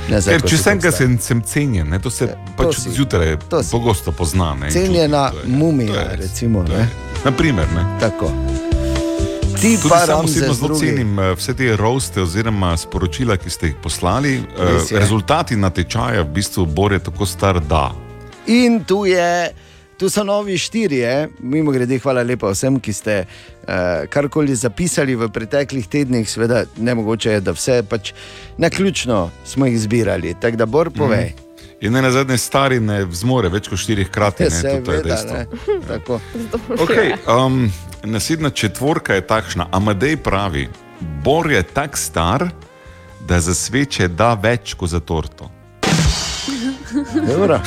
[0.08, 0.42] ne Ker znam.
[0.42, 2.92] če sem, sem, sem cenjen, ne, to se pač si.
[2.92, 4.54] zjutraj To pogosto pozna.
[4.56, 6.64] Ne, Cenjena to je- mumija, to je recimo.
[6.64, 6.84] to je Ne?
[6.86, 7.24] res.
[7.26, 7.84] Naprimer, ne.
[8.00, 8.32] Tako.
[9.62, 13.50] Ti Tudi pa sam Ramzes osebno zelo cenim eh, vse te roste oziroma sporočila, ki
[13.50, 14.36] ste jih poslali.
[14.36, 15.00] Eh, je.
[15.00, 17.92] Rezultati na tečaju v bistvu Bor je tako star, da.
[18.48, 19.52] In tu, je,
[19.98, 25.30] tu so novi štirje, mimo grede, hvala lepa vsem, ki ste uh, karkoli zapisali v
[25.34, 26.30] preteklih tednih.
[26.30, 28.14] Seveda, ne mogoče je, da vse pač
[28.58, 30.36] na ključno smo jih zbirali.
[30.40, 31.34] Tako da, Bor, povej.
[31.34, 31.48] Mm.
[31.82, 34.44] In ne na zadnje stari ne zmore več kot štirih krati.
[34.44, 35.38] Ne, tudi to je Seveda, dejstvo.
[35.38, 35.82] ne.
[35.88, 36.20] Tako.
[36.86, 37.68] Okay, um,
[38.04, 39.68] naslednja četvorka je takšna.
[39.72, 40.70] Amadej pravi,
[41.00, 42.50] Bor je tako star,
[43.28, 45.52] da za sveče da več kot za torto.
[47.28, 47.60] Dobro.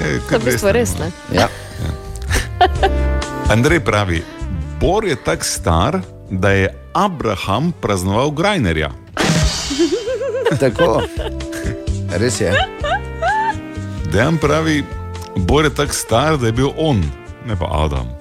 [0.00, 1.10] Hey, To je v bistvu res, ne?
[1.32, 1.48] Ja.
[3.52, 4.22] Andrej pravi,
[4.80, 8.90] Bor je tako star, da je Abraham praznoval Grajnerja.
[10.60, 11.02] Tako.
[12.10, 12.54] Res je.
[14.12, 14.84] Dejan pravi,
[15.36, 17.04] Bor je tako star, da je bil on,
[17.46, 18.19] ne pa Adam.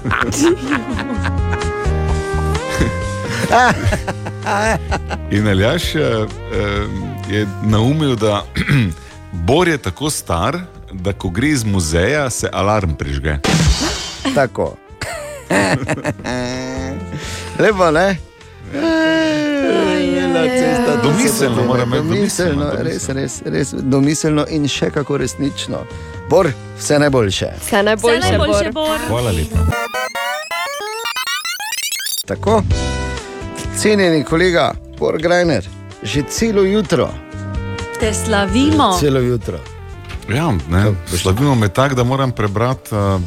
[5.30, 6.26] In Aljaš eh, eh,
[7.30, 8.44] je naumil, da
[9.32, 10.58] Bor je tako star,
[10.92, 13.36] da ko gre iz muzeja, se alarm prižge.
[14.34, 14.76] Tako.
[17.58, 18.16] Lepo, ne?
[21.02, 25.78] Domiselno, moram reči, domiselno, res, res, res, domiselno in še kako resnično.
[26.30, 27.46] Bor, vse najboljše.
[27.60, 28.88] Vse najboljše, Vse najboljše, Bor.
[28.88, 28.98] Bor.
[29.08, 29.58] Hvala lepa.
[32.26, 32.62] Tako,
[33.76, 35.68] cenjeni kolega, Bor Grajner,
[36.02, 37.08] že celo jutro.
[38.00, 38.96] Te slavimo.
[39.00, 39.58] Celo jutro.
[40.28, 43.20] Ja, ne, slavimo me tako, da moram prebrati uh,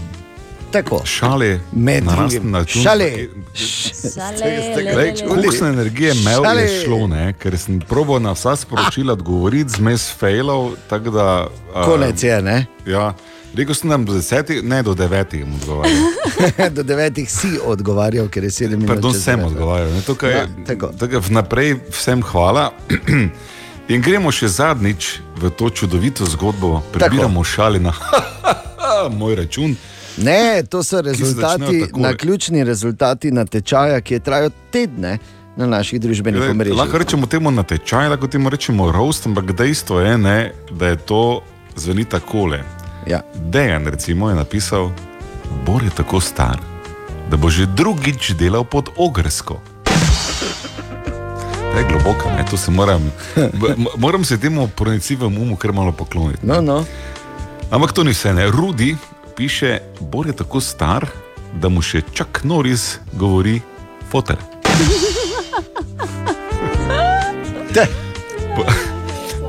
[0.74, 1.02] Tako.
[1.06, 2.56] Šale, Med drugim.
[2.66, 3.12] Šale.
[5.28, 6.62] Kolikšne energije imel Šale.
[6.62, 7.34] je šlo, ne?
[7.34, 11.28] ker sem probal na vsa sporočila odgovoriti, zmes failov, tako da...
[11.76, 12.66] a, Konec je, ne?
[12.86, 13.14] Ja,
[13.54, 16.10] rekel sem nam do desetih, ne do devetih odgovarjal.
[16.70, 18.88] Do devetih si odgovarjal, ker je sedem minut.
[18.90, 19.52] Pardon, sem devet.
[19.52, 19.92] odgovarjal.
[19.92, 20.90] Ne, tukaj, Ja, tako.
[20.90, 21.20] tako.
[21.22, 22.72] Vnaprej vsem hvala.
[23.88, 27.94] In gremo še zadnjič v to čudovito zgodbo, prebiramo šali na
[29.20, 29.76] moj račun.
[30.18, 35.18] Ne, to so rezultati, na ključni rezultati natečaja, ki je trajal tedne
[35.56, 36.78] na naših družbenih Glej, omrežjih.
[36.78, 41.42] Lahko rečemo temu natečaj, lahko temu rečemo roast, ampak dejstvo je, ne, da je to
[41.76, 42.64] zveni takole.
[43.08, 43.22] Ja.
[43.36, 44.92] Dejan recimo je napisal,
[45.66, 46.58] Bor je tako star,
[47.30, 49.62] da bo že drugič delal pod ogrsko.
[51.74, 53.12] To je globoko, ne, to se moram,
[53.98, 56.46] moram se temu pronicivemu umu kar malo pokloniti.
[56.46, 56.86] No, no.
[57.72, 58.48] Ampak to ni vse, ne.
[58.52, 58.96] Rudi
[59.36, 61.06] piše, Bor je tako star,
[61.54, 62.84] da mu še čak Noris
[63.14, 63.62] govori
[64.10, 64.38] fotor.
[68.50, 68.66] Bo-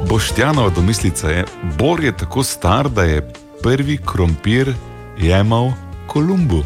[0.07, 1.45] Boštjanova domislica je,
[1.79, 3.33] Bor je tako star, da je
[3.63, 4.75] prvi krompir
[5.19, 5.73] jemal
[6.07, 6.65] Kolumbu.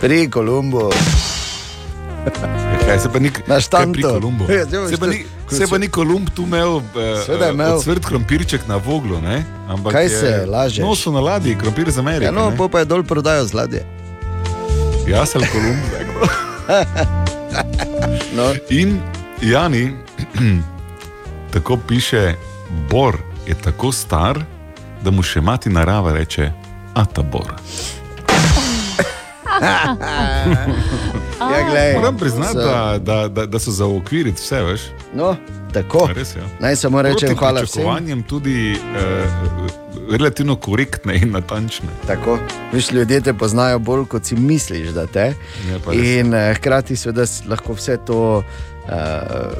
[0.00, 0.90] Pri Kolumbu.
[2.26, 3.60] Ja, Kaj se pa ni, kaj
[3.92, 4.44] pri Kolumbu?
[4.48, 7.82] Ja, Se pa ni, se pa ni Kolumb tu imel, eh, je imel.
[7.82, 9.44] Cvrt krompirček na voglu, ne?
[9.68, 10.84] Ampak Kaj je se lažeš?
[10.84, 12.24] No, so na ladji, krompir za Ameriko.
[12.24, 12.56] Ja, no, ne.
[12.56, 13.86] pol pa je dol prodajo z ladje.
[15.08, 15.80] Jaz sem Kolumb.
[18.36, 18.52] no.
[18.70, 19.00] In
[19.40, 19.92] Jani,
[21.52, 22.34] tako piše,
[22.90, 23.16] Bor
[23.46, 24.44] je tako star,
[25.04, 26.52] da mu še mati narava reče,
[26.94, 27.54] Atabor.
[31.40, 34.80] Ja, glej, Moram priznati, so- da, da, da, da so za okviriti vse, veš.
[35.14, 35.36] No,
[35.72, 36.08] tako.
[36.14, 36.42] Res, ja.
[36.60, 37.66] Naj samo rečem Proti hvala vsem.
[37.72, 39.26] pričakovanjem tudi eh,
[40.10, 41.88] relativno korektne in natančne.
[42.06, 42.38] Tako,
[42.72, 45.34] Viš, ljudje te poznajo bolj, kot si misliš, da te.
[45.70, 45.96] Ja, res.
[45.96, 48.42] In eh, hkrati seveda lahko vse to.
[48.88, 48.94] Uh,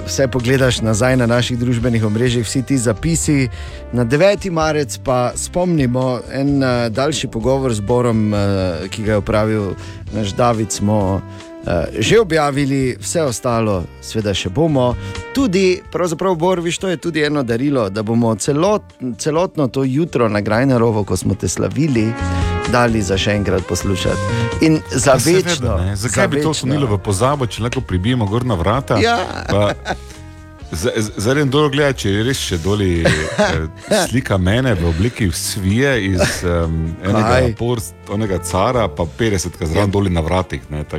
[0.07, 3.49] vse pogledaš nazaj na naših družbenih omrežjih, vsi ti zapisi.
[3.93, 4.51] Na 9.
[4.51, 8.41] marec pa spomnimo en uh, daljši pogovor z Borom, uh,
[8.89, 9.75] ki ga je opravil
[10.13, 10.73] naš David.
[10.73, 11.48] Smo uh,
[11.95, 14.95] že objavili, vse ostalo, seveda še bomo.
[15.33, 18.83] Tudi, pravzaprav, Bor, viš, to je tudi eno darilo, da bomo celot,
[19.17, 22.09] celotno to jutro na Grajnerovo, ko smo te slavili,
[22.69, 24.21] dali za še enkrat poslušati.
[24.61, 25.77] In za Ja, seveda, večno.
[25.89, 26.55] za Zakaj bi to večno.
[26.57, 28.99] sunilo v pozabo, če lahko pribijemo gor na vrata?
[28.99, 29.19] Ja.
[29.47, 29.95] Pa za-
[30.73, 33.65] Zdaj en dol gleda, če je res še doli eh,
[34.09, 37.55] slika mene v obliki svije iz um, enega Kaj?
[37.57, 40.61] porst, onega cara, pa 50 zraven doli na vratih.
[40.69, 40.85] Ne,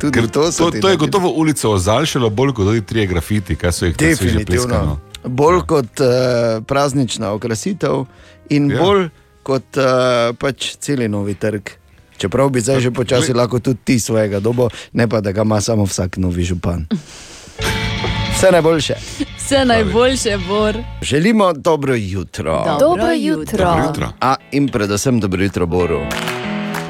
[0.00, 3.86] Ker to to, to je gotovo ulico ozaljšalo bolj kot tudi trije grafiti, kaj so
[3.86, 4.98] jih tam sveže pleskano.
[4.98, 4.98] Definitivno.
[5.24, 6.08] Bolj kot uh,
[6.66, 8.04] praznična okrasitev
[8.50, 8.76] in Ja.
[8.76, 8.82] ja.
[8.82, 9.08] bolj
[9.46, 11.70] kot uh, pač celi novi trg.
[12.20, 15.60] Čeprav bi zdaj že počasi lahko tudi ti svojega dobo, ne pa da ga ima
[15.60, 16.84] samo vsak novi župan.
[18.40, 18.94] Vse najboljše.
[19.36, 20.76] Vse najboljše, Bor.
[21.02, 22.52] Želimo dobro jutro.
[22.58, 23.64] Dobro Dobro jutro.
[23.64, 24.08] Dobro jutro.
[24.20, 26.00] A, in predvsem dobro jutro, Boru.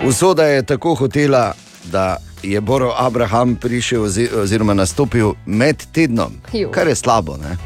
[0.07, 1.53] Usoda je tako hotela,
[1.85, 6.71] da je Boro Abraham prišel ozi- oziroma nastopil med tednom, Ju.
[6.71, 7.37] kar je slabo.
[7.37, 7.57] Ne?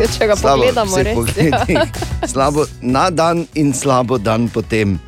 [0.00, 1.14] Ja, če ga Slabo pogledamo, res.
[1.14, 1.54] pogledih.
[1.68, 1.86] Ja.
[2.32, 5.00] slabo na dan in slabo dan potem,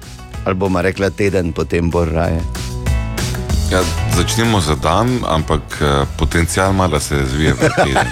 [0.45, 2.41] ali bomo rekla teden potem, bo raje.
[3.69, 3.85] Ja,
[4.17, 8.07] začnemo za dan, ampak uh, potencial ima, da se razvije v teden.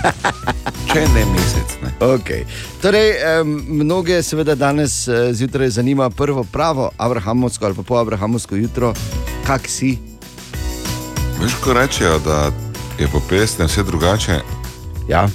[0.92, 1.68] Če ne mesec.
[1.82, 1.90] Ne.
[2.00, 2.44] Okay.
[2.82, 3.10] Torej,
[3.40, 8.92] um, mnoge seveda danes uh, zjutraj zanima prvo pravo abrahamovsko ali pa po abrahamovsko jutro,
[9.46, 9.98] kak si.
[11.40, 12.52] Veš, ko rečejo, da
[12.98, 14.40] je po pesmi vse drugače,
[15.08, 15.28] Ja.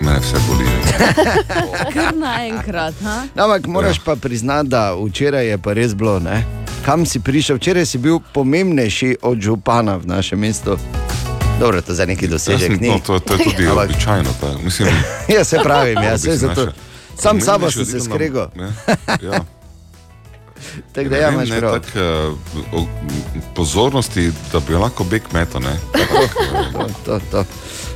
[0.00, 0.66] me vse boli.
[1.94, 2.94] Kar naenkrat.
[3.02, 3.22] ha?
[3.34, 4.02] No, Ampak moraš ja.
[4.04, 6.18] pa priznati, da včeraj je pa res bilo.
[6.18, 6.42] Ne?
[6.88, 7.56] Kam si prišel?
[7.56, 10.80] Včeraj si bil pomembnejši od župana v našem mestu.
[11.60, 12.88] Dobro, to za neki dosežek Jaz sem- ni.
[12.88, 14.30] no, to, to je tudi Ampak- običajno.
[14.40, 14.88] Pa, mislim,
[15.36, 16.64] Ja, se pravim, ja, da se zato.
[16.64, 16.72] naša-
[17.14, 18.48] Sam sabo sem se skregal.
[19.20, 19.44] Ja.
[20.88, 21.72] Tako da Ne ja, imaš prav.
[21.74, 21.86] tak,
[22.72, 22.88] uh,
[23.54, 25.60] pozornosti, da bi lahko beg meto.
[25.60, 25.76] Ne?
[26.72, 27.44] To, to, to.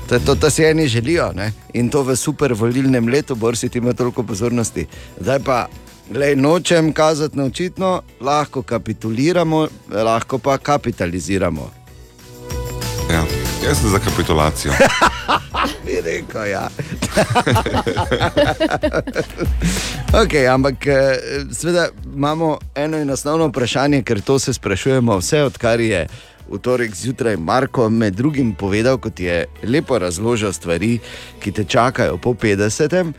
[0.09, 1.53] To, to, to si eni želijo ne?
[1.73, 4.87] in to v super volilnem letu, bor si ti ima toliko pozornosti.
[5.17, 5.67] Zdaj pa,
[6.13, 11.71] glej, nočem kazati na očitno, lahko kapituliramo, lahko pa kapitaliziramo.
[13.11, 13.25] Ja.
[13.65, 14.73] Jaz sem za kapitulacijo.
[15.87, 16.69] Bi rekel, ja.
[20.23, 21.19] okay, ampak eh,
[21.53, 26.07] seveda imamo eno in osnovno vprašanje, ker to se sprašujemo vse, odkar je
[26.51, 30.99] v torek zjutraj Marko med drugim povedal, kot je lepo razložil stvari,
[31.41, 33.13] ki te čakajo po 50.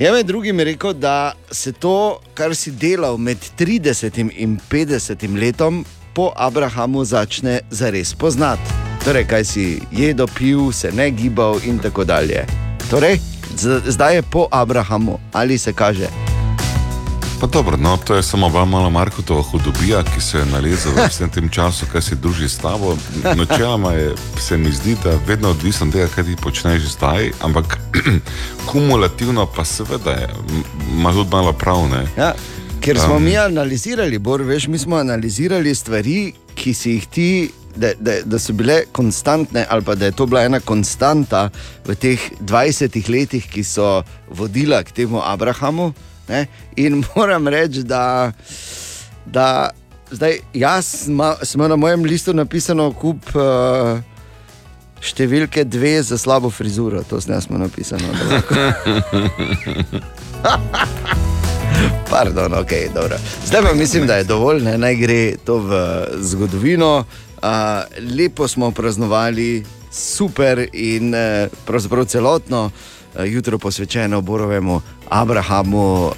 [0.00, 5.84] Je med drugim rekel, da se to, kar si delal med 30 in 50 letom,
[6.14, 8.72] po Abrahamu začne zares poznati.
[9.04, 12.46] Torej, kaj si jedel, pil, se ne gibal in tako dalje.
[12.90, 13.20] Torej,
[13.86, 16.29] zdaj je po Abrahamu, ali se kaže.
[17.40, 21.06] Pa dobro, no, to je samo dva malo Markotova hudobija, ki se je nalezla v
[21.08, 22.96] vsem tem času, kaj se druži s tabo.
[23.36, 27.78] Načeloma je, se mi zdi, da vedno odvisno od tega, kaj ti počneš zdaj, ampak
[28.70, 30.28] kumulativno pa seveda je,
[30.92, 31.88] ima tudi malo prav.
[31.88, 32.06] Ne?
[32.16, 32.34] Ja,
[32.80, 37.50] ker smo um, mi analizirali, Bor, veš, mi smo analizirali stvari, ki si jih ti.
[37.76, 41.48] Da, da, da so bile konstantne, ali pa da je to bila ena konstanta
[41.86, 45.92] v teh 20 letih, ki so vodila k temu Abrahamu.
[46.30, 46.46] Ne?
[46.76, 48.32] In moram reči, da,
[49.26, 49.70] da
[50.10, 53.98] zdaj, jaz ma, smo na mojem listu napisano kup uh,
[55.02, 58.54] številke dve za slabo frizuro, to smo da lahko-
[62.10, 63.16] Pardon, okay, dobro.
[63.46, 64.78] Zdaj pa mislim, da je dovolj, ne?
[64.78, 65.78] naj gre to v
[66.20, 67.04] zgodovino.
[67.40, 67.48] Uh,
[68.12, 76.14] lepo smo praznovali, super in uh, pravzaprav celotno uh, jutro posvečeno Borovemu Abrahamu uh,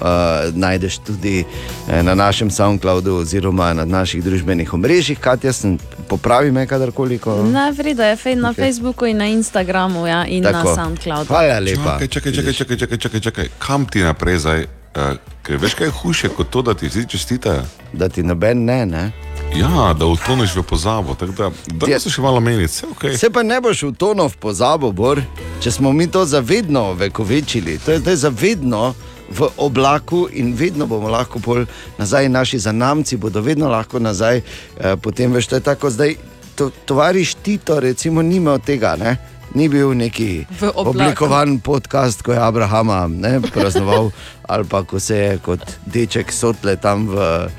[0.53, 5.19] najdeš tudi uh, na našem SoundCloudu oziroma na naših družbenih omrežjih.
[5.19, 7.17] Katja, sem popravi me kadarkoli.
[7.17, 7.43] Ko...
[7.43, 8.55] Na vredo je fej na Ok.
[8.55, 8.65] okay.
[8.65, 10.69] Facebooku in na Instagramu ja, in Tako.
[10.69, 11.27] na SoundCloudu.
[11.27, 11.97] Hvala lepa.
[11.99, 13.47] Čakaj, čakaj, čakaj, čakaj, čakaj, čakaj, čakaj.
[13.59, 14.65] kam ti naprej zdaj?
[14.93, 17.65] Uh, ker veš, kaj je hujše kot to, da ti vsi čestitajo.
[17.93, 19.22] Da ti noben ne, ne.
[19.55, 21.15] Ja, da utoneš v pozabo.
[21.37, 21.99] Da, da Ja.
[21.99, 23.03] se še malo meniti, vse ok.
[23.17, 25.21] Se pa ne boš utonil v pozabo, Bor,
[25.61, 27.77] če smo mi to zavedno vekovečili.
[27.77, 28.93] To je zdaj zavedno
[29.29, 31.65] v oblaku in vedno bomo lahko pol
[31.97, 34.37] nazaj, naši zanamci bodo vedno lahko nazaj.
[34.37, 36.15] Eh, potem veš, to je tako zdaj.
[36.55, 38.95] To, tovariš Tito, recimo, ni imel tega.
[38.95, 39.17] Ne?
[39.53, 44.09] Ni bil neki oblikovan podcast, ko je Abrahama ne, praznoval,
[44.49, 47.49] ali pa ko se je kot deček sotle tam v,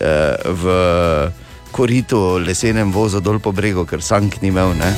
[0.00, 0.62] eh, v
[1.72, 4.74] koritu, lesenem vozu dol po bregu, ker sank ni imel.
[4.78, 4.90] Ne.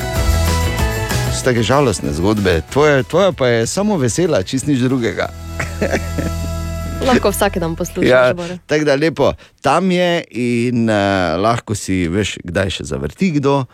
[1.32, 5.30] So take žalostne zgodbe, tvoja, tvoja pa je samo vesela, čist nič drugega.
[7.08, 8.10] Lahko vsak dan poslušaš.
[8.10, 8.34] Ja,
[8.66, 13.64] tako da lepo, tam je in uh, lahko si veš, kdaj še zavrti kdo,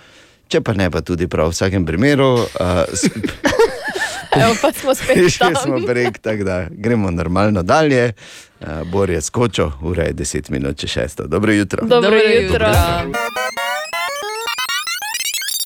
[0.49, 2.35] če pa ne, pa tudi prav v vsakem primeru.
[2.57, 2.85] Uh,
[4.43, 5.55] Evo, pa smo spet tam.
[5.65, 8.13] smo prek, tako da gremo normalno dalje.
[8.61, 11.27] Uh, Bor je skočil, ura je 10 minut, če šesto.
[11.27, 11.87] Dobro jutro.
[11.87, 12.73] Dobro jutro.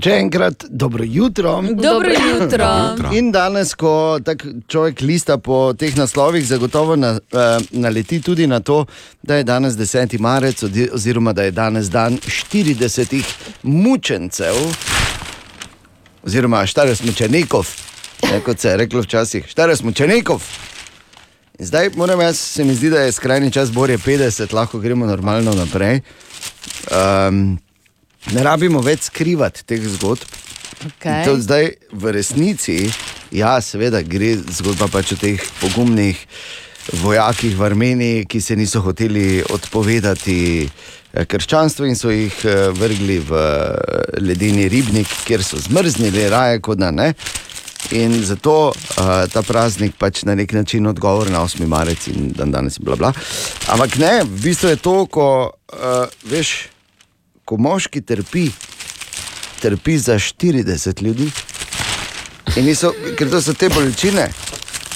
[0.03, 1.61] Še enkrat, dobro jutro.
[1.63, 2.69] Dobro jutro.
[3.15, 4.19] In danes, ko
[4.67, 8.81] človek lista po teh naslovih, zagotovo na, uh, naleti tudi na to,
[9.23, 10.19] da je danes 10.
[10.19, 13.23] marec, oziroma da je danes dan 40
[13.63, 14.59] mučencev,
[16.27, 17.71] oziroma 40 mučenikov,
[18.31, 20.43] ne, kot se je reklo včasih, 40 mučenikov.
[21.59, 25.07] In zdaj moram jaz, se mi zdi, da je skrajni čas, bolje 50, lahko gremo
[25.07, 26.01] normalno naprej.
[26.91, 27.59] Um,
[28.33, 30.41] ne rabimo več skrivati teh zgodb.
[30.83, 31.23] Okay.
[31.25, 32.77] To zdaj v resnici,
[33.31, 36.19] ja, seveda gre zgodba pač o teh pogumnih
[37.05, 43.21] vojakih v Armeniji, ki se niso hoteli odpovedati eh, krščanstvu in so jih eh, vrgli
[43.23, 47.13] v eh, ledeni ribnik, kjer so zmrznili, raje kot da ne.
[47.91, 51.67] In zato uh, ta praznik pač na nek način odgovor na 8.
[51.67, 53.13] marec in dan danes in bla bla.
[53.69, 56.69] Ampak ne, v bistvu je to, ko uh, veš,
[57.45, 58.51] ko moški trpi,
[59.61, 61.31] trpi za 40 ljudi.
[62.57, 64.29] Niso, ker to so te bolečine.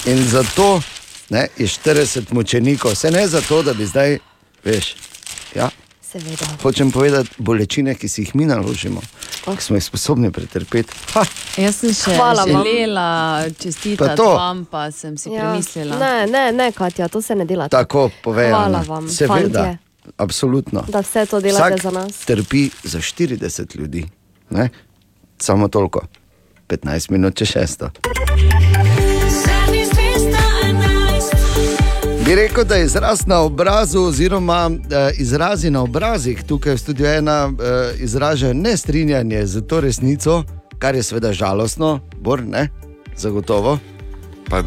[0.05, 0.81] In zato
[1.29, 4.17] ne, je 40 mučenikov, se ne zato, da bi zdaj,
[4.63, 4.95] veš,
[5.55, 5.69] ja,
[6.19, 6.45] Seveda.
[6.61, 9.01] hočem povedati, bolečine, ki si jih mi naložimo,
[9.47, 10.93] ki smo jih sposobni pretrpeti.
[11.13, 11.23] Ha,
[11.57, 13.07] Jaz sem še Hvala želela
[13.53, 14.29] čestitati to.
[14.29, 15.41] vam, pa sem si Ja.
[15.41, 15.97] premislila.
[15.97, 17.69] Ne, ne, ne, Katja, to se ne dela.
[17.69, 18.49] tako povej.
[18.49, 19.77] Hvala vam, Seveda, fantje.
[20.17, 20.83] absolutno.
[20.87, 22.17] Da vse to delate Vsak za nas.
[22.19, 24.05] Trpi za 40 ljudi.
[24.49, 24.69] Ne?
[25.37, 26.01] Samo toliko.
[26.67, 27.89] 15 minut če šesto.
[32.27, 37.05] Bi rekel, da je izraz na obrazu, oziroma eh, izrazi na obrazih tukaj v studiu
[37.05, 40.43] ena eh, izražajo nestrinjanje z to resnico,
[40.79, 42.67] kar je seveda žalostno, bor ne,
[43.17, 43.79] zagotovo.
[44.49, 44.61] Pa,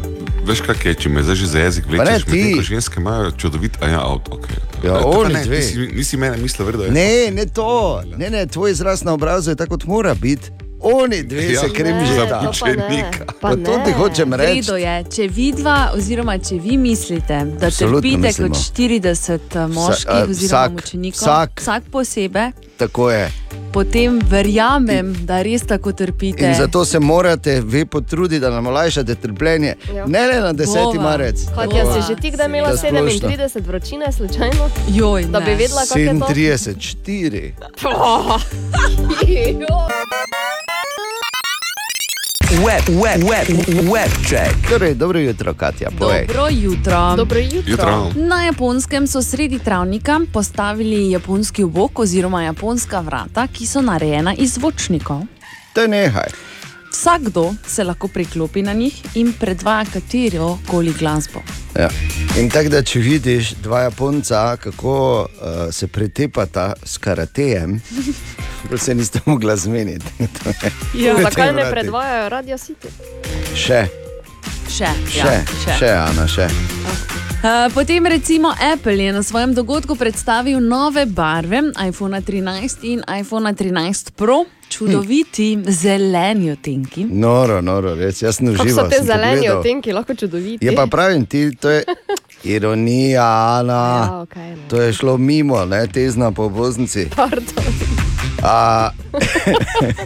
[0.47, 2.31] veš, kaj je, če me zdaj že za jezik ne, vlečeš, ti.
[2.31, 4.41] medtem ko ženske imajo čudovit, a ja, avto.
[4.41, 4.57] Okay.
[4.83, 6.91] Ja, To pa oni ne, nisi, nisi mene mislil, verjetno je.
[6.91, 10.49] Ne, ne to, ne, ne, tvoj izraz na obrazu je tako, kot mora biti.
[10.83, 12.27] Oni dve Ja, se kremžijo.
[12.29, 13.25] za mučenika.
[13.41, 14.71] Pa to ti hočem reči.
[14.73, 18.49] Je, če vidva, oziroma če vi mislite, da Absolutno trpite mislimo.
[18.49, 21.49] kot 40 moških a, oziroma vsak- mučenikov, vsak.
[21.57, 23.31] vsak posebej, Tako je.
[23.71, 26.43] potem verjamem, da res tako trpite.
[26.43, 29.75] In zato se morate vi potruditi, da nam olajšate trpljenje.
[29.95, 30.05] Ja.
[30.07, 30.65] Ne le na 10.
[30.85, 31.03] Bova.
[31.03, 31.39] marec.
[31.55, 33.29] Katja, si že ti kdaj imela Da splošno.
[33.29, 34.69] 37 vročine, slučajno?
[34.89, 36.25] Joj, da bi vedela, kako je to.
[36.25, 36.75] 37,
[37.05, 37.51] 4.
[42.51, 43.47] Web, web, web,
[43.91, 44.69] web check.
[44.69, 45.89] Torej, dobro jutro, Katja.
[45.99, 46.27] Povej.
[46.27, 47.15] Dobro jutro.
[47.15, 47.71] Dobro jutro.
[47.71, 48.11] Jutro.
[48.15, 54.53] Na japonskem so sredi travnika postavili japonski obok oziroma japonska vrata, ki so narejena iz
[54.53, 55.21] zvočnikov.
[55.73, 56.50] To je nehaj.
[56.91, 61.41] Vsakdo se lahko priklopi na njih in predvaja katero koli glasbo.
[61.79, 61.89] Ja.
[62.39, 67.81] In tako da, če vidiš dva Japonca, kako uh, se pretepata s karatejem,
[68.77, 70.05] se niste mogla zmeniti.
[70.93, 71.15] Ja.
[71.21, 72.87] Zakaj ne predvajajo Radio City?
[73.55, 73.87] Še,
[74.71, 76.45] Še, še, ja, še, še Ana, še.
[77.41, 83.51] Uh, potem recimo Apple je na svojem dogodku predstavil nove barve iPhone 13 in iPhone
[83.51, 85.71] 13 Pro, čudoviti hm.
[85.71, 87.05] zeleni odtenki.
[87.05, 88.85] Noro, noro, res, jaz sem Kako užival.
[88.85, 90.65] so te zeleni odtenki lahko čudoviti?
[90.65, 91.83] Je pa pravim ti, to je
[92.55, 93.73] ironija, Ana.
[93.73, 94.67] Ja, okej, no.
[94.69, 96.51] To je šlo mimo, ne tezna po.
[97.15, 97.65] Pardon.
[98.43, 98.89] A,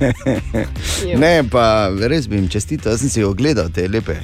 [1.24, 4.18] ne, pa res bi jim čestital, jaz sem si ogledal te lepe,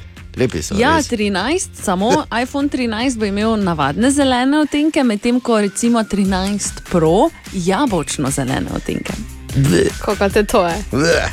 [0.61, 0.75] so.
[0.79, 1.07] Ja, res.
[1.11, 2.11] 13, samo
[2.43, 9.40] iPhone 13 bo imel navadne zelene odtenke, medtem ko recimo 13 Pro jabolčno zelene odtenke.
[9.99, 10.83] Kako te to je?
[10.91, 11.31] Bleh.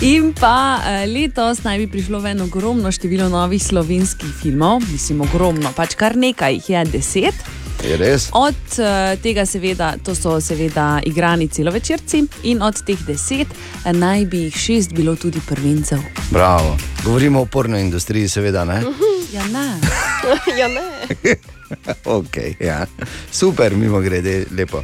[0.00, 5.72] In pa eh, letos naj bi prišlo ven ogromno število novih slovenskih filmov, mislim, ogromno,
[5.76, 7.34] pač kar nekaj jih je deset.
[7.84, 8.28] Je res?
[8.32, 14.26] Od uh, tega, seveda, to so seveda igrani celovečerci, in od teh deset eh, naj
[14.26, 16.00] bi jih šest bilo tudi prvencev.
[16.30, 16.76] Bravo.
[17.04, 18.64] Govorimo o porno industriji, seveda.
[18.64, 18.82] Ne?
[19.32, 19.68] Ja, ne.
[20.60, 21.36] ja, ne.
[22.18, 22.86] okay, ja.
[23.30, 24.82] Super, mimo grede, lepo.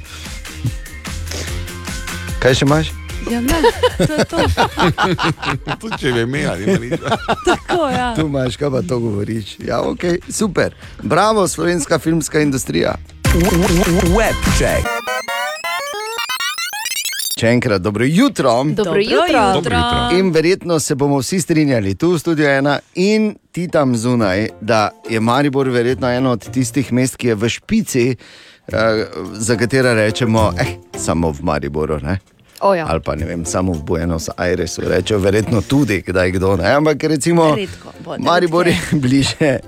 [2.40, 2.90] Kaj še imaš?
[3.30, 3.58] Ja, ne.
[4.00, 4.38] To je to.
[5.80, 7.02] Tudi če bi imela, nima nič.
[7.48, 8.14] Tako, ja.
[8.16, 9.58] Tu imaš, kaj pa to govoriš.
[9.60, 10.72] Ja, ok, super.
[11.02, 12.96] Bravo, slovenska filmska industrija.
[14.16, 14.88] Web check.
[17.40, 18.50] Še enkrat, dobro jutro.
[18.64, 19.24] Dobro Dobro jutro.
[19.24, 19.44] jutro.
[19.54, 20.18] Dobro jutro.
[20.18, 24.90] In verjetno se bomo vsi strinjali, tu v studiu ena in ti tam zunaj, da
[25.08, 28.04] je Maribor verjetno eno od tistih mest, ki je v špici,
[29.32, 30.66] za katera rečemo, eh,
[30.98, 31.98] samo v Mariboru.
[32.02, 32.18] Ne?
[32.60, 32.86] O, ja.
[32.88, 36.56] Ali pa ne vem, samo v Buenos Airesu, rečejo verjetno tudi, kdaj kdo.
[36.56, 36.74] Ne?
[36.74, 39.58] Ampak recimo, Redko bodo Maribor je bliže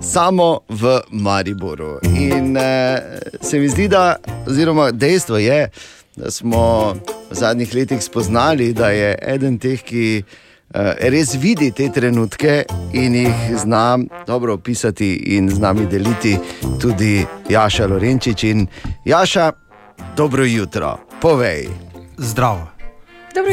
[0.00, 1.98] samo v Mariboru.
[2.02, 4.16] In eh, se mi zdi, da,
[4.46, 5.68] oziroma dejstvo je,
[6.16, 6.94] da smo
[7.30, 13.14] v zadnjih letih spoznali, da je eden teh, ki eh, res vidi te trenutke in
[13.14, 16.38] jih zna dobro opisati in z nami deliti,
[16.80, 18.44] tudi Jaša Lorenčič.
[18.44, 18.66] In
[19.04, 19.52] Jaša,
[20.16, 21.68] dobro jutro, povej.
[22.16, 22.68] Zdravo.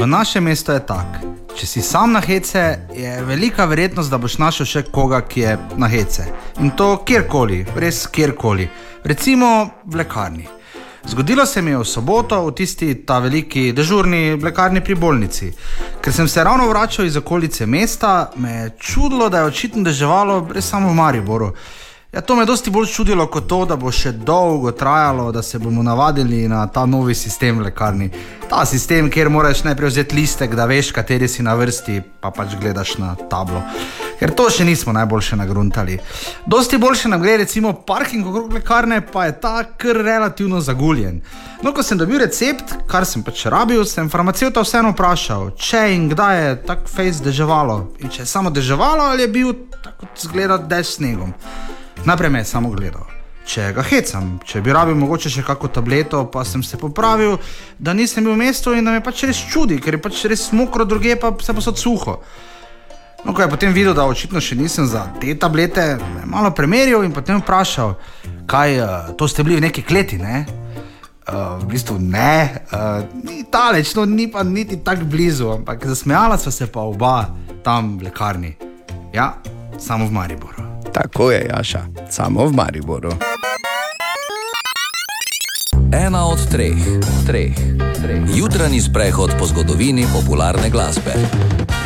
[0.01, 1.35] V našem mestu je tako.
[1.55, 5.53] Če si sam na hece, je velika verjetnost, da boš našel še koga, ki je
[5.79, 6.25] na hece.
[6.59, 8.67] In to kjerkoli, res kjerkoli.
[9.03, 10.47] Recimo v lekarni.
[11.07, 15.51] Zgodilo se mi je v soboto v tisti ta veliki dežurni lekarni pri bolnici.
[16.01, 20.47] Ker sem se ravno vračal iz okolice mesta, me je čudilo, da je očitno deževalo
[20.53, 21.51] res samo v Mariboru.
[22.15, 25.41] Ja, to me je dosti bolj čudilo kot to, da bo še dolgo trajalo, da
[25.43, 28.07] se bomo navadili na ta novi sistem v lekarni.
[28.47, 32.55] Ta sistem, kjer moraš najprej vzeti listek, da veš, kateri si na vrsti, pa pač
[32.61, 33.59] gledaš na tablo.
[34.15, 35.99] Ker to še nismo najboljše nagruntali.
[36.47, 41.19] Dosti boljše nam gre recimo parking okrog lekarne, pa je ta kar relativno zaguljen.
[41.67, 46.07] No, ko sem dobil recept, kar sem pač rabil, sem farmacevta vseeno vprašal, če in
[46.15, 47.81] kdaj je tako fejs deževalo.
[47.99, 51.35] In če je samo deževalo ali je bil tako zgleda dež snegom.
[52.05, 53.05] Najprej me je samo gledal.
[53.45, 57.37] Če ga hecam, če bi rabil mogoče še kakšno tableto, pa sem se popravil,
[57.77, 60.47] da nisem bil v mestu in da me pač res čudi, ker je pač res
[60.53, 62.17] mokro, druge pa vse posod suho.
[63.25, 66.51] No, ko je potem videl, da očitno še nisem za te tablete, me je malo
[66.53, 67.95] premeril in potem vprašal,
[68.49, 70.45] kaj uh, to ste bili v neki kleti, ne?
[71.25, 76.37] Uh, v bistvu ne, uh, ni daleč, no, ni pa niti tako blizu, ampak zasmejala
[76.37, 77.33] sva se pa oba
[77.65, 78.53] tam v lekarni.
[79.09, 79.33] Ja,
[79.81, 80.74] samo v Mariboru.
[80.95, 83.11] Tako je, Jaša, samo v Mariboru.
[85.91, 86.71] Ena od treh,
[87.27, 87.51] treh,
[88.01, 88.21] treh.
[88.35, 91.11] Jutranji sprehod po zgodovini popularne glasbe.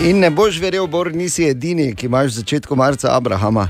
[0.06, 3.68] In ne boš verjel, Bor, nisi edini, ki imaš v začetku marca Abrahama.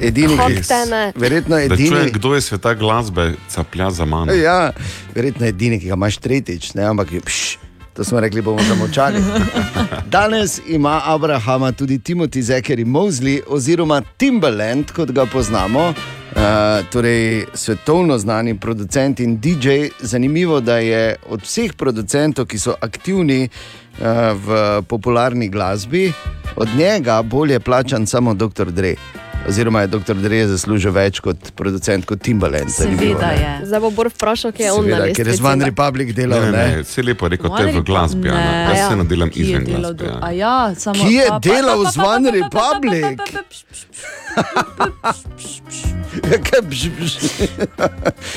[0.00, 1.12] Edini, ki Kot te ne.
[1.16, 2.12] Verjetno Da čujem, edini.
[2.14, 4.32] kdo je sveta glasbe, caplja za mano.
[4.32, 4.70] Ja,
[5.14, 7.58] verjetno edini, ki ga imaš tretjič, ne, ampak je, pš,
[7.98, 9.18] to smo rekli, bomo zamočali.
[10.14, 15.92] Danes ima Abrahama tudi Timothy Zekeri Mosley, oziroma Timberland, kot ga poznamo,
[16.28, 19.68] Uh, torej, svetovno znani producent in DJ.
[20.00, 24.06] Zanimivo, da je od vseh producentov, ki so aktivni uh,
[24.36, 26.12] v popularni glasbi,
[26.56, 28.70] od njega bolje plačan samo Dr.
[28.70, 28.94] Dre.
[29.44, 30.14] Oziroma je Dr.
[30.14, 32.68] Dre zaslužil več kot producent kot Timbaland.
[32.68, 33.60] Zanimivo, ne?
[33.64, 35.64] Zdaj bo Bor vprašal, kje je on Seveda, ker je z One lestvici.
[35.66, 36.40] Republic delal.
[36.40, 36.82] Ne, ne, ne?
[36.82, 38.96] vse lepo je rekel, to je v glasbi, jaz se Ja.
[38.96, 40.04] nadelam Ki je izven delal glasbe.
[40.04, 40.18] Ja.
[40.20, 40.94] A ja, samo.
[40.96, 43.18] Ki je delal z pa- Republic?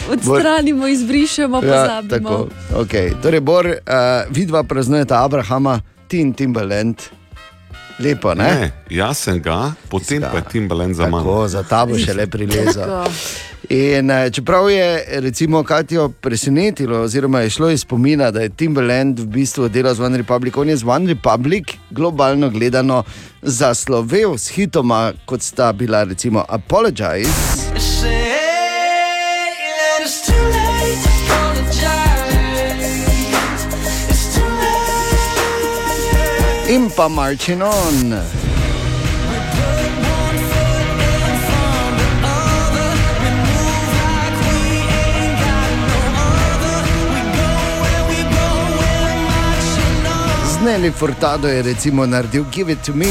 [0.10, 2.30] Odstranimo, izbrišemo, Ja, pozabimo.
[2.30, 3.12] tako, okay.
[3.22, 3.74] Torej, Bor, uh,
[4.30, 6.96] vidva praznujeta Abrahama, ti in Timbaland.
[8.00, 8.44] Lepo, ne?
[8.44, 11.24] Ne, jaz sem ga, potem pa je Timbaland za mano.
[11.24, 12.88] Tako, za ta bo še le prilezal.
[12.88, 13.50] Tako.
[13.72, 19.20] In eh, čeprav je recimo Katijo presenetilo, oziroma je šlo iz spomina, da je Timbaland
[19.20, 23.04] v bistvu delal z One Republic, on je z One Republic globalno gledano
[23.42, 27.71] zaslovel s hitoma, kot sta bila recimo Apologize
[36.92, 38.22] in pa Marching On.
[50.46, 53.08] Z Nelly Furtado je recimo naredil Give It To Me.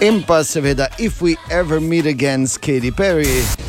[0.00, 3.61] In pa seveda If We Ever Meet Again s Katy Perry.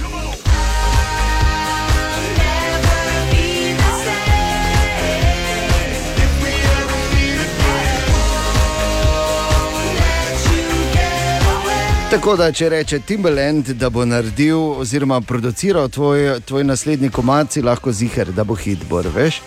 [12.13, 17.61] Tako da, če reče Timbaland, da bo naredil oziroma produciral tvoj, tvoj naslednji komat, si
[17.65, 19.39] lahko ziger, da bo hit, bor, veš?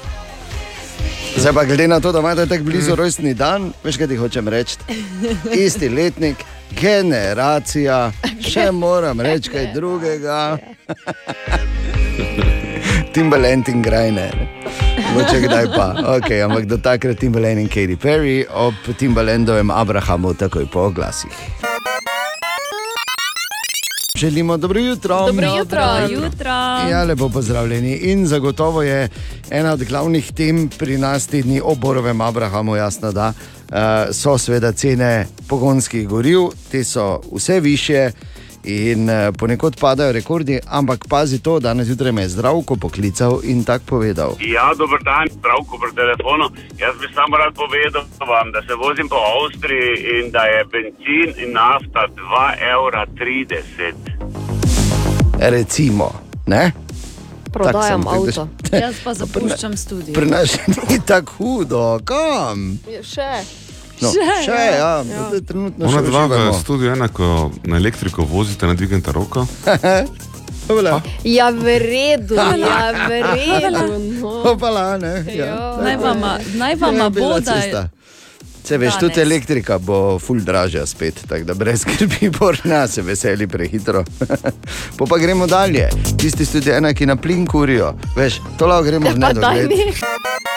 [1.37, 2.99] Zdaj pa glede na to, da imate tako blizu Mm.
[2.99, 4.77] rojstni dan, veš kaj ti hočem reči?
[5.55, 6.43] Isti letnik,
[6.81, 8.11] generacija,
[8.43, 10.59] še moram reči kaj drugega.
[13.15, 14.35] Timbaland in Grajner.
[15.15, 16.19] Moče kdaj pa.
[16.19, 21.31] Okay, ampak do takrat Timbaland in Katy Perry ob Timbalandovem Abrahamu takoj po oglasih.
[24.17, 25.27] Želimo dobro jutro.
[25.27, 25.83] Dobro jutro.
[26.11, 26.51] jutro.
[26.91, 27.93] Ja, lepo pozdravljeni.
[27.93, 29.09] In zagotovo je
[29.51, 33.33] ena od glavnih tem pri nas te dni o Borovem Abrahamu, jasno, da
[33.69, 33.77] uh,
[34.13, 36.41] so seveda cene pogonskih goriv,
[36.71, 38.11] te so vse više.
[38.67, 43.65] In uh, ponekod padajo rekordi, ampak pazi to, danes zjutraj me je zdravko poklical in
[43.65, 44.35] tako povedal.
[44.41, 46.51] Ja, dober dan, zdravko pri telefonu.
[46.79, 51.31] Jaz bi samo rad povedal vam, da se vozim po Avstriji in da je benzin
[51.45, 53.07] in nafta 2,30 evra.
[55.39, 56.13] Recimo,
[56.47, 56.73] ne?
[57.53, 58.49] Prodajam sem, avto.
[58.85, 60.15] Jaz pa zapuščam studio.
[60.15, 60.59] Pri nas
[60.91, 62.79] ni tako hudo, kam?
[62.91, 63.66] Je Še.
[63.97, 64.75] No, Še, še, ja.
[64.75, 65.23] ja, Ja.
[65.27, 65.41] ja.
[65.41, 66.53] trenutno Ona še dva v uživamo.
[66.55, 67.29] studiu enako
[67.65, 69.47] na elektriko vozite, nadvignete roko.
[70.67, 70.99] Hvala.
[71.23, 73.85] Ja, v redu, ja, v redu.
[74.19, 74.31] No.
[74.45, 75.23] Hopala, ne?
[75.31, 75.79] Ja.
[75.79, 77.83] Naj vama, naj vama Ja, bo, bila da cesta.
[78.61, 79.01] Se veš, Danes.
[79.01, 84.03] tudi elektrika bo ful dražja spet, tako da brez skrbi, borna se veseli prehitro.
[84.97, 85.87] po pa gremo dalje.
[86.19, 87.95] Tisti tudi ena, ki na plin kurijo.
[88.13, 90.56] Veš, to lahko gremo v Pa daj nedogled.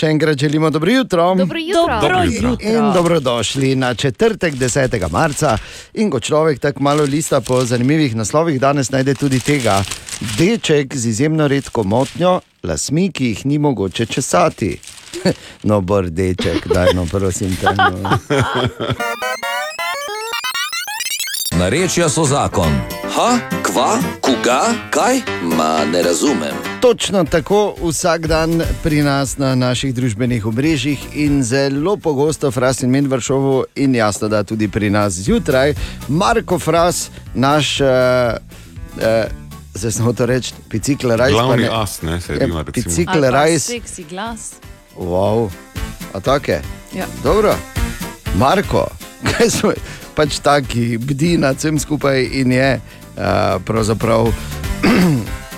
[0.00, 1.34] Še enkrat želimo dobro jutro.
[1.34, 2.00] Dobro jutro.
[2.00, 2.56] Dobro jutro.
[2.60, 5.10] In dobrodošli na četrtek 10.
[5.12, 5.58] marca.
[5.94, 9.82] In ko človek tako malo lista po zanimivih naslovih, danes najde tudi tega.
[10.38, 14.78] Deček z izjemno redko motnjo, lasmi, ki jih ni mogoče česati.
[15.62, 17.68] No, bor deček, daj no, prosim te.
[17.76, 18.16] No.
[21.58, 22.72] Narečja so zakon.
[23.16, 23.30] Ha,
[23.62, 25.20] kva, koga, kaj?
[25.42, 26.69] Ma ne razumem.
[26.80, 32.90] Točno tako vsak dan pri nas na naših družbenih omrežjih in zelo pogosto Fras in
[32.90, 35.74] Medvršovo in jasno, da tudi pri nas zjutraj.
[36.08, 39.02] Marko Fras, naš, uh, uh,
[39.74, 41.32] zdaj sem hotel reči, bicikl rajs.
[41.32, 42.84] pa Glavni ne- as, ne, se Ja, ima recimo.
[42.86, 43.62] Bicikl rajs.
[43.66, 44.52] Seksi glas.
[44.96, 45.50] Wow.
[46.12, 46.60] A take?
[46.94, 47.06] Ja.
[47.22, 47.54] Dobro.
[48.34, 48.88] Marko,
[49.28, 49.72] kaj smo
[50.14, 52.80] pač taki, bdi nad vsem skupaj in je
[53.16, 53.22] uh,
[53.64, 54.32] pravzaprav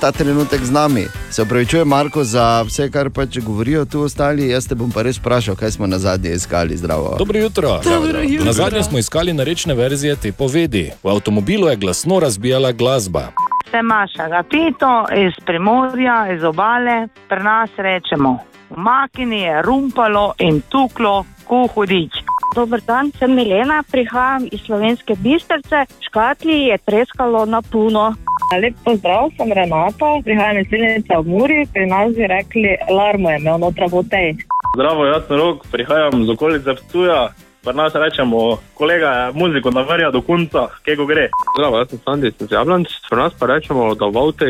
[0.00, 1.04] ta trenutek z nami.
[1.30, 4.48] Se upravičujem, Marko, za vse, kar pač govorijo tu ostali.
[4.48, 7.16] Jaz te bom pa res vprašal, kaj smo na zadnje iskali zdravo.
[7.18, 7.80] Dobro jutro.
[7.84, 8.44] Dobro jutro.
[8.44, 10.90] Na zadnje smo iskali narečne verzije te povedi.
[11.02, 13.28] V avtomobilu je glasno razbijala glasba.
[13.70, 17.08] Sem Maša Gapito iz Primorja, iz obale.
[17.28, 18.38] Pri nas rečemo,
[18.70, 22.12] v makini je rumpalo in tuklo, ko hudič.
[22.54, 25.84] Dober dan, sem Milena, prihajam iz slovenske bistrice.
[26.00, 28.14] Škatli je treskalo na puno.
[28.48, 33.36] Lep pozdrav, sem Renata, prihajam iz Silnice v Muri, pri nas bi rekli, alarmo je
[33.44, 34.40] imel notra v tej.
[34.72, 37.28] Zdravo, jaz sem rok, prihajam z okolice Ptuja.
[37.68, 41.28] Pri nas rečemo, kolega muziko naverja do konca, kje go gre.
[41.58, 42.88] Zdravo, jaz sem Sandi iz Jablanic.
[43.10, 44.44] Pri nas pa rečemo, da v avtu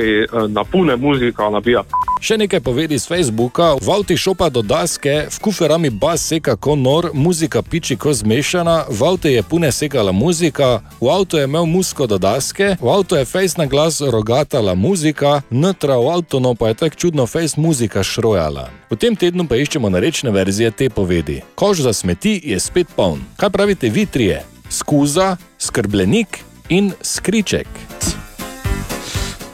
[0.48, 1.82] na pune muzika nabija.
[2.22, 3.74] Še nekaj povedi z Facebooka.
[3.82, 8.86] V avtu šopa do daske, v kuferami bas seka ko nor, muzika piči ko zmešana,
[8.86, 13.18] v avtu je pune sekala muzika, v avtu je imel musko do daske, v avtu
[13.18, 17.58] je fejs na glas rogatala muzika, notra v avtu no pa je tako čudno fejs
[17.58, 18.70] muzika šrojala.
[18.90, 21.42] V tem tednu pa iščemo narečne verzije te povedi.
[21.54, 23.20] Koš za smeti je spet poln.
[23.36, 24.44] Kaj pravite vi trije?
[24.70, 27.66] Skuza, skrbljenik in skriček.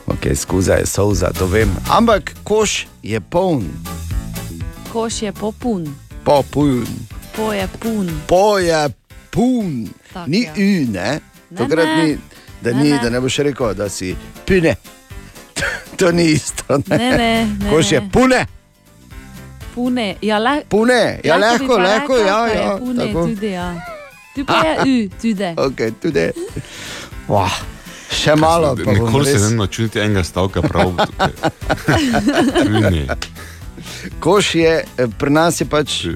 [0.06, 1.70] Ok, skuza je solza, to vem.
[1.90, 3.64] Ampak koš je poln,
[4.92, 5.94] Koš je popun,
[6.24, 6.86] popun,
[7.36, 8.10] po je pun.
[8.26, 8.88] po je
[9.30, 9.88] pun.
[10.12, 10.52] Tak, Ni ja.
[10.56, 11.20] ü, ne?
[11.50, 12.04] Ne, Tokrat ne.
[12.04, 12.18] ni,
[12.62, 12.98] da, Ne, ni, ne.
[12.98, 14.16] da ne boš rekel, da si
[14.46, 14.74] pune.
[15.98, 16.78] to ni isto.
[16.86, 18.46] Ne, Ne, ne, ne, Koš je ne.
[19.74, 22.76] Pune, ja, le, pune, ja, lahko lahko, ja, ja.
[22.78, 23.26] Pune tako.
[23.26, 23.68] tudi, ja.
[24.34, 25.50] Tu pa je ü, tudi.
[25.66, 26.28] Ok, tudi.
[27.28, 27.48] Wow.
[28.12, 30.92] Še malo, bom Nikoli se res- ne naučil niti enega stavka prav.
[32.56, 33.06] Puni.
[34.20, 36.06] Koš je, eh, pri nas je pač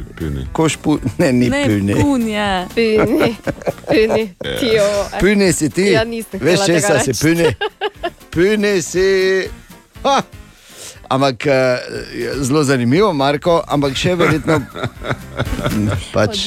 [0.52, 1.94] koš pu, ne, ni Ne, pune.
[1.97, 2.66] pun je.
[2.68, 3.36] Puni,
[3.85, 4.24] puni,
[4.55, 4.86] tijo.
[5.20, 7.20] Pune si ti, Ja, nisem veš, česa si reči.
[7.20, 7.55] pune.
[8.30, 9.06] Pune si.
[10.05, 10.22] Ha!
[11.09, 11.78] Ampak eh,
[12.44, 14.60] zelo zanimivo, Marko, ampak še verjetno.
[16.14, 16.44] Pač,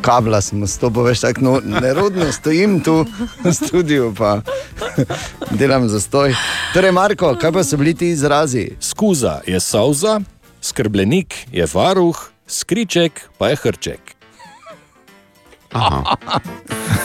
[0.00, 3.02] kabla smo stopili, veš, tako no, nerodno stojim tu
[3.42, 4.38] v studiu, pa
[5.58, 6.36] delam za stoj.
[6.76, 8.68] Torej, Marko, kaj pa so bili ti izrazi?
[8.80, 10.20] Skuza je solza,
[10.62, 14.14] skrbljenik je varuh, skriček pa je hrček.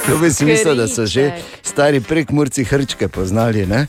[0.08, 1.32] To bi si mislil, da so že
[1.64, 3.88] stari prek Murci hrčke poznali, ne?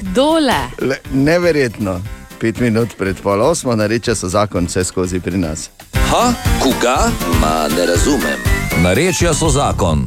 [0.00, 0.70] Dole.
[0.80, 2.00] Le, neverjetno.
[2.38, 5.70] Pet minut pred pol osmo, nareče so zakon vse skozi pri nas.
[6.10, 7.10] Ha, koga?
[7.40, 8.38] Ma ne razumem.
[8.82, 10.06] Narečja so zakon.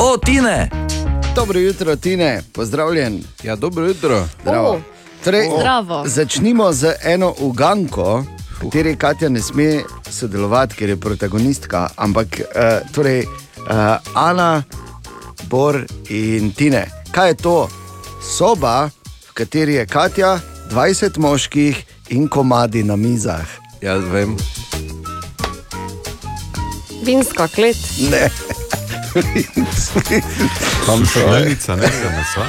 [0.00, 0.70] O, Tine!
[1.34, 3.22] Dobro jutro, Tine, pozdravljen.
[3.42, 4.26] Ja, dobro jutro.
[4.42, 4.80] Zdravo.
[5.24, 6.02] Torej, Zdravo.
[6.06, 8.24] Začnimo z eno uganko,
[8.60, 14.62] v kateri Katja ne sme sodelovati, ker je protagonistka, ampak uh, torej, uh, Ana,
[15.48, 16.86] Bor in Tine.
[17.10, 17.68] Kaj je to?
[18.36, 18.90] Soba,
[19.28, 20.40] v kateri je Katja,
[20.70, 23.46] 20 moških in komadi na mizah.
[23.80, 24.36] Jaz vem.
[27.04, 27.76] Vinska klet.
[28.10, 28.30] Ne.
[30.86, 32.44] Tam so delnica, ne za mesa.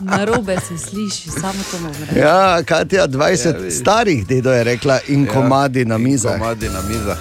[0.00, 2.18] Na robe se sliši, samo to moram reči.
[2.18, 6.32] Ja, Katja, 20 Ja, ja, starih dedo je rekla in ja, komadi na mizah.
[6.32, 7.18] Komadi na mizah.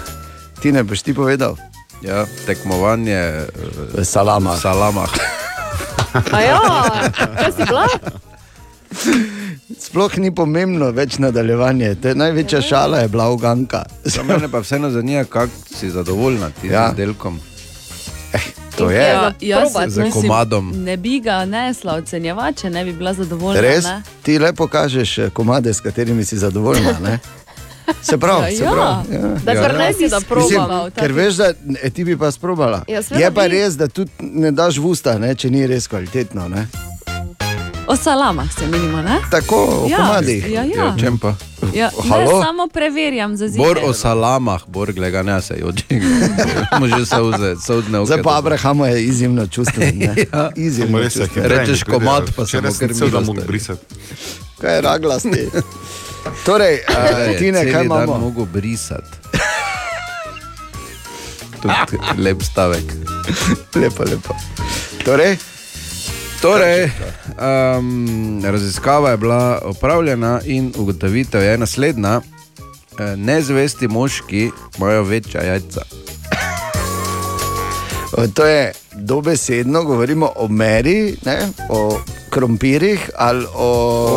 [0.62, 1.56] Ti ne boš ti povedal?
[2.02, 3.46] Ja, tekmovanje
[3.94, 4.58] v salamah.
[4.58, 5.12] V salamah.
[6.34, 6.60] A ja,
[7.38, 7.86] kaj si bila?
[9.80, 13.84] Sploh ni pomembno več nadaljevanje, te največja šala je bila uganka.
[14.04, 16.90] Za mene pa vseeno zanima, kako si zadovoljna ti Ja.
[16.92, 17.40] z delkom.
[18.78, 19.08] To je.
[19.08, 20.74] Ja, jaz Z mislim, komadom.
[20.84, 23.62] Ne bi ga nesla ocenjevati, če ne bi bila zadovoljna.
[23.62, 24.02] Res, ne?
[24.24, 27.20] ti lepo kažeš eh, komade, s katerimi si zadovoljna.
[27.92, 28.04] Ne?
[28.04, 28.72] Se pravi, Ja, se ja.
[28.72, 29.06] pravi.
[29.44, 30.92] Da ne si, da probam.
[30.92, 31.54] ker veš, da
[31.84, 32.84] e, ti bi pa sprobala.
[32.88, 33.48] Ja, je pa bi.
[33.50, 36.48] res, da tudi ne daš v usta, ne, če ni res kvalitetno.
[36.48, 36.68] Ne?
[37.88, 39.18] O salamah se menimo, ne?
[39.32, 40.46] Tako, o ja, komadih.
[40.46, 40.86] Ja, ja.
[40.86, 41.36] Ja, čem pa?
[41.74, 43.90] Ja, ne, samo preverjam za Bor zid.
[43.90, 46.02] o salamah, bor gleda ne se joči.
[46.80, 48.06] Može solze, soldne oke.
[48.06, 49.98] Zdaj pa Abrahamu je izjemno čustven.
[49.98, 50.16] ne.
[50.34, 50.50] Ja.
[50.56, 51.00] Izjemno
[51.36, 53.48] Rečeš komad, pa cel dan milost mogel je.
[53.48, 53.86] brisati.
[54.62, 55.50] Kaj je raglasti?
[56.46, 58.18] Torej, uh, Tine, kaj Celi dan imamo?
[58.18, 59.18] mogo brisati.
[62.18, 62.84] Lep stavek.
[63.76, 64.36] lepo, lepo.
[65.06, 65.38] Torej,
[66.42, 66.90] Torej,
[67.78, 72.22] um, raziskava je bila opravljena in ugotovitev je naslednja.
[73.00, 75.82] Eh, Nezvesti moški imajo večja jajca.
[78.14, 81.38] O, To je dobesedno, govorimo o meri, ne,
[81.70, 83.68] o krompirjih ali o.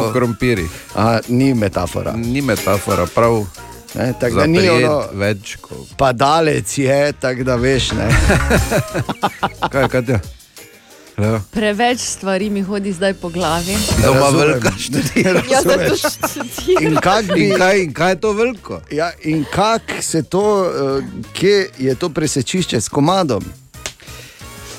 [0.01, 0.71] O krompirjih.
[0.95, 2.13] A, ni metafora.
[2.13, 3.45] Ni metafora, prav.
[3.95, 5.79] Ne, tako da ni ono, več kot.
[5.97, 7.93] padalec je, tako da veš.
[7.93, 8.09] Ne.
[9.73, 10.21] Kaj, kaj je?
[11.19, 11.41] Ja.
[11.51, 13.77] Preveč stvari mi hodi zdaj po glavi.
[14.03, 15.35] Doma velika študija.
[15.51, 15.61] Ja.
[16.81, 18.81] In kak bi, In kaj, in kaj je to veliko?
[18.91, 23.45] ja, in kak se to, uh, kje je to presečišče s komadom?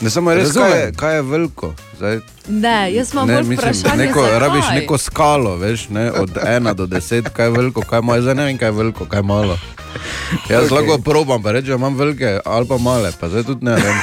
[0.02, 0.96] Ne samo res, kaj je, Razumem.
[0.96, 1.68] kaj je veliko.
[1.98, 4.06] Zdaj, Ne, jaz imam ne, bolj mislim, vprašanje.
[4.06, 4.40] neko, zakaj?
[4.40, 8.22] rabiš neko skalo, veš, ne, od ena do deset, kaj je veliko, kaj je malo,
[8.22, 9.58] zdaj ne vem, kaj je veliko, kaj je malo.
[10.50, 10.72] Jaz Ok.
[10.72, 10.74] okay.
[10.74, 13.98] lahko probam, pa rečem, imam velike ali pa male, pa zdaj tudi ne vem.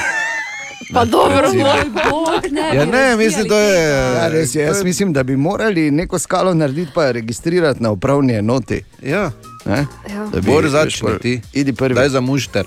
[0.93, 1.63] Pa dobro, Recimo.
[1.63, 2.75] moj bog, ne.
[2.75, 3.89] Ja, ne, mislim, to je.
[3.89, 4.63] Ja, res je.
[4.63, 8.83] Jaz mislim, da bi morali neko skalo narediti, pa jo registrirati na upravni enoti.
[9.03, 9.31] Ja.
[9.65, 9.85] Ne?
[10.09, 10.25] Ja.
[10.25, 11.41] Da bi- Bor začni ti.
[11.53, 11.95] Idi prvi.
[11.95, 12.65] Daj za mušter.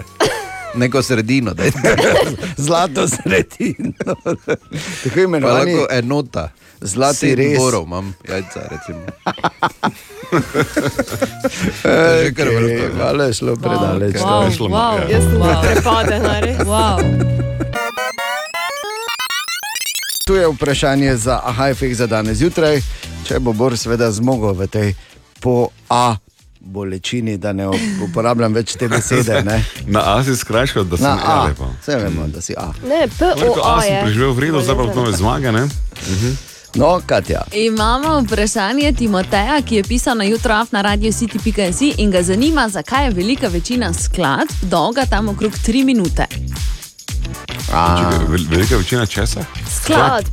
[0.76, 1.70] Neko sredino, daj.
[2.66, 4.14] Zlato sredino.
[5.04, 6.48] Tako Pa imenovani lahko enota.
[6.80, 7.58] Zlati res.
[7.58, 9.00] borov imam, jajca recimo.
[12.22, 14.16] Že kar vrsto, Hvala, je šlo predaleč.
[14.16, 15.08] Wow, Je šlo, wow, ja.
[15.16, 15.62] jaz sem wow.
[15.62, 16.58] prepadena, res.
[16.58, 16.98] Wow.
[20.26, 21.40] Tu je vprašanje za
[21.70, 22.82] efekt za danes zjutraj,
[23.24, 24.94] če bo Bor seveda zmogel v tej
[25.40, 26.16] po A
[26.66, 27.66] bolečini, da ne
[28.02, 29.42] uporabljam več te besede.
[29.42, 29.60] Ne?
[29.88, 31.70] Na A si skrajšal, da sem Na A, lepo.
[31.80, 32.68] vse vemo, da si A.
[32.82, 34.02] Ne, Rekel, A POA sem je.
[34.02, 35.64] preživel v redu, zdaj pa nove zmage, ne?
[36.06, 36.36] Mhm.
[36.74, 37.40] No, Katja.
[37.54, 43.04] Imamo vprašanje Timoteja, ki je pisal na jutraf na radio city.si in ga zanima, zakaj
[43.04, 46.26] je velika večina skladb dolga tam okrog 3 minute.
[47.66, 49.40] Čekaj, vel- Velika večina česa?
[49.72, 50.26] Skladb.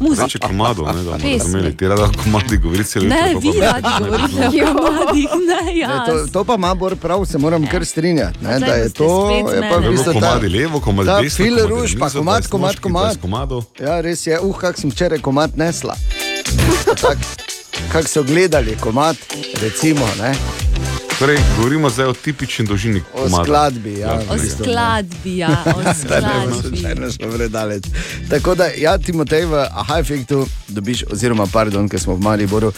[0.00, 0.22] Muzika.
[0.22, 1.76] Več je komadov, ne, da bomo razumeli.
[1.76, 5.78] Ti rada komadi govori celo Ne, jutro, pa vi radi govorite o komadih, ne Ne,
[5.78, 6.06] jaz.
[6.06, 8.44] to, to pa ima Bor prav, se moram kar strinjati.
[8.44, 11.56] Ne, da je to je pa v bistvu ta, Komadi levo, komadi ta desno, fil
[11.56, 13.16] komadi ruš, na pa komad, 20 komad, komad.
[13.16, 13.64] 20 komadov.
[13.80, 15.94] Ja, res je, uh, kak sem včeraj komad nesla.
[17.00, 17.18] Tak,
[17.92, 19.16] kak so gledali komad,
[19.62, 20.34] recimo, ne?
[21.14, 23.44] Torej, govorimo zdaj o tipični dolžini o komada.
[23.44, 23.98] skladbi.
[23.98, 24.64] Ja, O bistvu, ne.
[24.64, 26.60] skladbi, ja, o ne skladbi.
[26.60, 27.84] slučajno šlo predaleč.
[28.30, 32.72] Tako da, ja, Timotej v aha efektu dobiš, oziroma, pardon, ker smo v Mariboru,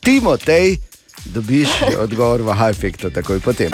[0.00, 0.78] Timotej
[1.26, 3.70] dobiš odgovor v aha efektu, takoj potem.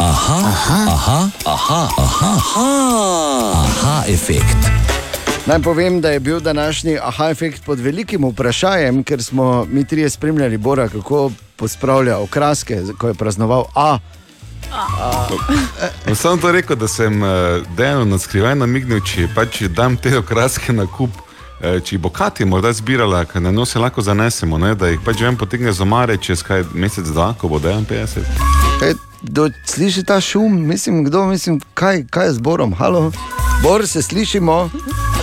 [0.00, 2.68] Aha, aha, aha, aha, aha, aha,
[3.54, 4.83] aha efekt.
[5.46, 10.10] Naj povem, da je bil današnji aha efekt pod velikim vprašanjem, ker smo mi trije
[10.10, 13.98] spremljali Bora, kako pospravlja okraske, ko je praznoval A.
[16.08, 17.28] No, Sam to rekel, da sem uh,
[17.76, 21.10] dejano na skrivaj namignil, če pač dam te okraske na kup.
[21.60, 25.20] eh, Če bo Kati morda zbirala, ker na nos lahko zanesemo, ne, da jih pač
[25.20, 28.24] vem potegne z omare čez kaj mesec, dva, ko bo 51.
[28.80, 33.12] Kaj, kdo sliši ta šum, mislim, kdo, mislim, kaj, kaj je z Borom, halo,
[33.62, 34.70] Bor se slišimo.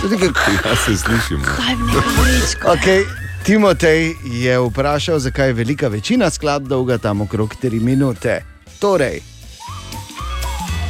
[0.02, 1.44] Ja, se slišimo.
[2.64, 3.04] Okay.
[3.44, 8.44] Timotej je vprašal, zakaj je velika večina skladb dolga tam okrog 3 minute.
[8.78, 9.20] Torej,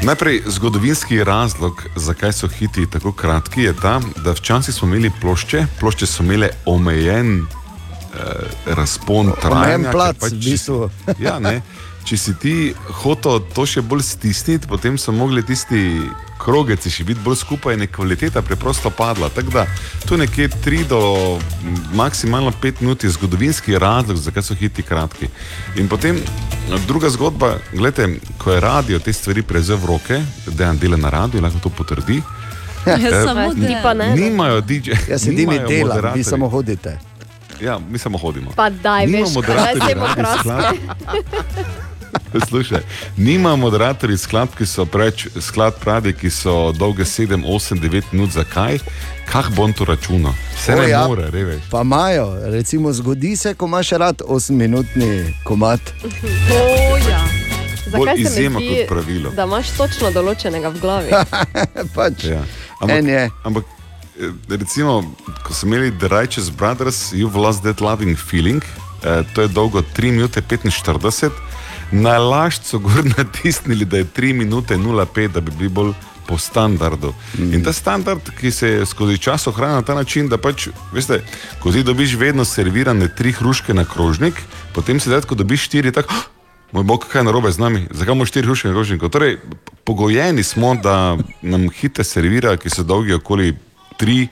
[0.02, 5.66] Najprej zgodovinski razlog, zakaj so hiti tako kratki, je ta, da včasih smo imeli plošče,
[5.80, 8.18] plošče so imele omejen eh,
[8.66, 9.74] razpon trajanja.
[9.74, 10.90] omejen plac, pač, v bistvu.
[11.26, 11.60] ja, ne,
[12.04, 12.54] če si ti
[13.02, 16.02] hotel to še bolj stisniti, potem so mogli tisti
[16.42, 19.30] krogeci še biti bolj skupaj in je kvaliteta preprosto padla.
[19.30, 19.66] Tako da
[20.08, 21.00] tu nekje 3 do
[21.94, 25.30] maksimalno 5 minut je zgodovinski razlog, zakaj so hiti kratki.
[25.78, 26.18] In potem
[26.70, 30.98] no, druga zgodba, gledajte, ko je radio te stvari prevzel v roke, da je dela
[30.98, 32.22] na radiju, lahko to potrdi.
[32.86, 34.14] Ja, eh, samo ti pa ne.
[34.16, 34.98] Nimajo DJ.
[35.08, 36.98] jaz edini nimajo delam, vi samo hodite.
[37.60, 38.50] Ja, mi samo hodimo.
[38.56, 39.98] Pa daj, Nima veš, kaj moderatorjev
[40.42, 42.46] semo radio kraske.
[42.48, 42.80] Slušaj,
[43.16, 48.30] nima moderatorjev skladb, ki so preveč sklad pravi, ki so dolge 7, 8, 9 minut.
[48.32, 48.78] Zakaj?
[49.32, 50.32] Kah bom to računal?
[50.56, 51.62] Vse O, ne ja, more, reveš.
[51.70, 55.80] Pa imajo, recimo, zgodi se, ko imaš rad 8-minutni komat.
[56.04, 57.22] O, ja.
[57.96, 59.30] Bolj se izjema zdi, kot pravilo.
[59.30, 61.10] da imaš točno določenega v glavi?
[61.96, 62.24] pač.
[62.24, 62.44] Ja.
[62.88, 63.30] Je.
[63.44, 63.64] Ampak,
[64.18, 65.02] eh, recimo,
[65.44, 68.64] ko smo imeli The Righteous Brothers, You've Lost That Loving Feeling,
[69.04, 71.30] eh, to je dolgo 3 minute 45,
[71.92, 75.92] na lašč so gor natisnili, da je 3 minute 05, da bi bili bolj
[76.26, 77.14] po standardu.
[77.38, 77.54] Mm.
[77.54, 81.22] In ta standard, ki se skozi čas ohranil na ta način, da pač, veste,
[81.60, 84.34] ko ti dobiš vedno servirane tri hruške na krožnik,
[84.74, 86.14] potem se zdaj, ko dobiš štiri, tako.
[86.14, 86.28] "Ah,
[86.72, 89.08] Moj bog, kaj je narobe z nami, zakaj imamo štiri hruške na krožniku?
[89.08, 89.38] Torej,
[89.84, 93.56] pogojeni smo, da nam hite servira, ki so dolgi okoli
[94.00, 94.28] 3,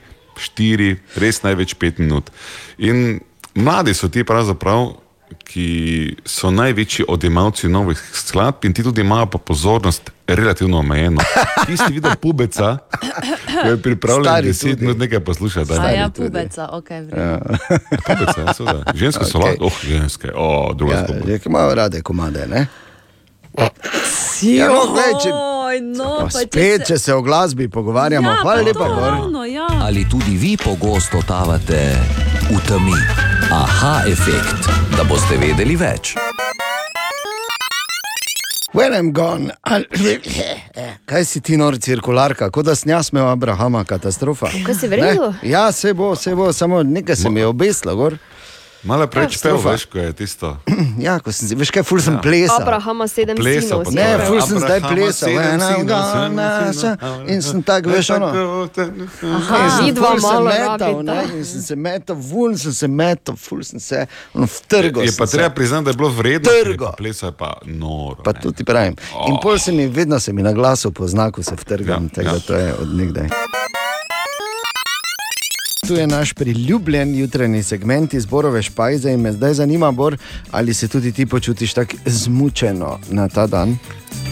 [0.57, 2.31] 4, res največ 5 minut.
[2.77, 3.19] In
[3.53, 4.95] mladi so ti pravzaprav,
[5.37, 5.67] ki
[6.25, 11.21] so največji odjemalci novih skladb in ti tudi imajo pa pozornost relativno omejeno.
[11.67, 12.77] Ti si videl pubeca,
[13.63, 14.81] ki je pripravljen Stari 10 tudi.
[14.81, 15.73] minut nekaj poslušati.
[15.73, 16.89] Ja, pubeca, ok.
[18.07, 18.83] Pubeca, ja, seveda.
[18.93, 19.49] Ženske so Okej.
[19.49, 21.25] lahko, oh, ženske, oh, druga Ja, zgodba.
[21.27, 22.47] že imajo rade komade.
[22.47, 22.67] Ne?
[24.41, 28.35] Ja, no, glej, če, Oj, no, pa pa spet, če se o glasbi pogovarjamo, Ja,
[28.41, 29.67] hvala pa lepa, ravno, ja.
[29.81, 31.95] Ali tudi vi pogosto totavate
[32.51, 32.97] v temi?
[33.51, 34.67] Aha, efekt,
[34.97, 36.15] da boste vedeli več.
[38.73, 39.85] When I'm gone, I'll...
[41.11, 44.51] kaj si ti nor cirkularka, kot da snjasmejo Abrahama, katastrofa.
[44.65, 45.31] Kaj si v redu?
[45.31, 45.49] Ne?
[45.51, 48.17] Ja, se bo, se bo, samo nekaj se mi je obeslo, gor.
[48.83, 49.71] Malo preveč pel, Katastrofa.
[49.71, 50.57] veš, ko je tisto.
[51.05, 52.61] Ja, ko sem si, veš kaj, ful sem plesal.
[52.61, 53.93] Abrahama sedem Plesal, sinov.
[53.93, 57.29] Ne, ful sem zdaj plesal, ena, sinov, gana, sedem sa- sinov.
[57.29, 58.27] in sem tako, veš, ono.
[58.27, 63.35] Aha, In ful se malo metal, ne, in sem se metal, vun sem se metal,
[63.37, 66.49] ful sem se, ono, vtrgal Je sem pa treba priznati, da je bilo vredno.
[66.63, 66.91] Trgo.
[66.97, 68.23] Plesa je pa noro.
[68.23, 68.97] Pa tudi pravim.
[69.27, 72.29] In pol se mi, vedno se mi na glasu pozna, ko se vtrgam, ja, tako
[72.29, 73.29] da to je od nekdaj.
[75.81, 80.17] Tu je naš priljubljen jutranji segment iz Borove špajze in me zdaj zanima, Bor,
[80.51, 83.77] ali se tudi ti počutiš tako zmučeno na ta dan.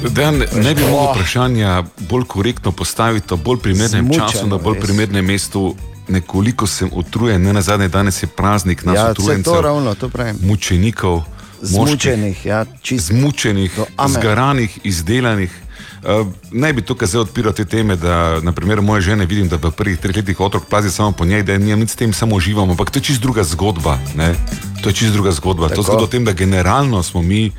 [0.05, 0.89] Dejan, ne bi Oh.
[0.89, 4.84] mogel vprašanja bolj korektno postaviti, bolj primernem Zmučeno, času, na bolj res.
[4.84, 5.76] primernem mestu.
[6.07, 9.95] Nekoliko sem utrujen, ne na zadnje danes je praznik nas Ja, vse utrujencev, to ravno,
[9.95, 10.35] to pravim.
[10.41, 11.21] mučenikov,
[11.61, 13.07] Zmučenih, ja, čist.
[13.07, 14.13] zmučenih, ame.
[14.13, 15.51] zgaranih, izdelanih.
[15.99, 19.71] Uh, ne bi tukaj zdaj odpiral te teme, da naprimer moje žene vidim, da v
[19.71, 22.71] prvih treh letih otrok plazi samo po njej, da nimam nič s tem, samo uživamo,
[22.71, 23.97] ampak to je čist druga zgodba.
[24.15, 24.35] Ne?
[24.84, 25.67] To je čist druga zgodba.
[25.67, 25.76] Tako.
[25.76, 25.91] To Tako.
[25.91, 27.51] zgodba o tem, da generalno smo mi,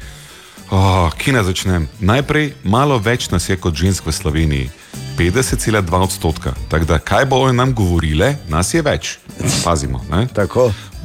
[0.70, 1.88] oh, kje naj začnem?
[2.00, 4.70] Najprej malo več nas je kot žensk v Sloveniji.
[5.18, 6.54] 50,2 odstotka.
[6.68, 9.18] Tako da, kaj bo o nam govorile, nas je več.
[9.64, 10.00] Pazimo.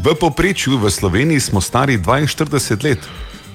[0.03, 3.03] V povprečju v Sloveniji smo stari 42 let.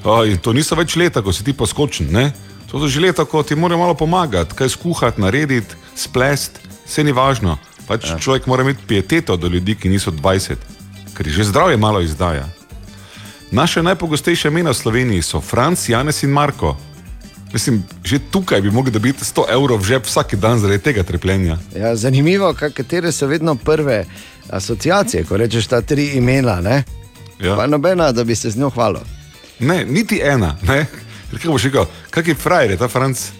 [0.05, 2.13] O, in to niso več leta, ko si ti poskočen.
[2.13, 2.33] Ne?
[2.71, 7.13] To so že leta, ko ti morajo malo pomagati, kaj skuhati, narediti, splest, vse ni
[7.13, 7.59] važno.
[7.91, 8.19] Pač ja.
[8.19, 10.55] Človek mora imeti pieteto do ljudi, ki niso 20,
[11.15, 12.47] ker že zdravje malo izdaja.
[13.51, 16.77] Naše najpogostejše imena v Sloveniji so Franc, Janes in Marko.
[17.53, 21.59] Mislim, že tukaj bi mogli dobiti 100 evrov v žep vsak dan zaradi tega trpljenja.
[21.75, 24.07] Ja, zanimivo, katere so vedno prve
[24.51, 26.61] asociacije, ko rečeš ta tri imena.
[26.61, 26.83] Ne?
[27.43, 27.57] Ja.
[27.57, 29.03] Pa nobena, da bi se z njo hvalil.
[29.59, 30.57] Ne, niti ena.
[30.63, 30.87] Ne?
[31.31, 33.19] Ker Kaj boš rekel, kak je frajer, je ta Franc?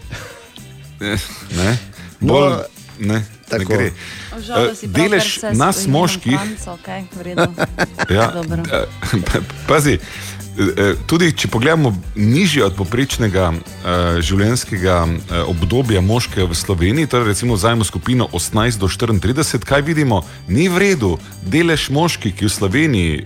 [1.01, 1.17] Ne,
[1.57, 1.79] ne.
[2.21, 2.53] Bolj,
[2.99, 3.73] ne, ne tako.
[3.73, 3.87] gre.
[3.87, 7.47] Eh, si prav, Delež nas moških, Franco, okej, v redu.
[8.21, 16.45] ja, eh, pazi, eh, tudi če pogledamo nižje od poprečnega eh, življenjskega eh, obdobja moškega
[16.53, 21.17] v Sloveniji, torej recimo vzajemo skupino 18 do 34, kaj vidimo, ni v redu.
[21.49, 23.25] Delež moških, ki v Sloveniji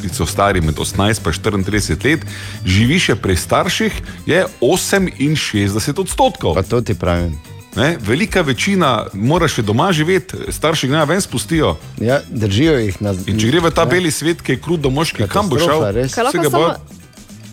[0.00, 1.20] ki so stari med 18
[1.54, 2.20] in 34 let,
[2.64, 3.92] živi še pri starših,
[4.26, 6.54] je 68 odstotkov.
[6.54, 7.34] Pa to ti pravim.
[7.76, 7.96] Ne?
[8.00, 11.76] Velika večina mora še doma živeti, starši ga ven spustijo.
[11.98, 14.90] Ja, držijo jih na In če gre v ta beli svet, ki je krut do
[14.90, 15.80] moških, kam bo šel?
[15.80, 16.76] Bo- samo-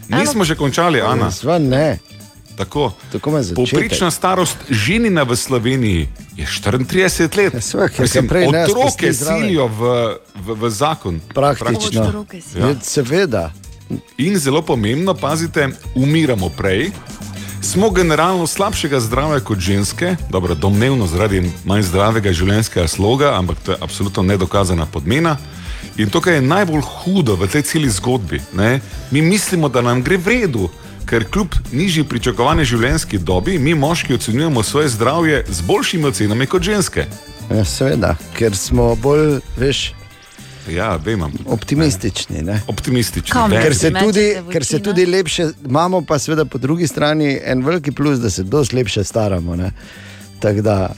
[0.09, 1.31] Nismo že končali, Ana.
[1.31, 1.99] Sva ne.
[2.57, 2.91] Tako.
[3.11, 3.71] Tako me začetek.
[3.71, 7.63] Povprečna starost ženina v Sloveniji je 34 let.
[7.63, 9.81] sva, ker Mislim, se prej ne otroke silijo v,
[10.45, 11.19] v, v zakon.
[11.33, 12.25] Praktično.
[12.55, 12.67] Ja.
[12.67, 12.75] Ja.
[12.81, 13.51] Seveda.
[14.17, 16.91] In zelo pomembno, pazite, umiramo prej.
[17.61, 23.73] Smo generalno slabšega zdravja kot ženske, dobro, domnevno zaradi manj zdravega življenjskega sloga, ampak to
[23.73, 25.37] je absolutno nedokazana podmena.
[25.97, 28.79] In to, kar je najbolj hudo v tej celi zgodbi, ne,
[29.11, 30.69] mi mislimo, da nam gre v redu,
[31.05, 36.61] ker kljub nižji pričakovani življenjski dobi, mi moški ocenjujemo svoje zdravje z boljšimi ocenami kot
[36.61, 37.05] ženske.
[37.49, 39.93] Ja, seveda, ker smo bolj, veš,
[40.67, 41.21] Ja, vem.
[41.45, 42.41] optimistični.
[42.41, 42.61] Ne?
[42.67, 43.41] Optimistični.
[43.49, 43.63] Več.
[43.63, 47.91] Ker se, tudi, ker se tudi lepše, imamo pa seveda po drugi strani en veliki
[47.91, 49.55] plus, da se dosti lepše staramo.
[49.55, 49.71] ne.
[50.39, 50.89] Tako da.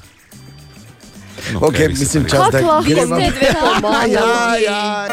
[1.54, 3.16] No, Okay, se mislim, čas, da gremo.
[3.18, 4.08] dve pomagamo?
[4.08, 5.08] Ja, ja.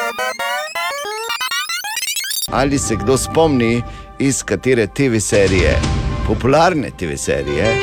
[2.47, 3.83] Ali se kdo spomni,
[4.19, 5.79] iz katere TV serije,
[6.27, 7.77] popularne TV serije,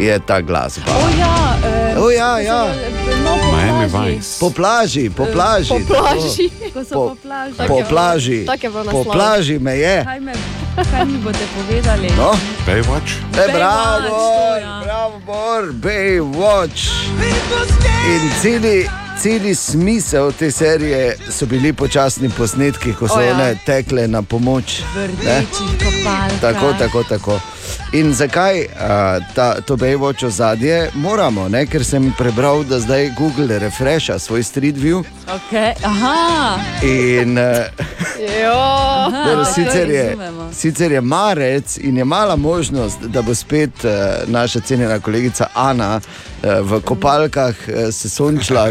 [0.00, 0.84] je ta glasba?
[0.86, 2.74] O ja, eh, O ja, ja.
[3.24, 4.14] Po Miami plaži.
[4.14, 4.40] Vice.
[4.40, 5.68] Po plaži, po plaži.
[5.68, 6.50] Po plaži.
[6.74, 7.56] Ko so Po- po plaži.
[7.68, 9.58] Po plaži.
[9.58, 10.04] Po me je.
[10.04, 10.32] Kaj, me,
[10.90, 12.08] kaj mi boste povedali?
[12.16, 12.32] No?
[12.66, 13.18] Baywatch.
[13.34, 14.80] E, bravo, to, ja.
[14.84, 16.88] bravo, Bor, Baywatch.
[18.08, 18.88] In celi,
[19.22, 23.34] celi smisel te serije so bili počasni posnetki, ko so O, ja.
[23.34, 24.82] one tekle na pomoč.
[26.40, 27.40] Tako, tako, tako.
[27.92, 28.68] In zakaj uh,
[29.34, 31.48] ta, to Baywatch ozadje moramo?
[31.48, 31.66] Ne?
[31.66, 35.04] Ker sem prebral, da zdaj Google refresha svoj Street View.
[35.26, 35.72] Okay.
[35.84, 37.44] Aha, In, uh.
[39.06, 40.52] Aha, tako sicer, je, razumemo.
[40.52, 43.90] sicer je marec in je mala možnost, da bo spet uh,
[44.26, 48.68] naša cenjena kolegica Ana uh, v kopalkah uh, se sončila.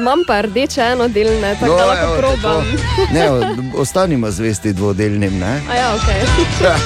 [0.00, 2.64] Imam pa rdeče eno delne, tako da lahko evo, probam.
[2.64, 3.14] tako.
[3.14, 3.28] Ne,
[3.76, 5.38] ostanimo zvesti dvodelnim.
[5.38, 5.60] Ne?
[5.70, 6.08] A ja, ok.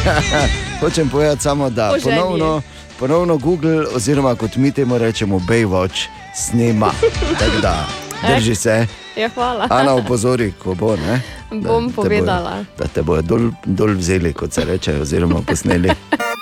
[0.81, 2.17] Hočem povedati samo, da Po želji.
[2.17, 2.63] ponovno,
[2.99, 6.91] ponovno Google, oziroma kot mi temu rečemo, Baywatch, snema.
[7.39, 7.87] Tako da,
[8.29, 8.87] drži se.
[9.17, 9.67] Ja, hvala.
[9.71, 10.97] Ana opozori, ko bo.
[10.97, 11.21] Ne?
[11.51, 12.51] Da Bom povedala.
[12.51, 15.91] Bojo, da te bodo dol, dol vzeli, kot se reče, oziroma posneli.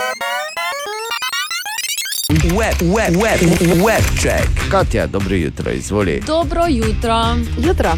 [2.33, 3.41] Web, web, web,
[3.85, 4.71] web check.
[4.71, 6.23] Katja, dobro jutro, izvoli.
[6.27, 7.37] Dobro jutro.
[7.67, 7.93] Jutro.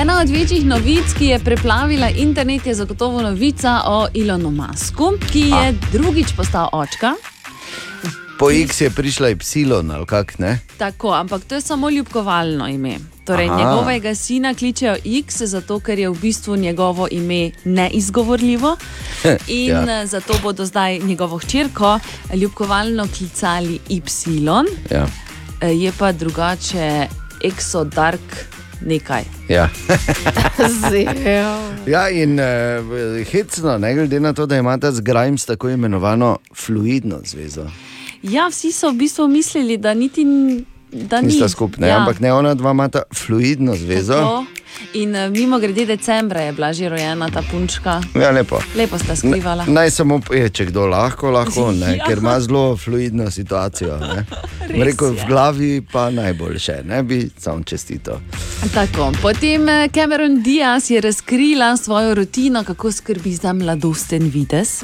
[0.00, 5.40] Ena od večjih novic, ki je preplavila internet, je zagotovo novica o Elonu Musku, ki
[5.40, 5.72] je A.
[5.92, 7.12] drugič postal očka.
[8.38, 10.58] Po X je prišla Y, ali kak ne?
[10.78, 13.11] Tako, ampak to je samo ljubkovalno ime.
[13.24, 13.58] Torej, Aha.
[13.58, 18.76] njegovega sina kličejo X, zato ker je v bistvu njegovo ime neizgovorljivo.
[19.46, 19.80] In Ja.
[19.80, 20.06] ja.
[20.06, 21.98] zato bodo zdaj njegovo hčerko
[22.34, 24.00] ljubkovalno klicali Y,
[24.90, 25.06] Ja.
[25.60, 27.06] Eh, je pa drugače
[27.44, 28.46] Exodark
[28.86, 29.22] nekaj.
[29.48, 29.68] Ja.
[31.86, 37.18] Ja, in uh, hecno, ne glede na to, da imata z Grimes tako imenovano fluidno
[37.24, 37.66] zvezo.
[38.22, 40.24] Ja, vsi so v bistvu mislili, da niti
[40.92, 41.26] n- da ni.
[41.26, 41.98] Nista skupna, ja.
[41.98, 44.12] ampak ne ona dva imata fluidno zvezo.
[44.14, 44.44] Tako.
[44.94, 48.00] In uh, mimo grede decembra je bila že rojena ta punčka.
[48.14, 48.58] Ja, lepo.
[48.76, 49.64] Lepo sta skrivala.
[49.66, 52.04] Naj samo je, če kdo lahko, lahko ne, Ja.
[52.04, 53.98] ker ima zelo fluidno situacijo.
[54.62, 58.20] Rekel, v glavi pa najboljše, ne bi sam čestito.
[58.74, 64.82] Tako, potem eh, Cameron Diaz je razkrila svojo rutino, kako skrbi za mladosten vides.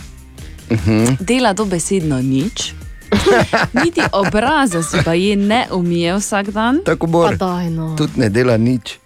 [0.71, 1.05] Mhm.
[1.21, 2.73] Dela dobesedno nič.
[3.85, 6.81] Niti obraza si pa je ne umije vsak dan.
[6.85, 7.31] Tako bo.
[7.71, 7.97] no.
[7.97, 8.99] Tudi ne dela nič.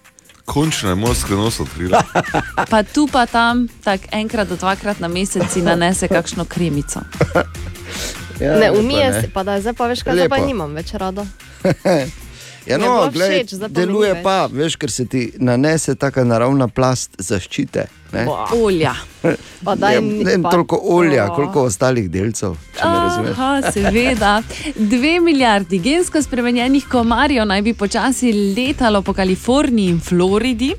[0.45, 2.03] Končno je moj skrivnost odkrila.
[2.71, 6.99] Pa tu pa tam, tako enkrat do dvakrat na mesec si nanese kakšno kremico.
[8.39, 11.25] Ja, ne umije se, pa da zdaj pa veš, kaj pa nimam več rada.
[12.65, 17.87] Ja, no, glej, všeč, deluje pa, veš, ker se ti nanese taka naravna plast zaščite.
[18.13, 18.23] Ne?
[18.65, 18.93] Olja.
[19.65, 21.35] Pa daj Ja, mi ne pa toliko olja, to.
[21.35, 22.53] koliko ostalih delcev.
[22.79, 24.41] Aha, seveda.
[24.75, 30.73] Dve milijardi gensko spremenjenih komarjev naj bi počasi letalo po Kaliforniji in Floridi.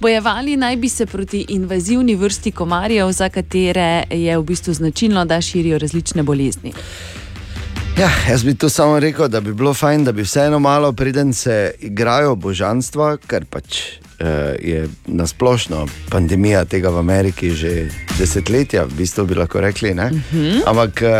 [0.00, 5.40] Bojevali naj bi se proti invazivni vrsti komarjev, za katere je v bistvu značilno, da
[5.40, 6.72] širijo različne bolezni.
[7.98, 11.32] Ja, jaz bi tu samo rekel, da bi bilo fajn, da bi vseeno malo, preden
[11.32, 13.80] se igrajo božanstva, ker pač
[14.18, 17.88] eh, je nasplošno pandemija tega v Ameriki že
[18.18, 19.94] desetletja, v bistvu bi lahko rekli.
[19.94, 20.10] ne.
[20.10, 20.62] Mhm.
[20.66, 21.10] Ampak eh,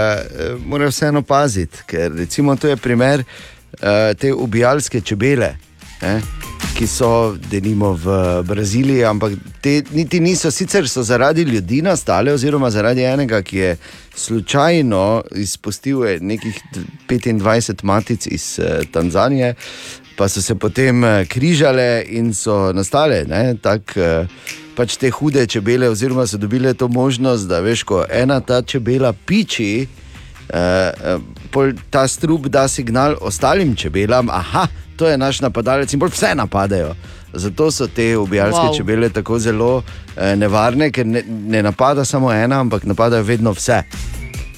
[0.66, 5.54] morajo vseeno paziti, ker recimo to je primer eh, te ubijalske čebele.
[6.02, 6.20] Ne?
[6.76, 12.70] Ki so, denimo, v Braziliji, ampak te niti niso, sicer so zaradi ljudi nastale, oziroma
[12.70, 13.76] zaradi enega, ki je
[14.16, 16.60] slučajno izpustil je nekih
[17.08, 19.54] 25 matic iz eh, Tanzanije,
[20.16, 24.26] pa so se potem eh, križale in so nastale ne, tak, eh,
[24.76, 29.12] pač te hude čebele, oziroma so dobile to možnost, da veš, ko ena ta čebela
[29.12, 29.86] piči.
[30.50, 34.66] Uh, ta strup da signal ostalim čebelam, aha,
[34.96, 36.94] to je naš napadalec in bolj vse napadajo.
[37.32, 38.70] Zato so te ubijalske Wow.
[38.70, 38.76] wow.
[38.76, 39.84] čebele tako zelo uh,
[40.36, 43.82] nevarne, ker ne, ne napada samo ena, ampak napadajo vedno vse.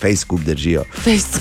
[0.02, 0.84] Facebook držijo.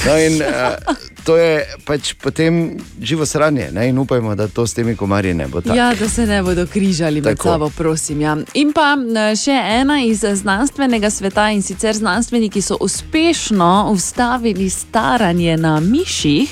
[0.05, 3.89] No in uh, to je pač potem živo sranje ne?
[3.89, 5.75] in upajmo, da to s temi komarji ne bo tako.
[5.77, 7.49] Ja, da se ne bodo križali med Tako.
[7.49, 8.21] sabo, prosim.
[8.21, 8.37] Ja.
[8.53, 15.57] In pa eh, še ena iz znanstvenega sveta in sicer znanstveniki so uspešno ustavili staranje
[15.57, 16.49] na miših.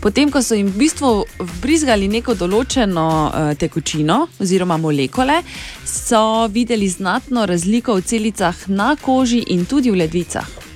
[0.00, 1.08] Potem, ko so jim v bistvu
[1.40, 5.40] vbrizgali neko določeno uh, tekočino oziroma molekule,
[5.82, 10.67] so videli znatno razliko v celicah na koži in tudi v ledvicah.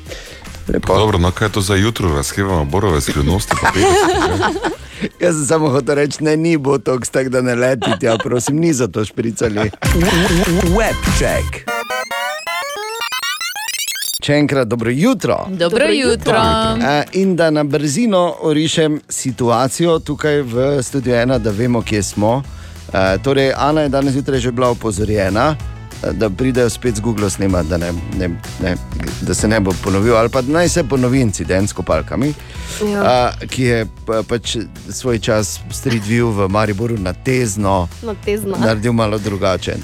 [0.86, 3.54] Dobro, no kaj je to za jutro, razkrivamo borove skrivnosti.
[5.20, 8.56] Jaz sem samo hotel reči, ne, ni bo to, tako da ne letite, ja, prosim,
[8.56, 9.70] ni za to špricali.
[10.76, 11.66] Webček.
[14.22, 15.46] Še enkrat dobro jutro.
[15.50, 16.38] Dobro jutro.
[16.82, 22.42] Eh, In da na brzino orišem situacijo tukaj v studiu ena, da vemo, kje smo.
[22.92, 25.56] Eh, Torej, Ana je danes zjutraj že bila opozorjena,
[26.12, 28.28] da pridejo spet z Google snemati, da, ne, ne,
[28.60, 28.76] ne,
[29.20, 32.34] da se ne bo ponovil, ali pa da naj se ponovi incident s kopalkami,
[32.84, 33.02] Ja.
[33.32, 34.56] eh, ki je pa, pač
[34.90, 38.56] svoj čas Street View v Mariboru na tezno No, tezno.
[38.56, 39.78] naredil malo drugačen.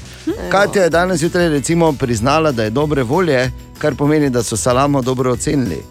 [0.51, 5.03] Katja je danes zjutraj recimo priznala, da je dobre volje, kar pomeni, da so salamo
[5.03, 5.83] dobro ocenili.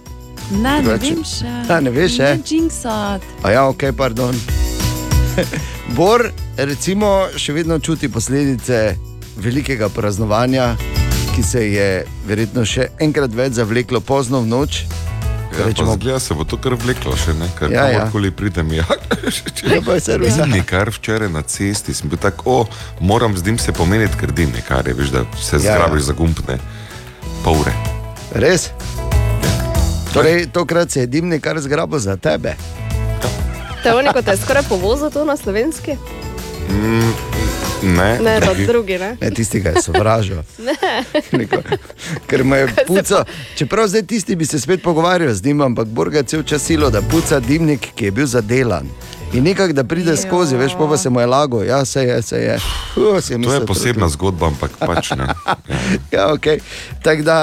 [0.53, 1.45] Ne, ne vem še.
[1.69, 2.35] A, ne veš, eh?
[2.35, 3.21] Ne jinxat.
[3.43, 4.35] A ja, ok, pardon.
[5.89, 6.23] Bor,
[6.57, 8.95] recimo, še vedno čuti posledice
[9.37, 10.75] velikega praznovanja,
[11.35, 11.89] ki se je
[12.25, 14.83] verjetno še enkrat več zavleklo pozno v noč.
[15.49, 17.99] Ja, pa zgleda se bo to kar vleklo še ne, ker Ja, ja, ja.
[17.99, 18.73] kamorkoli pridem.
[18.73, 18.85] Ja,
[19.65, 20.35] Ja, pa je vse res.
[20.35, 22.67] dimnikar včeraj na cesti, sem bil tako, o,
[22.99, 25.73] moram z njim se pomeniti, ker dimnikar je, veš, da se Ja, ja.
[25.73, 26.59] zgrabiš za gumpne
[27.43, 27.73] pol ure.
[28.33, 28.69] Res?
[30.09, 32.53] Torej, tokrat se je dimnik kar zgrabo za tebe.
[33.83, 35.95] Te je neko te je skoraj povozil to na slovenski?
[36.69, 37.11] Mm,
[37.83, 39.17] Ne, Ne, da drugi, ne?
[39.21, 40.37] Ne, tisti, ki je sovražil.
[41.31, 41.47] Ne.
[42.27, 43.23] Ker me je puca.
[43.55, 46.89] Čeprav zdaj tisti bi se spet pogovarjal z njim, ampak Borga je cel čas silo,
[46.89, 48.89] da puca dimnik, ki je bil zadelan.
[49.33, 52.21] In nekako da pride skozi, veš, pa, pa se mu je lago, ja, se je,
[52.21, 52.55] se je.
[52.55, 55.27] Uh, si To mislil, je posebna zgodba, ampak pač ne.
[56.11, 56.59] Ja, okay.
[57.03, 57.37] Tako da,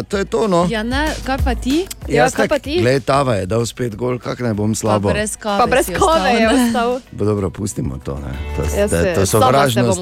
[0.00, 0.48] uh, to je to.
[0.48, 0.66] No.
[0.70, 1.86] Ja, ne, kaj pa ti?
[2.08, 5.08] Jaz tak- Glej, Tava je dal spet gol, kako naj bom slabo.
[5.08, 7.00] Pa brez kave Pa brez kave je ostal, ne?
[7.12, 8.18] Bo dobro, pustimo to.
[8.18, 8.34] Ne.
[8.56, 10.00] To, to, se- to se sovražnost,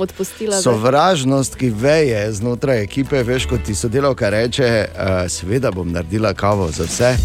[0.63, 6.71] sovražnost, ki veje znotraj ekipe, veš, kot ti sodelavka reče, uh, seveda bom naredila kavo
[6.71, 7.17] za vse.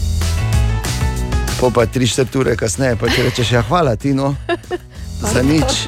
[1.59, 4.35] Po pa tri četrt ure kasneje, pa če rečeš, ja, hvala ti, no,
[5.33, 5.85] za nič.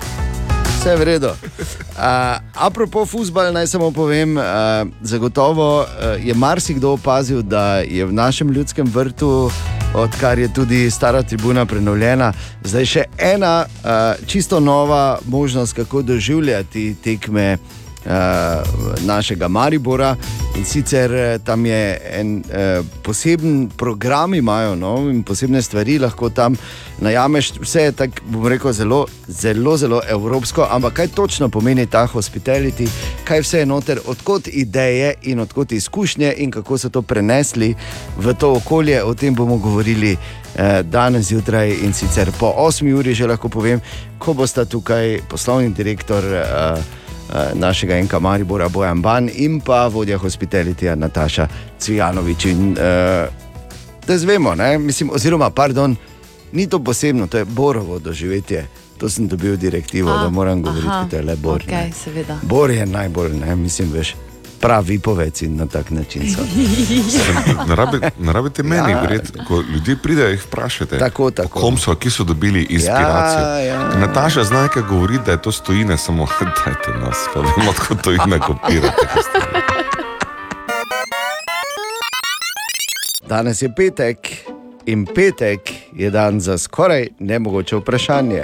[0.78, 1.28] Vse je v redu.
[1.28, 4.44] Uh, apropo futbal, naj samo povem, uh,
[5.02, 5.88] zagotovo uh,
[6.24, 9.52] je marsikdo opazil, da je v našem ljudskem vrtu,
[9.94, 12.32] odkar je tudi stara tribuna prenovljena,
[12.64, 17.58] zdaj še ena uh, čisto nova možnost, kako doživljati tekme.
[18.08, 20.16] Uh, našega Maribora
[20.56, 26.56] in sicer eh, tam je en uh, poseben program, imajo no, posebne stvari, lahko tam
[27.00, 27.52] najameš.
[27.62, 32.88] Vse je tako, bom rekel, zelo, zelo, zelo evropsko, ampak kaj točno pomeni ta hospitality,
[33.24, 37.76] kaj vse je noter, odkot ideje in odkot izkušnje in kako so to prenesli
[38.18, 40.18] v to okolje, o tem bomo govorili
[40.56, 43.82] eh, danes zjutraj in sicer po 8 uri, že lahko povem,
[44.18, 46.24] ko bosta tukaj poslovni direktor.
[46.26, 47.07] Eh, eh,
[47.54, 51.48] našega enka Maribora Bojan Ban in pa vodja hospitalitija Nataša
[51.80, 52.46] Cvijanovič.
[52.46, 52.78] In, uh,
[54.08, 54.78] da zvemo, ne?
[54.78, 55.96] mislim, oziroma, pardon,
[56.52, 58.68] ni to posebno, to je Borovo doživetje.
[58.98, 61.64] To sem dobil direktivo, A, da moram govoriti, aha, da je le Bor.
[61.68, 61.92] ne.
[62.04, 62.40] seveda.
[62.42, 64.16] Bor je najbolj, ne, mislim, veš,
[64.58, 66.42] pravi povec in na tak način so.
[67.66, 69.04] Ne rabi- Ne rabite meni, Ja.
[69.04, 69.20] ja.
[69.48, 70.98] ko ljudje pridejo, jih vprašate.
[70.98, 71.60] Tako, tako.
[71.60, 73.42] Kom so, ki so dobili inspiracijo.
[73.42, 73.90] Ja, ja.
[73.98, 76.28] Nataša zna nekaj govoriti, da je to stojine, samo
[76.58, 79.08] dajte nas, pa vemo, odkot stojine kopirate.
[83.24, 84.18] Danes je petek
[84.86, 85.60] in petek
[85.94, 88.44] je dan za skoraj nemogoče vprašanje.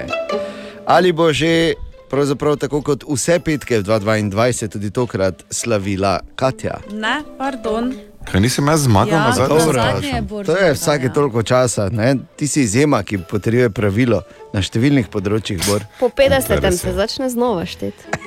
[0.85, 1.73] Ali bo že,
[2.13, 6.77] pravzaprav tako kot vse petke v 2022, tudi tokrat slavila Katja?
[6.93, 7.89] Ne, pardon.
[8.31, 9.59] Kaj nisem jaz zmagal Ja, na zadnjem?
[9.59, 11.13] Dobro, zadnje je Bor to je vsake ja.
[11.13, 11.89] toliko časa.
[11.89, 12.15] Ne?
[12.35, 14.21] Ti si izjema, ki potrjuje pravilo
[14.53, 15.57] na številnih področjih.
[15.65, 15.81] Bor.
[15.99, 16.61] Po 50.
[16.61, 16.77] Res je.
[16.77, 18.13] se začne znova šteti.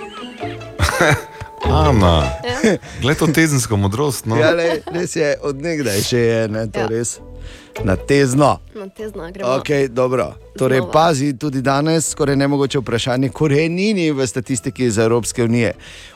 [1.71, 2.27] Ana,
[3.01, 4.27] gled to tezensko modrost.
[4.27, 4.37] No.
[4.39, 6.85] Ja, le, res je, odnegdaj še je, ne, to Ja.
[6.85, 6.91] ja.
[6.91, 7.19] res.
[7.85, 8.59] Na tezno.
[8.75, 9.51] No, te zna, gremo.
[9.51, 10.35] Okay, dobro.
[10.59, 10.93] Torej, Znova.
[10.93, 15.73] pazi tudi danes, skoraj nemogoče vprašanje, korenini v statistiki iz Evropske unije.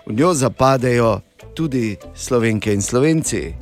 [0.07, 1.20] V njo zapadejo
[1.55, 3.55] tudi slovenke in slovenci.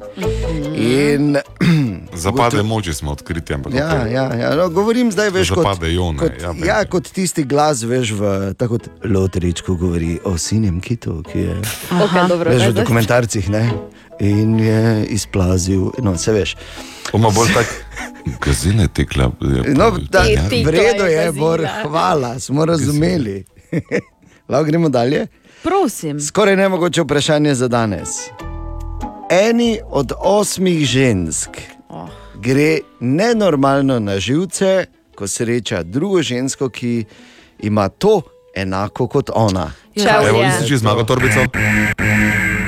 [0.76, 1.36] In,
[2.14, 4.12] Zapade moči smo odkriti, ampak ja, okej.
[4.12, 7.82] ja, ja, no, govorim zdaj, veš, kot, Zapadejo, ne, kot, ja, ja, kot tisti glas,
[7.82, 11.56] veš, v, tako kot Lotrič, ko govori o sinem kitu, ki je
[12.04, 13.64] Okej, dobro, veš, v dokumentarcih ne?
[14.20, 16.56] In je izplazil, no, se veš.
[17.12, 17.84] Oma bolj tak,
[18.40, 19.30] gazine tekla.
[19.74, 20.42] No, da, ja.
[20.50, 23.44] v redu je, Bor, hvala, smo razumeli.
[24.48, 25.26] Lahko gremo dalje.
[25.62, 26.20] Prosim.
[26.20, 28.08] Skoraj nemogoče vprašanje za danes.
[29.30, 31.50] Eni od osmih žensk
[31.90, 32.08] Oh.
[32.40, 34.84] gre nenormalno na živce,
[35.14, 37.04] ko sreča drugo žensko, ki
[37.58, 38.20] ima to
[38.54, 39.72] enako kot ona.
[39.94, 40.28] Čevlje.
[40.28, 41.40] Evo, nisi že zmagal torbico?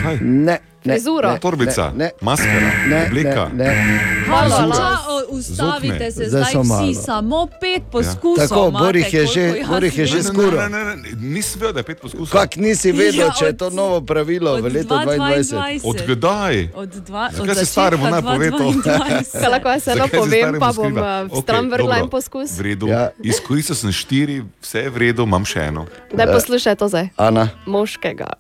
[0.03, 0.19] Kaj?
[0.21, 3.49] Ne, ne, ne, Torbica, ne, maskara, ne, obleka.
[3.51, 3.99] Ne, ne.
[4.27, 4.75] Halo, Hvala.
[4.75, 6.95] ča, o, ustavite se, Zdaj zdaj, vsi, malo.
[6.97, 8.37] samo pet poskusov.
[8.39, 10.59] Tako, imate, Bor jih je že- jaz Bor jih je že skuril.
[10.59, 12.33] Ne, ne, ne, ne, nisem vedel, da je pet poskusov.
[12.33, 15.43] Kak nisi vedel, Ja, če je od- to novo pravilo v od letu 2022?
[15.43, 15.81] 2022.
[15.85, 16.69] Od kdaj?
[16.75, 18.57] Od dva, od Zakaj se začetka staremu ne pove to?
[18.59, 19.31] 2022.
[19.41, 21.99] Kaj lahko jaz Zakaj si povem, pa bom Okej, stran vrgla dobro.
[21.99, 22.51] en poskus.
[22.51, 22.87] V redu.
[22.87, 22.99] Ja.
[23.01, 23.11] Ja.
[23.23, 25.87] Izkoristil sem štiri, vse je v redu, imam še eno.
[26.11, 27.09] Daj poslušaj to zdaj.
[27.17, 27.49] Ana.
[27.67, 28.31] Moškega.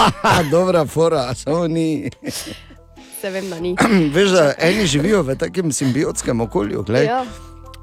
[0.50, 2.10] Dobra fora, samo ni.
[3.20, 3.76] Se vem, da ni.
[4.14, 6.82] Veš, da eni živijo v takem simbiotskem okolju.
[6.82, 7.06] Glej.
[7.06, 7.24] Ja.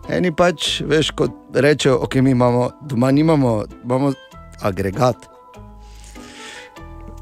[0.10, 4.14] Eni pač, veš, kot rečejo, ok, mi imamo doma, nimamo, imamo
[4.62, 5.16] agregat,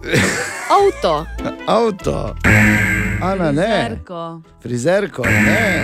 [0.78, 1.26] Avto.
[1.68, 2.36] avto,
[3.22, 4.42] Ana ne, Zerko.
[4.64, 5.84] frizerko, ne.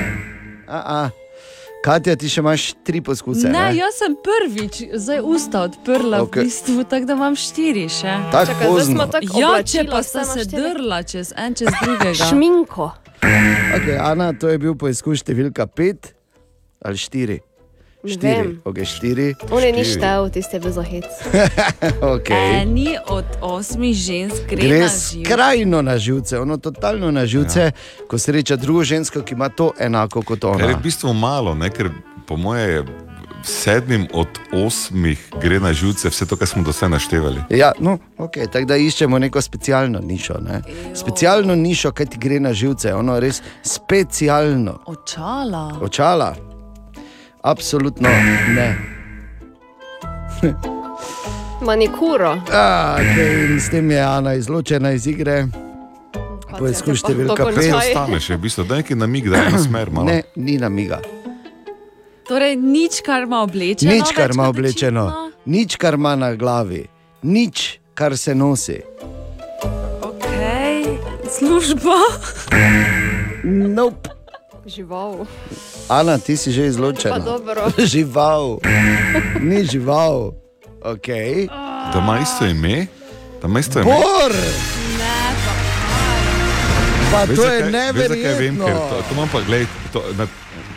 [0.67, 1.22] A -a.
[1.84, 3.49] Katja, ti še imaš tri poskuse.
[3.51, 3.76] Ne, ne?
[3.76, 6.45] jaz sem prvič zdaj usta odprla, okay.
[6.45, 8.14] v bistvu, tako da imam štiri še.
[8.31, 9.07] Tako Čakaj, pozno.
[9.11, 12.15] tako Ja, če pa sta se drla čez en čez drugega.
[12.30, 12.88] Šminko.
[13.23, 16.14] Okay, Ana, to je bil poizkus številka pet
[16.84, 17.41] ali štiri.
[18.03, 19.27] Štiri, okay, štiri.
[19.47, 19.95] On je ni štiri.
[19.95, 21.05] štev, tiste bil za hec.
[22.13, 22.61] Okay.
[22.61, 25.23] Eni od osmih žensk gre, Gre na živ.
[25.25, 27.71] skrajno na živce, ono totalno na živce, ja.
[28.07, 30.77] ko sreča drugo žensko, ki ima to enako kot Kar je ona.
[30.77, 31.69] v bistvu malo, ne?
[31.69, 31.89] ker
[32.27, 32.84] po moje je
[33.43, 37.41] sedmim od osmih gre na živce vse to, kar smo do sedaj naštevali.
[37.49, 40.34] Ja, no, okay, tako da iščemo neko specialno nišo.
[40.39, 40.61] Ne?
[40.93, 44.80] Specialno nišo, kaj ti gre na živce, ono res specialno.
[44.85, 45.77] Očala.
[45.81, 46.35] Očala?
[47.44, 48.10] Absolutno
[48.56, 48.78] ne.
[51.61, 52.32] Manikuro.
[52.52, 55.48] A, okay, in s tem je Ana izločena iz igre.
[56.57, 57.68] Poizkuš številka končaj.
[57.68, 57.76] pet.
[57.76, 60.07] Ostaneš, je v bistvu, da neki namig, da je ena smer malo.
[60.07, 61.02] Ne, ni namiga.
[62.28, 63.91] Torej, nič, kar ima oblečeno.
[63.91, 65.06] Nič, kar ima oblečeno,
[65.44, 66.86] nič, kar ima na glavi,
[67.28, 68.80] nič, kar se nosi.
[69.99, 70.95] Okay.
[71.28, 71.99] Služba.
[73.44, 74.22] Nope.
[74.65, 75.26] Žival.
[75.90, 77.15] Ana, ti si že izločena.
[77.15, 77.68] Pa dobro.
[77.94, 78.64] žival,
[79.40, 80.31] ni žival.
[80.81, 81.48] Okay.
[81.94, 82.88] Da ima isto ime,
[83.41, 83.91] da ima isto ime.
[83.91, 84.31] Bor!
[87.11, 88.65] Pa Veš, to zakaj- je veš, zakaj vem, neverjetno.
[88.65, 90.27] ker to, to imam pa, glej, to, na,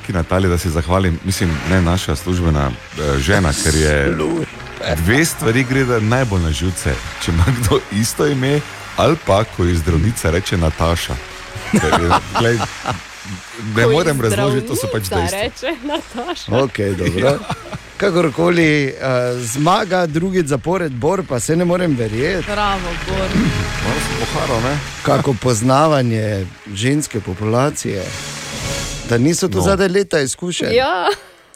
[0.06, 4.16] ki Natalija, da se zahvalim, mislim, ne naša službena eh, žena, ker je
[4.96, 6.94] dve stvari gre da najbolj na živce.
[7.22, 8.60] Če ima kdo isto ime,
[8.96, 11.14] ali pa ko je zdravnica reče Nataša.
[11.72, 11.90] Ker
[12.38, 12.58] glej,
[13.76, 15.40] ne morem razložiti, to so pač dejstva.
[15.40, 15.70] Reče.
[16.48, 17.38] Okay, dobro.
[17.96, 18.92] Kakorkoli uh,
[19.42, 22.44] zmaga, drugič zapored, bor, pa se ne morem verjeti.
[22.46, 23.28] Bravo, Bor.
[23.78, 24.74] Malo sem poharal, ne?
[25.02, 28.02] Kako poznavanje ženske populacije,
[29.08, 29.62] da niso tu No.
[29.62, 30.74] zadaj leta izkušenj.
[30.74, 31.08] Ja,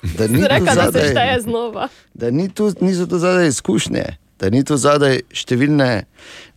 [0.02, 1.88] Da ni tu reka, da se zadaj- šteje znova.
[2.14, 4.05] da ni tu, niso tu zadaj izkušnje,
[4.38, 6.02] da ni tu zadaj številne,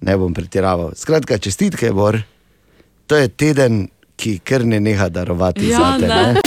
[0.01, 0.91] ne bom pretiraval.
[0.95, 2.21] Skratka, čestitke, Bor.
[3.07, 3.87] To je teden,
[4.17, 6.07] ki kar ne neha darovati Ja, zate.
[6.07, 6.33] ne.
[6.33, 6.41] Ne?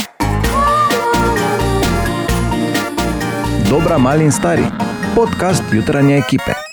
[3.69, 4.65] Dobra, mali in stari.
[5.15, 6.66] Podcast jutranje ekipe.